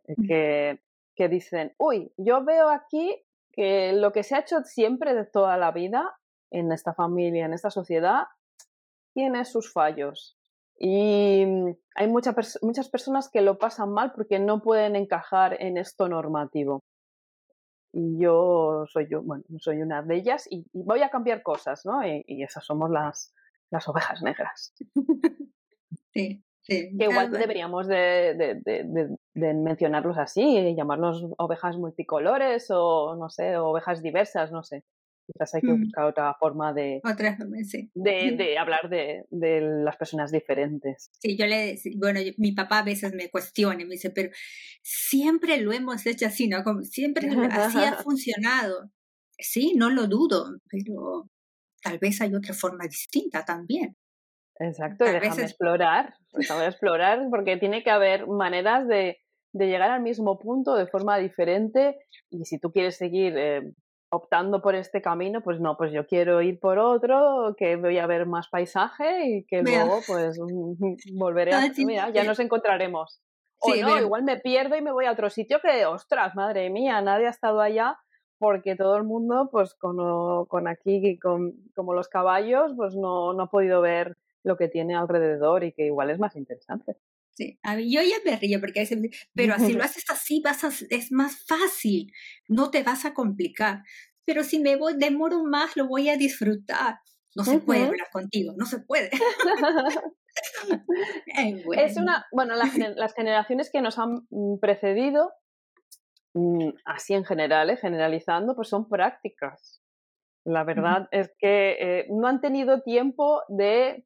Eh, 0.07 0.15
mm. 0.17 0.27
Que, 0.27 0.79
que 1.15 1.29
dicen, 1.29 1.73
uy, 1.77 2.11
yo 2.17 2.43
veo 2.43 2.69
aquí 2.69 3.15
que 3.51 3.93
lo 3.93 4.11
que 4.11 4.23
se 4.23 4.35
ha 4.35 4.39
hecho 4.39 4.61
siempre 4.63 5.13
de 5.13 5.25
toda 5.25 5.57
la 5.57 5.71
vida 5.71 6.17
en 6.51 6.71
esta 6.71 6.93
familia, 6.93 7.45
en 7.45 7.53
esta 7.53 7.69
sociedad, 7.69 8.23
tiene 9.13 9.45
sus 9.45 9.71
fallos. 9.71 10.37
Y 10.77 11.45
mm, 11.45 11.75
hay 11.95 12.07
muchas 12.07 12.89
personas 12.89 13.29
que 13.29 13.41
lo 13.41 13.57
pasan 13.57 13.91
mal 13.91 14.11
porque 14.13 14.39
no 14.39 14.61
pueden 14.61 14.95
encajar 14.95 15.61
en 15.61 15.77
esto 15.77 16.07
normativo. 16.07 16.81
Y 17.91 18.19
yo 18.19 18.85
soy 18.87 19.07
yo, 19.09 19.21
bueno, 19.21 19.43
soy 19.59 19.81
una 19.81 20.01
de 20.01 20.15
ellas 20.15 20.47
y, 20.49 20.65
voy 20.73 21.01
a 21.01 21.09
cambiar 21.09 21.41
cosas, 21.41 21.85
¿no? 21.85 22.05
Y, 22.05 22.43
esas 22.43 22.65
somos 22.65 22.89
las, 22.91 23.33
las 23.71 23.87
ovejas 23.87 24.21
negras. 24.21 24.73
Sí, 26.11 26.43
sí. 26.61 26.97
Que 26.97 27.05
igual 27.05 27.29
deberíamos 27.29 27.85
de, 27.85 28.59
de, 28.65 29.53
mencionarlos 29.53 30.17
así, 30.17 30.73
llamarnos 30.75 31.23
ovejas 31.37 31.77
multicolores 31.77 32.71
o, 32.71 33.15
no 33.15 33.29
sé, 33.29 33.57
ovejas 33.57 34.01
diversas, 34.01 34.51
no 34.51 34.63
sé. 34.63 34.83
Quizás 35.31 35.53
hay 35.53 35.61
que 35.61 35.71
mm. 35.71 35.81
buscar 35.81 36.05
otra 36.05 36.33
forma 36.39 36.73
de, 36.73 37.01
de, 37.93 38.57
hablar 38.57 38.89
de, 38.89 39.25
las 39.83 39.95
personas 39.97 40.31
diferentes. 40.31 41.11
Sí, 41.19 41.37
yo 41.37 41.45
le, 41.45 41.77
bueno, 41.97 42.19
mi 42.37 42.53
papá 42.53 42.79
a 42.79 42.83
veces 42.83 43.13
me 43.13 43.29
cuestiona, 43.29 43.77
me 43.85 43.91
dice, 43.91 44.09
pero 44.09 44.31
siempre 44.81 45.57
lo 45.57 45.71
hemos 45.71 46.05
hecho 46.05 46.25
así, 46.25 46.47
¿no? 46.47 46.63
Como 46.63 46.81
siempre 46.81 47.29
así 47.51 47.77
ha 47.77 47.93
funcionado. 48.03 48.89
Sí, 49.37 49.73
no 49.75 49.89
lo 49.89 50.07
dudo, 50.07 50.59
pero 50.69 51.29
tal 51.81 51.99
vez 51.99 52.19
hay 52.21 52.33
otra 52.33 52.53
forma 52.53 52.85
distinta 52.85 53.45
también. 53.45 53.95
Exacto, 54.55 55.05
déjame 55.05 55.43
explorar, 55.43 56.13
déjame 56.33 56.65
explorar, 56.65 57.19
porque 57.29 57.55
tiene 57.55 57.81
que 57.81 57.91
haber 57.91 58.27
maneras 58.27 58.85
de, 58.89 59.19
de, 59.53 59.67
llegar 59.67 59.89
al 59.89 60.01
mismo 60.01 60.37
punto 60.37 60.75
de 60.75 60.85
forma 60.85 61.17
diferente 61.17 61.97
y 62.29 62.43
si 62.43 62.59
tú 62.59 62.69
quieres 62.73 62.97
seguir 62.97 63.37
eh, 63.37 63.61
optando 64.09 64.61
por 64.61 64.75
este 64.75 65.01
camino, 65.01 65.41
pues 65.41 65.59
no, 65.59 65.77
pues 65.77 65.91
yo 65.91 66.05
quiero 66.07 66.41
ir 66.41 66.59
por 66.59 66.79
otro, 66.79 67.55
que 67.57 67.75
voy 67.75 67.97
a 67.99 68.07
ver 68.07 68.25
más 68.25 68.47
paisaje 68.49 69.27
y 69.27 69.45
que 69.45 69.61
luego 69.61 69.99
pues 70.07 70.39
volveré 71.13 71.53
a... 71.53 71.71
Mira, 71.77 72.09
ya 72.09 72.23
nos 72.23 72.39
encontraremos. 72.39 73.21
O 73.61 73.75
no, 73.75 73.99
igual 73.99 74.23
me 74.23 74.37
pierdo 74.37 74.77
y 74.77 74.81
me 74.81 74.91
voy 74.91 75.05
a 75.05 75.11
otro 75.11 75.29
sitio 75.29 75.59
que, 75.61 75.85
ostras, 75.85 76.33
madre 76.33 76.69
mía, 76.69 77.01
nadie 77.01 77.27
ha 77.27 77.31
estado 77.31 77.59
allá 77.59 77.97
porque 78.37 78.77
todo 78.77 78.95
el 78.95 79.03
mundo, 79.03 79.49
pues 79.51 79.75
con, 79.75 79.97
con 80.45 80.67
aquí, 80.69 81.19
con, 81.19 81.53
como 81.75 81.93
los 81.93 82.07
caballos, 82.07 82.71
pues 82.77 82.95
no, 82.95 83.33
no 83.33 83.43
ha 83.43 83.49
podido 83.49 83.81
ver 83.81 84.17
lo 84.43 84.55
que 84.55 84.69
tiene 84.69 84.95
alrededor 84.95 85.65
y 85.65 85.73
que 85.73 85.85
igual 85.85 86.09
es 86.09 86.19
más 86.19 86.37
interesante. 86.37 86.95
Sí, 87.39 87.57
a 87.63 87.77
mí, 87.77 87.89
yo 87.89 88.01
ya 88.01 88.17
me 88.25 88.35
río 88.35 88.59
porque 88.59 88.85
pero 89.33 89.53
así 89.53 89.71
lo 89.71 89.81
haces 89.85 90.03
así, 90.09 90.41
vas 90.43 90.61
es 90.89 91.11
más 91.13 91.45
fácil, 91.47 92.11
no 92.49 92.69
te 92.69 92.83
vas 92.83 93.05
a 93.05 93.13
complicar. 93.13 93.83
Pero 94.25 94.43
si 94.43 94.59
me 94.59 94.75
voy, 94.75 94.95
demoro 94.97 95.45
más, 95.45 95.77
lo 95.77 95.87
voy 95.87 96.09
a 96.09 96.17
disfrutar. 96.17 96.95
No 97.37 97.45
se 97.45 97.59
puede 97.59 97.85
hablar 97.85 98.09
contigo, 98.11 98.53
no 98.57 98.65
se 98.65 98.79
puede. 98.79 99.09
Es 101.77 101.97
una, 101.97 102.25
bueno, 102.33 102.55
las, 102.55 103.13
generaciones 103.13 103.71
que 103.71 103.81
nos 103.81 103.97
han 103.97 104.27
mm, 104.29 104.59
precedido, 104.59 105.31
mm, 106.33 106.71
así 106.83 107.13
en 107.13 107.23
general, 107.23 107.69
¿eh? 107.69 107.77
generalizando, 107.77 108.53
pues 108.53 108.67
son 108.67 108.89
prácticas. 108.89 109.81
La 110.45 110.65
verdad 110.65 111.07
es 111.11 111.31
que 111.39 111.77
eh, 111.79 112.07
no 112.09 112.27
han 112.27 112.41
tenido 112.41 112.81
tiempo 112.81 113.43
de 113.47 114.05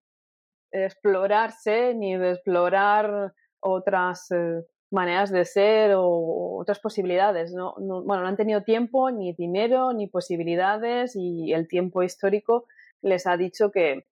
explorarse 0.74 1.93
ni 1.93 2.17
de 2.17 2.32
explorar 2.32 3.34
otras 3.61 4.30
eh, 4.32 4.63
maneras 4.91 5.32
de 5.32 5.45
ser 5.45 5.93
o 5.95 6.57
otras 6.59 6.80
posibilidades. 6.80 7.53
¿no? 7.53 7.76
bueno, 7.78 8.24
no 8.24 8.28
han 8.28 8.38
tenido 8.38 8.63
tiempo, 8.63 9.11
ni 9.11 9.34
dinero, 9.34 9.93
ni 9.93 10.07
posibilidades 10.07 11.15
y 11.15 11.53
el 11.53 11.67
tiempo 11.67 12.03
histórico 12.03 12.65
les 13.01 13.28
ha 13.28 13.38
dicho 13.38 13.71
que, 13.71 14.05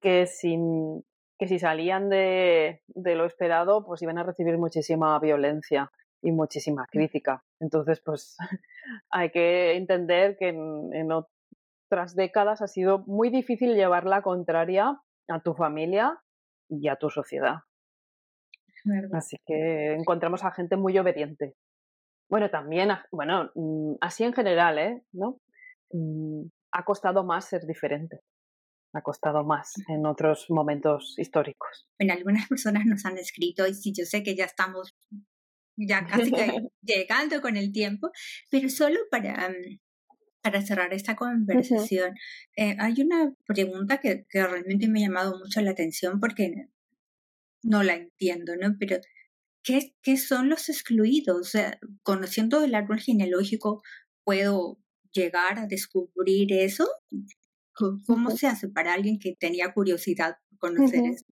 que, 0.00 0.26
sin, 0.26 1.04
que 1.38 1.48
si 1.48 1.58
salían 1.58 2.08
de, 2.08 2.82
de 2.88 3.14
lo 3.14 3.26
esperado, 3.26 3.84
pues 3.84 4.02
iban 4.02 4.18
a 4.18 4.24
recibir 4.24 4.58
muchísima 4.58 5.18
violencia 5.18 5.90
y 6.22 6.32
muchísima 6.32 6.86
crítica. 6.90 7.44
Entonces, 7.60 8.00
pues 8.00 8.36
hay 9.10 9.30
que 9.30 9.76
entender 9.76 10.36
que 10.36 10.48
en, 10.48 10.92
en, 10.92 11.12
otras 11.12 12.14
décadas 12.14 12.60
ha 12.60 12.66
sido 12.66 13.04
muy 13.06 13.30
difícil 13.30 13.74
llevar 13.74 14.04
la 14.04 14.20
contraria 14.22 15.00
a 15.28 15.40
tu 15.40 15.54
familia 15.54 16.18
y 16.68 16.88
a 16.88 16.96
tu 16.96 17.10
sociedad. 17.10 17.56
Así 19.12 19.36
que 19.46 19.94
encontramos 19.94 20.44
a 20.44 20.52
gente 20.52 20.76
muy 20.76 20.98
obediente. 20.98 21.54
Bueno, 22.30 22.50
también, 22.50 22.90
bueno, 23.10 23.50
mm, 23.54 23.94
así 24.00 24.24
en 24.24 24.32
general, 24.32 24.78
¿eh? 24.78 25.02
¿No? 25.12 25.40
Mm, 25.90 26.46
ha 26.72 26.84
costado 26.84 27.24
más 27.24 27.46
ser 27.46 27.66
diferente. 27.66 28.20
Ha 28.94 29.02
costado 29.02 29.44
más 29.44 29.74
en 29.88 30.06
otros 30.06 30.46
momentos 30.48 31.14
históricos. 31.18 31.88
Bueno, 31.98 32.14
algunas 32.14 32.48
personas 32.48 32.86
nos 32.86 33.04
han 33.04 33.18
escrito 33.18 33.66
y 33.66 33.74
sí, 33.74 33.92
yo 33.94 34.04
sé 34.04 34.22
que 34.22 34.34
ya 34.34 34.44
estamos 34.44 34.96
ya 35.76 36.06
casi 36.06 36.30
llegando 36.82 37.40
con 37.40 37.56
el 37.56 37.72
tiempo, 37.72 38.10
pero 38.50 38.68
solo 38.68 38.98
para 39.10 39.50
mm, 39.50 39.78
para 40.50 40.62
cerrar 40.62 40.94
esta 40.94 41.14
conversación, 41.14 42.14
eh, 42.56 42.74
hay 42.78 43.02
una 43.02 43.34
pregunta 43.46 43.98
que, 43.98 44.26
que, 44.30 44.46
realmente 44.46 44.88
me 44.88 45.00
ha 45.00 45.08
llamado 45.08 45.38
mucho 45.38 45.60
la 45.60 45.72
atención 45.72 46.20
porque 46.20 46.70
no 47.62 47.82
la 47.82 47.96
entiendo, 47.96 48.56
¿no? 48.56 48.76
Pero, 48.78 48.96
¿qué, 49.62 49.94
qué 50.00 50.16
son 50.16 50.48
los 50.48 50.70
excluidos? 50.70 51.38
O 51.38 51.44
sea, 51.44 51.78
conociendo 52.02 52.64
el 52.64 52.74
árbol 52.74 52.98
genealógico, 52.98 53.82
¿puedo 54.24 54.78
llegar 55.12 55.58
a 55.58 55.66
descubrir 55.66 56.50
eso? 56.54 56.88
¿Cómo 58.06 58.30
se 58.30 58.46
hace 58.46 58.68
para 58.68 58.94
alguien 58.94 59.18
que 59.18 59.36
tenía 59.38 59.74
curiosidad 59.74 60.38
por 60.48 60.74
conocer 60.74 61.04
eso? 61.04 61.26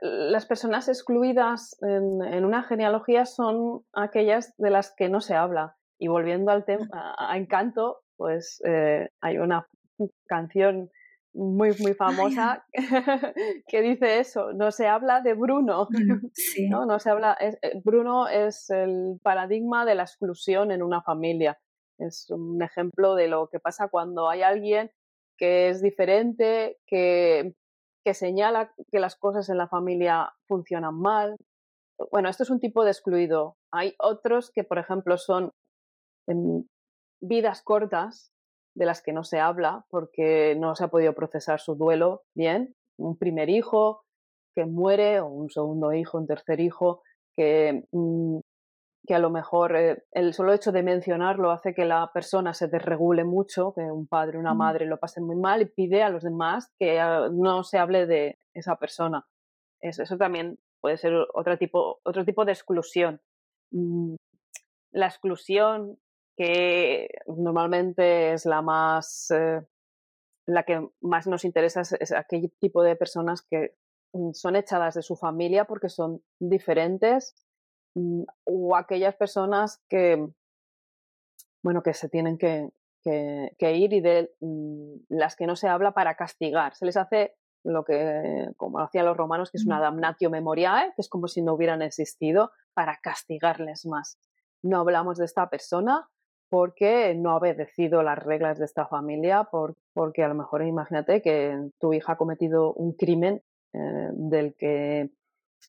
las 0.00 0.46
personas 0.46 0.88
excluidas 0.88 1.76
en, 1.82 2.24
en, 2.24 2.44
una 2.44 2.64
genealogía 2.64 3.24
son 3.24 3.84
aquellas 3.92 4.52
de 4.56 4.70
las 4.70 4.92
que 4.96 5.08
no 5.08 5.20
se 5.20 5.34
habla. 5.34 5.76
Y 6.00 6.08
volviendo 6.08 6.50
al 6.50 6.64
tema, 6.64 7.14
a, 7.18 7.36
Encanto, 7.36 8.00
pues 8.16 8.62
eh, 8.64 9.10
hay 9.20 9.36
una 9.36 9.66
canción 10.26 10.90
muy, 11.34 11.70
muy 11.78 11.92
famosa 11.94 12.64
que 13.68 13.82
dice 13.82 14.18
eso, 14.18 14.52
no 14.54 14.72
se 14.72 14.88
habla 14.88 15.20
de 15.20 15.34
Bruno, 15.34 15.88
¿no? 16.70 16.86
no 16.86 16.98
se 16.98 17.10
habla, 17.10 17.36
eh, 17.38 17.80
Bruno 17.84 18.28
es 18.28 18.70
el 18.70 19.20
paradigma 19.22 19.84
de 19.84 19.94
la 19.94 20.04
exclusión 20.04 20.72
en 20.72 20.82
una 20.82 21.02
familia, 21.02 21.60
es 21.98 22.30
un 22.30 22.62
ejemplo 22.62 23.14
de 23.14 23.28
lo 23.28 23.48
que 23.48 23.60
pasa 23.60 23.88
cuando 23.88 24.30
hay 24.30 24.40
alguien 24.40 24.90
que 25.36 25.68
es 25.68 25.82
diferente, 25.82 26.78
que, 26.86 27.54
que 28.04 28.14
señala 28.14 28.72
que 28.90 29.00
las 29.00 29.16
cosas 29.16 29.48
en 29.50 29.58
la 29.58 29.68
familia 29.68 30.32
funcionan 30.46 30.98
mal. 30.98 31.36
Bueno, 32.10 32.28
esto 32.28 32.42
es 32.42 32.50
un 32.50 32.60
tipo 32.60 32.84
de 32.84 32.90
excluido. 32.90 33.56
Hay 33.72 33.94
otros 33.98 34.50
que, 34.50 34.64
por 34.64 34.78
ejemplo, 34.78 35.16
son 35.16 35.52
en 36.30 36.68
vidas 37.20 37.62
cortas 37.62 38.32
de 38.74 38.86
las 38.86 39.02
que 39.02 39.12
no 39.12 39.24
se 39.24 39.40
habla 39.40 39.84
porque 39.90 40.56
no 40.56 40.74
se 40.74 40.84
ha 40.84 40.88
podido 40.88 41.14
procesar 41.14 41.60
su 41.60 41.74
duelo 41.74 42.22
bien. 42.34 42.74
Un 42.98 43.16
primer 43.18 43.50
hijo 43.50 44.02
que 44.54 44.64
muere 44.64 45.20
o 45.20 45.26
un 45.26 45.50
segundo 45.50 45.92
hijo, 45.92 46.18
un 46.18 46.26
tercer 46.26 46.60
hijo 46.60 47.02
que, 47.36 47.84
mm, 47.92 48.38
que 49.06 49.14
a 49.14 49.18
lo 49.18 49.30
mejor 49.30 49.76
eh, 49.76 50.04
el 50.12 50.34
solo 50.34 50.52
hecho 50.52 50.72
de 50.72 50.82
mencionarlo 50.82 51.50
hace 51.50 51.74
que 51.74 51.84
la 51.84 52.10
persona 52.12 52.54
se 52.54 52.68
desregule 52.68 53.24
mucho, 53.24 53.72
que 53.74 53.82
un 53.82 54.06
padre 54.06 54.36
o 54.36 54.40
una 54.40 54.54
madre 54.54 54.86
lo 54.86 54.98
pasen 54.98 55.24
muy 55.24 55.36
mal 55.36 55.62
y 55.62 55.66
pide 55.66 56.02
a 56.02 56.10
los 56.10 56.22
demás 56.22 56.72
que 56.78 57.00
ah, 57.00 57.28
no 57.32 57.64
se 57.64 57.78
hable 57.78 58.06
de 58.06 58.38
esa 58.54 58.76
persona. 58.76 59.26
Eso, 59.80 60.02
eso 60.02 60.16
también 60.16 60.58
puede 60.80 60.96
ser 60.96 61.14
otro 61.34 61.56
tipo, 61.58 62.00
otro 62.04 62.24
tipo 62.24 62.44
de 62.44 62.52
exclusión. 62.52 63.20
Mm, 63.72 64.16
la 64.92 65.06
exclusión 65.06 65.98
que 66.40 67.06
normalmente 67.26 68.32
es 68.32 68.46
la 68.46 68.62
más, 68.62 69.30
eh, 69.30 69.60
la 70.46 70.62
que 70.62 70.88
más 71.02 71.26
nos 71.26 71.44
interesa 71.44 71.82
es, 71.82 72.12
aquel 72.12 72.50
tipo 72.58 72.82
de 72.82 72.96
personas 72.96 73.42
que 73.42 73.76
mm, 74.14 74.30
son 74.32 74.56
echadas 74.56 74.94
de 74.94 75.02
su 75.02 75.16
familia 75.16 75.66
porque 75.66 75.90
son 75.90 76.22
diferentes 76.38 77.34
mm, 77.94 78.22
o 78.44 78.74
aquellas 78.74 79.16
personas 79.16 79.82
que, 79.86 80.26
bueno, 81.62 81.82
que 81.82 81.92
se 81.92 82.08
tienen 82.08 82.38
que, 82.38 82.70
que, 83.04 83.76
ir 83.76 83.92
y 83.92 84.00
de 84.00 84.34
mm, 84.40 84.94
las 85.10 85.36
que 85.36 85.46
no 85.46 85.56
se 85.56 85.68
habla 85.68 85.92
para 85.92 86.14
castigar. 86.14 86.74
Se 86.74 86.86
les 86.86 86.96
hace 86.96 87.36
lo 87.64 87.84
que, 87.84 88.48
como 88.56 88.78
hacían 88.78 89.04
los 89.04 89.16
romanos, 89.18 89.50
que 89.50 89.58
es 89.58 89.66
una 89.66 89.78
damnatio 89.78 90.30
memoriae, 90.30 90.94
que 90.96 91.02
es 91.02 91.10
como 91.10 91.28
si 91.28 91.42
no 91.42 91.52
hubieran 91.52 91.82
existido, 91.82 92.50
para 92.72 92.98
castigarles 93.02 93.84
más. 93.84 94.18
No 94.62 94.80
hablamos 94.80 95.18
de 95.18 95.26
esta 95.26 95.50
persona 95.50 96.08
porque 96.50 97.14
no 97.14 97.30
ha 97.30 97.36
obedecido 97.36 98.02
las 98.02 98.18
reglas 98.18 98.58
de 98.58 98.64
esta 98.64 98.86
familia, 98.86 99.44
por, 99.44 99.76
porque 99.94 100.24
a 100.24 100.28
lo 100.28 100.34
mejor 100.34 100.62
imagínate 100.64 101.22
que 101.22 101.70
tu 101.78 101.94
hija 101.94 102.12
ha 102.12 102.16
cometido 102.16 102.74
un 102.74 102.92
crimen 102.92 103.42
eh, 103.72 104.08
del, 104.12 104.56
que, 104.56 105.10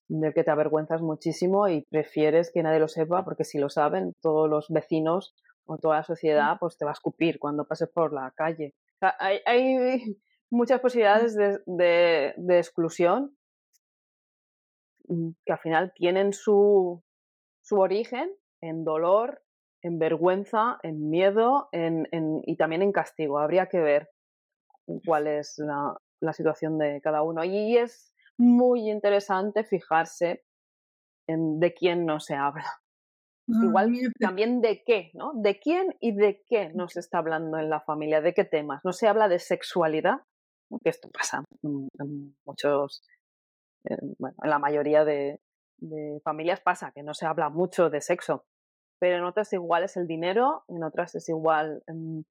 del 0.07 0.33
que 0.33 0.43
te 0.43 0.49
avergüenzas 0.49 1.01
muchísimo 1.01 1.67
y 1.67 1.83
prefieres 1.83 2.51
que 2.51 2.63
nadie 2.63 2.79
lo 2.79 2.87
sepa, 2.87 3.23
porque 3.23 3.43
si 3.43 3.59
lo 3.59 3.69
saben, 3.69 4.15
todos 4.21 4.49
los 4.49 4.69
vecinos 4.69 5.35
o 5.65 5.77
toda 5.77 5.97
la 5.97 6.03
sociedad 6.03 6.57
pues 6.59 6.77
te 6.77 6.85
va 6.85 6.91
a 6.91 6.93
escupir 6.93 7.37
cuando 7.37 7.65
pases 7.65 7.89
por 7.89 8.11
la 8.11 8.31
calle. 8.35 8.73
hay, 8.99 9.39
hay, 9.45 10.17
muchas 10.49 10.81
posibilidades 10.81 11.35
de, 11.35 12.33
de, 12.35 12.57
exclusión 12.57 13.37
mm, 15.07 15.29
que 15.45 15.53
al 15.53 15.59
final 15.59 15.93
tienen 15.95 16.33
su, 16.33 17.03
su 17.61 17.79
origen 17.79 18.33
en 18.61 18.83
dolor, 18.83 19.43
en 19.81 19.99
vergüenza, 19.99 20.79
en 20.83 21.09
miedo 21.09 21.69
en, 21.71 22.07
en, 22.11 22.41
y 22.45 22.55
también 22.55 22.81
en 22.81 22.91
castigo. 22.91 23.39
Habría 23.39 23.67
que 23.67 23.79
ver 23.79 24.09
cuál 25.05 25.27
es 25.27 25.55
la, 25.57 25.97
la, 26.19 26.33
situación 26.33 26.77
de 26.77 27.01
cada 27.01 27.23
uno. 27.23 27.43
Y 27.43 27.77
es 27.77 28.13
muy 28.37 28.89
interesante 28.89 29.63
fijarse 29.63 30.43
en 31.27 31.59
de 31.59 31.73
quién 31.73 32.05
no 32.05 32.19
se 32.19 32.35
habla. 32.35 32.65
Ah, 33.49 33.65
Igual 33.65 33.91
también 34.19 34.61
de 34.61 34.83
qué, 34.85 35.11
¿no? 35.13 35.33
De 35.35 35.59
quién 35.59 35.95
y 35.99 36.13
de 36.13 36.43
qué 36.47 36.69
no 36.73 36.87
se 36.87 36.99
está 36.99 37.17
hablando 37.17 37.57
en 37.57 37.69
la 37.69 37.81
familia, 37.81 38.21
de 38.21 38.33
qué 38.33 38.45
temas. 38.45 38.81
No 38.83 38.93
se 38.93 39.07
habla 39.07 39.27
de 39.27 39.39
sexualidad, 39.39 40.19
que 40.83 40.89
esto 40.89 41.09
pasa 41.11 41.43
en 41.63 42.35
muchos, 42.45 43.03
bueno, 44.19 44.35
en 44.43 44.49
la 44.49 44.59
mayoría 44.59 45.03
de, 45.03 45.39
familias 46.23 46.61
pasa, 46.61 46.91
que 46.93 47.03
no 47.03 47.13
se 47.13 47.25
habla 47.25 47.49
mucho 47.49 47.89
de 47.89 48.01
sexo, 48.01 48.45
pero 49.01 49.17
en 49.17 49.23
otras 49.23 49.51
igual 49.51 49.83
es 49.83 49.97
el 49.97 50.05
dinero, 50.05 50.63
en 50.67 50.83
otras 50.83 51.15
es 51.15 51.27
igual 51.27 51.81
em, 51.87 52.23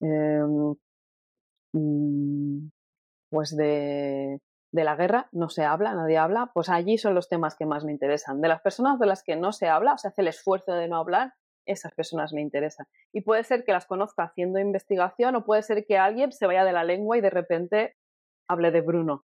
em, 0.00 0.74
mm, 1.72 2.68
pues 3.30 3.56
de, 3.56 4.40
de 4.72 4.84
la 4.84 4.96
guerra, 4.96 5.28
no 5.30 5.48
se 5.48 5.62
habla, 5.62 5.94
nadie 5.94 6.18
habla, 6.18 6.50
pues 6.52 6.68
allí 6.68 6.98
son 6.98 7.14
los 7.14 7.28
temas 7.28 7.54
que 7.54 7.64
más 7.64 7.84
me 7.84 7.92
interesan. 7.92 8.40
De 8.40 8.48
las 8.48 8.60
personas 8.60 8.98
de 8.98 9.06
las 9.06 9.22
que 9.22 9.36
no 9.36 9.52
se 9.52 9.68
habla, 9.68 9.94
o 9.94 9.98
se 9.98 10.08
hace 10.08 10.22
el 10.22 10.28
esfuerzo 10.28 10.72
de 10.72 10.88
no 10.88 10.96
hablar, 10.96 11.34
esas 11.64 11.94
personas 11.94 12.32
me 12.32 12.40
interesan. 12.40 12.86
Y 13.12 13.20
puede 13.20 13.44
ser 13.44 13.64
que 13.64 13.70
las 13.70 13.86
conozca 13.86 14.24
haciendo 14.24 14.58
investigación 14.58 15.36
o 15.36 15.44
puede 15.44 15.62
ser 15.62 15.86
que 15.86 15.96
alguien 15.96 16.32
se 16.32 16.46
vaya 16.46 16.64
de 16.64 16.72
la 16.72 16.82
lengua 16.82 17.16
y 17.16 17.20
de 17.20 17.30
repente 17.30 17.94
hable 18.48 18.72
de 18.72 18.80
Bruno. 18.80 19.22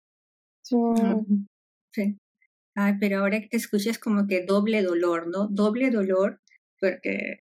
Sí. 0.63 2.19
Ay, 2.75 2.95
pero 3.01 3.21
ahora 3.21 3.41
que 3.41 3.49
te 3.49 3.57
escuchas 3.57 3.99
como 3.99 4.27
que 4.27 4.45
doble 4.45 4.83
dolor, 4.83 5.29
¿no? 5.29 5.49
Doble 5.49 5.91
dolor, 5.91 6.41
porque, 6.81 7.45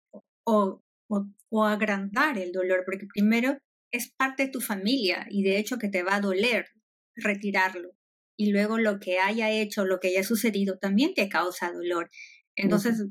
o, 0.44 0.82
o, 1.08 1.26
o 1.50 1.64
agrandar 1.64 2.38
el 2.38 2.52
dolor, 2.52 2.82
porque 2.84 3.06
primero 3.12 3.58
es 3.92 4.12
parte 4.16 4.44
de 4.44 4.50
tu 4.50 4.60
familia 4.60 5.26
y 5.30 5.42
de 5.42 5.58
hecho 5.58 5.78
que 5.78 5.88
te 5.88 6.02
va 6.02 6.16
a 6.16 6.20
doler 6.20 6.66
retirarlo. 7.14 7.92
Y 8.38 8.52
luego 8.52 8.78
lo 8.78 8.98
que 9.00 9.18
haya 9.18 9.50
hecho, 9.50 9.84
lo 9.84 9.98
que 9.98 10.08
haya 10.08 10.22
sucedido, 10.22 10.78
también 10.78 11.14
te 11.14 11.28
causa 11.28 11.72
dolor. 11.72 12.10
Entonces, 12.54 13.06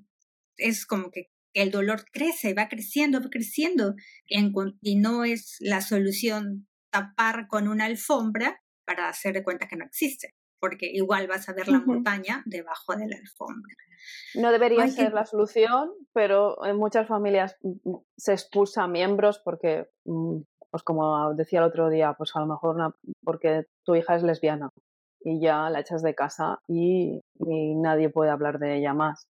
es 0.57 0.85
como 0.85 1.09
que 1.11 1.31
el 1.53 1.71
dolor 1.71 2.05
crece, 2.11 2.53
va 2.53 2.67
creciendo, 2.67 3.21
va 3.21 3.29
creciendo, 3.29 3.95
y 4.27 4.95
no 4.97 5.23
es 5.23 5.55
la 5.59 5.81
solución 5.81 6.67
tapar 6.91 7.47
con 7.47 7.67
una 7.67 7.85
alfombra 7.85 8.61
para 8.85 9.09
hacer 9.09 9.33
de 9.33 9.43
cuenta 9.43 9.67
que 9.67 9.77
no 9.77 9.85
existe, 9.85 10.35
porque 10.65 10.87
igual 10.91 11.27
vas 11.27 11.47
a 11.47 11.53
ver 11.53 11.67
la 11.67 11.79
montaña 11.79 12.41
debajo 12.47 12.95
de 12.95 13.07
la 13.07 13.17
alfombra. 13.17 13.75
No 14.33 14.51
debería 14.51 14.87
ser 14.87 15.13
la 15.13 15.25
solución, 15.25 15.91
pero 16.11 16.65
en 16.65 16.75
muchas 16.75 17.07
familias 17.07 17.55
mm, 17.61 17.89
mm, 17.89 18.03
se 18.17 18.33
expulsa 18.33 18.87
miembros 18.87 19.39
porque, 19.45 19.87
mm, 20.05 20.39
pues 20.71 20.81
como 20.81 21.35
decía 21.35 21.59
el 21.59 21.65
otro 21.65 21.89
día, 21.89 22.15
pues 22.17 22.35
a 22.35 22.39
lo 22.39 22.47
mejor 22.47 22.95
porque 23.23 23.65
tu 23.83 23.93
hija 23.93 24.15
es 24.15 24.23
lesbiana 24.23 24.71
y 25.21 25.39
ya 25.39 25.69
la 25.69 25.81
echas 25.81 26.01
de 26.01 26.15
casa 26.15 26.59
y 26.67 27.21
nadie 27.39 28.09
puede 28.09 28.31
hablar 28.31 28.57
de 28.57 28.77
ella 28.77 28.95
más. 28.95 29.27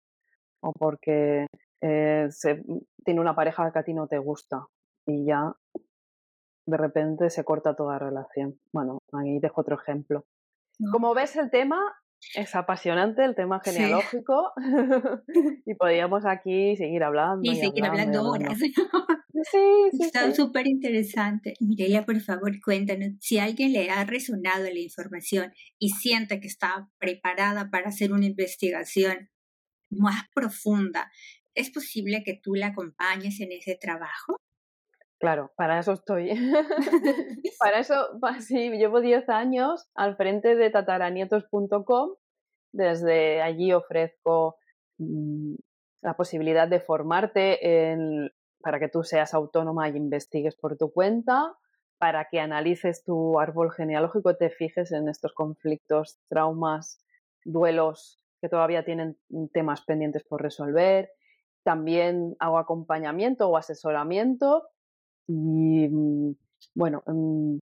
O 0.60 0.72
porque 0.78 1.46
eh, 1.80 2.26
se, 2.28 2.62
tiene 3.04 3.20
una 3.22 3.34
pareja 3.34 3.72
que 3.72 3.78
a 3.78 3.84
ti 3.84 3.94
no 3.94 4.06
te 4.06 4.18
gusta 4.18 4.66
y 5.06 5.24
ya 5.24 5.54
de 6.66 6.76
repente 6.76 7.30
se 7.30 7.42
corta 7.42 7.74
toda 7.74 7.98
relación. 7.98 8.58
Bueno, 8.70 8.98
ahí 9.12 9.38
dejo 9.38 9.62
otro 9.62 9.76
ejemplo. 9.80 10.24
Como 10.90 11.14
ves, 11.14 11.36
el 11.36 11.50
tema 11.50 11.78
es 12.34 12.54
apasionante, 12.54 13.24
el 13.24 13.34
tema 13.34 13.60
genealógico, 13.62 14.52
y 15.66 15.74
podríamos 15.74 16.24
aquí 16.24 16.76
seguir 16.76 17.02
hablando. 17.02 17.40
Y, 17.42 17.56
seguir 17.56 17.84
hablando, 17.84 18.30
horas. 18.30 18.58
Sí, 19.50 19.58
sí, 19.92 20.04
Está 20.04 20.32
súper 20.32 20.68
interesante. 20.68 21.54
Mirelia, 21.58 22.04
por 22.04 22.20
favor, 22.20 22.52
cuéntanos 22.62 23.14
si 23.18 23.38
a 23.38 23.44
alguien 23.44 23.72
le 23.72 23.90
ha 23.90 24.04
resonado 24.04 24.64
la 24.64 24.78
información 24.78 25.52
y 25.78 25.88
siente 25.88 26.38
que 26.38 26.46
está 26.46 26.88
preparada 26.98 27.68
para 27.70 27.88
hacer 27.88 28.12
una 28.12 28.26
investigación 28.26 29.30
más 29.90 30.26
profunda 30.32 31.10
¿Es 31.54 31.70
posible 31.70 32.22
que 32.24 32.40
tú 32.42 32.54
la 32.54 32.68
acompañes 32.68 33.40
en 33.40 33.52
ese 33.52 33.76
trabajo? 33.76 34.36
Claro, 35.22 35.52
para 35.54 35.78
eso 35.78 35.92
estoy. 35.92 36.30
para 37.60 37.78
eso, 37.78 37.94
sí, 38.40 38.70
llevo 38.70 39.00
10 39.00 39.28
años 39.28 39.88
al 39.94 40.16
frente 40.16 40.56
de 40.56 40.68
tataranietos.com. 40.68 42.10
Desde 42.72 43.40
allí 43.40 43.72
ofrezco 43.72 44.56
mm, 44.98 45.54
la 46.02 46.16
posibilidad 46.16 46.66
de 46.66 46.80
formarte 46.80 47.92
en, 47.92 48.32
para 48.60 48.80
que 48.80 48.88
tú 48.88 49.04
seas 49.04 49.32
autónoma 49.32 49.88
y 49.88 49.96
investigues 49.96 50.56
por 50.56 50.76
tu 50.76 50.92
cuenta, 50.92 51.54
para 51.98 52.26
que 52.28 52.40
analices 52.40 53.04
tu 53.04 53.38
árbol 53.38 53.70
genealógico, 53.70 54.36
te 54.36 54.50
fijes 54.50 54.90
en 54.90 55.08
estos 55.08 55.34
conflictos, 55.34 56.18
traumas, 56.28 56.98
duelos 57.44 58.20
que 58.40 58.48
todavía 58.48 58.84
tienen 58.84 59.16
temas 59.52 59.82
pendientes 59.82 60.24
por 60.24 60.42
resolver 60.42 61.10
también 61.62 62.36
hago 62.38 62.58
acompañamiento 62.58 63.48
o 63.48 63.56
asesoramiento 63.56 64.64
y 65.26 65.88
mm, 65.88 66.34
bueno, 66.74 67.02
mm, 67.06 67.58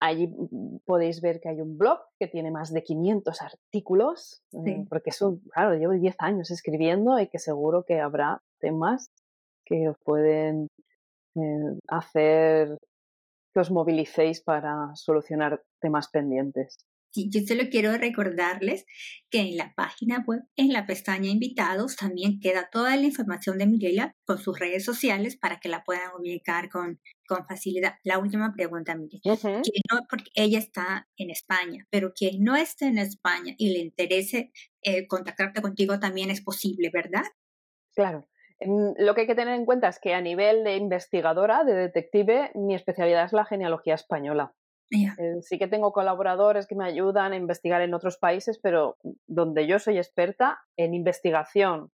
allí 0.00 0.28
mm, 0.28 0.78
podéis 0.84 1.20
ver 1.20 1.40
que 1.40 1.48
hay 1.48 1.60
un 1.60 1.78
blog 1.78 2.00
que 2.18 2.28
tiene 2.28 2.50
más 2.50 2.72
de 2.72 2.82
500 2.82 3.42
artículos, 3.42 4.42
porque 4.88 5.10
eso, 5.10 5.38
claro, 5.52 5.76
llevo 5.76 5.92
10 5.92 6.16
años 6.18 6.50
escribiendo 6.50 7.18
y 7.18 7.28
que 7.28 7.38
seguro 7.38 7.84
que 7.84 8.00
habrá 8.00 8.42
temas 8.58 9.10
que 9.64 9.88
os 9.88 9.96
pueden 10.04 10.68
eh, 11.34 11.78
hacer 11.88 12.78
que 13.52 13.60
os 13.60 13.70
movilicéis 13.70 14.42
para 14.42 14.94
solucionar 14.94 15.62
temas 15.80 16.08
pendientes 16.08 16.76
yo 17.30 17.40
solo 17.46 17.64
quiero 17.70 17.96
recordarles 17.96 18.84
que 19.30 19.40
en 19.40 19.56
la 19.56 19.74
página 19.74 20.24
web, 20.26 20.42
en 20.56 20.72
la 20.72 20.86
pestaña 20.86 21.30
invitados, 21.30 21.96
también 21.96 22.40
queda 22.40 22.68
toda 22.70 22.96
la 22.96 23.02
información 23.02 23.58
de 23.58 23.66
Mireia 23.66 24.16
con 24.24 24.38
sus 24.38 24.58
redes 24.58 24.84
sociales 24.84 25.36
para 25.36 25.58
que 25.58 25.68
la 25.68 25.82
puedan 25.84 26.10
ubicar 26.18 26.68
con, 26.68 27.00
con 27.26 27.46
facilidad. 27.46 27.94
La 28.04 28.18
última 28.18 28.52
pregunta, 28.54 28.94
Mireia. 28.94 29.20
porque 30.08 30.30
ella 30.34 30.58
está 30.58 31.08
en 31.16 31.30
España, 31.30 31.86
pero 31.90 32.12
quien 32.14 32.42
no 32.42 32.56
esté 32.56 32.86
en 32.86 32.98
España 32.98 33.54
y 33.58 33.70
le 33.70 33.80
interese 33.80 34.52
eh, 34.82 35.06
contactarte 35.06 35.62
contigo 35.62 35.98
también 35.98 36.30
es 36.30 36.42
posible, 36.42 36.90
¿verdad? 36.92 37.24
Claro. 37.94 38.28
Lo 38.58 39.14
que 39.14 39.22
hay 39.22 39.26
que 39.26 39.34
tener 39.34 39.54
en 39.54 39.66
cuenta 39.66 39.88
es 39.88 39.98
que 39.98 40.14
a 40.14 40.20
nivel 40.20 40.64
de 40.64 40.76
investigadora, 40.76 41.64
de 41.64 41.74
detective, 41.74 42.52
mi 42.54 42.74
especialidad 42.74 43.26
es 43.26 43.32
la 43.32 43.44
genealogía 43.44 43.94
española. 43.94 44.54
Eh, 44.90 45.42
sí 45.42 45.58
que 45.58 45.66
tengo 45.66 45.92
colaboradores 45.92 46.66
que 46.66 46.76
me 46.76 46.84
ayudan 46.84 47.32
a 47.32 47.36
investigar 47.36 47.82
en 47.82 47.94
otros 47.94 48.18
países, 48.18 48.58
pero 48.62 48.98
donde 49.26 49.66
yo 49.66 49.78
soy 49.78 49.98
experta 49.98 50.60
en 50.76 50.94
investigación, 50.94 51.90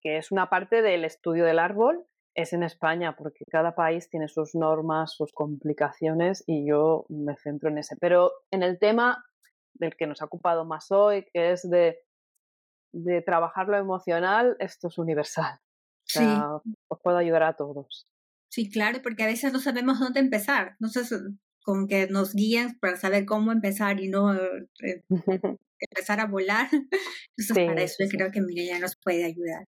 que 0.00 0.16
es 0.16 0.32
una 0.32 0.48
parte 0.48 0.82
del 0.82 1.04
estudio 1.04 1.44
del 1.44 1.58
árbol, 1.58 2.06
es 2.34 2.54
en 2.54 2.62
España, 2.62 3.14
porque 3.16 3.44
cada 3.50 3.74
país 3.74 4.08
tiene 4.08 4.28
sus 4.28 4.54
normas, 4.54 5.14
sus 5.14 5.32
complicaciones 5.32 6.42
y 6.46 6.66
yo 6.66 7.04
me 7.08 7.36
centro 7.36 7.68
en 7.68 7.78
ese. 7.78 7.96
Pero 8.00 8.32
en 8.50 8.62
el 8.62 8.78
tema 8.78 9.22
del 9.74 9.94
que 9.96 10.06
nos 10.06 10.22
ha 10.22 10.24
ocupado 10.24 10.64
más 10.64 10.90
hoy, 10.90 11.26
que 11.32 11.52
es 11.52 11.68
de, 11.68 11.98
de 12.92 13.20
trabajar 13.20 13.68
lo 13.68 13.76
emocional, 13.76 14.56
esto 14.60 14.88
es 14.88 14.96
universal. 14.96 15.58
sí. 16.04 16.24
os 16.88 17.00
puedo 17.02 17.18
ayudar 17.18 17.42
a 17.42 17.54
todos. 17.54 18.08
Sí, 18.50 18.70
claro, 18.70 19.00
porque 19.02 19.22
a 19.22 19.26
veces 19.26 19.52
no 19.52 19.60
sabemos 19.60 19.98
dónde 19.98 20.20
empezar. 20.20 20.76
Entonces, 20.80 21.12
con 21.62 21.88
que 21.88 22.06
nos 22.08 22.34
guíen 22.34 22.78
para 22.80 22.96
saber 22.96 23.24
cómo 23.24 23.52
empezar 23.52 24.00
y 24.00 24.08
no 24.08 24.34
eh, 24.34 25.02
empezar 25.90 26.20
a 26.20 26.26
volar. 26.26 26.68
Entonces, 27.36 27.66
para 27.66 27.82
eso 27.82 28.04
creo 28.10 28.30
que 28.30 28.40
Mireya 28.40 28.78
nos 28.78 28.96
puede 28.96 29.24
ayudar. 29.24 29.66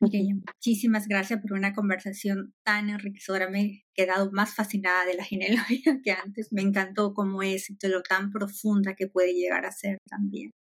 Mireya, 0.00 0.34
muchísimas 0.34 1.06
gracias 1.06 1.40
por 1.40 1.52
una 1.52 1.72
conversación 1.72 2.54
tan 2.62 2.90
enriquecedora. 2.90 3.48
Me 3.48 3.62
he 3.62 3.84
quedado 3.94 4.30
más 4.32 4.54
fascinada 4.54 5.04
de 5.04 5.14
la 5.14 5.24
genealogía 5.24 6.00
que 6.04 6.12
antes. 6.12 6.52
Me 6.52 6.62
encantó 6.62 7.14
cómo 7.14 7.42
es 7.42 7.70
y 7.70 7.76
de 7.80 7.88
lo 7.88 8.02
tan 8.02 8.30
profunda 8.30 8.94
que 8.94 9.06
puede 9.06 9.34
llegar 9.34 9.64
a 9.66 9.72
ser 9.72 9.98
también. 10.08 10.52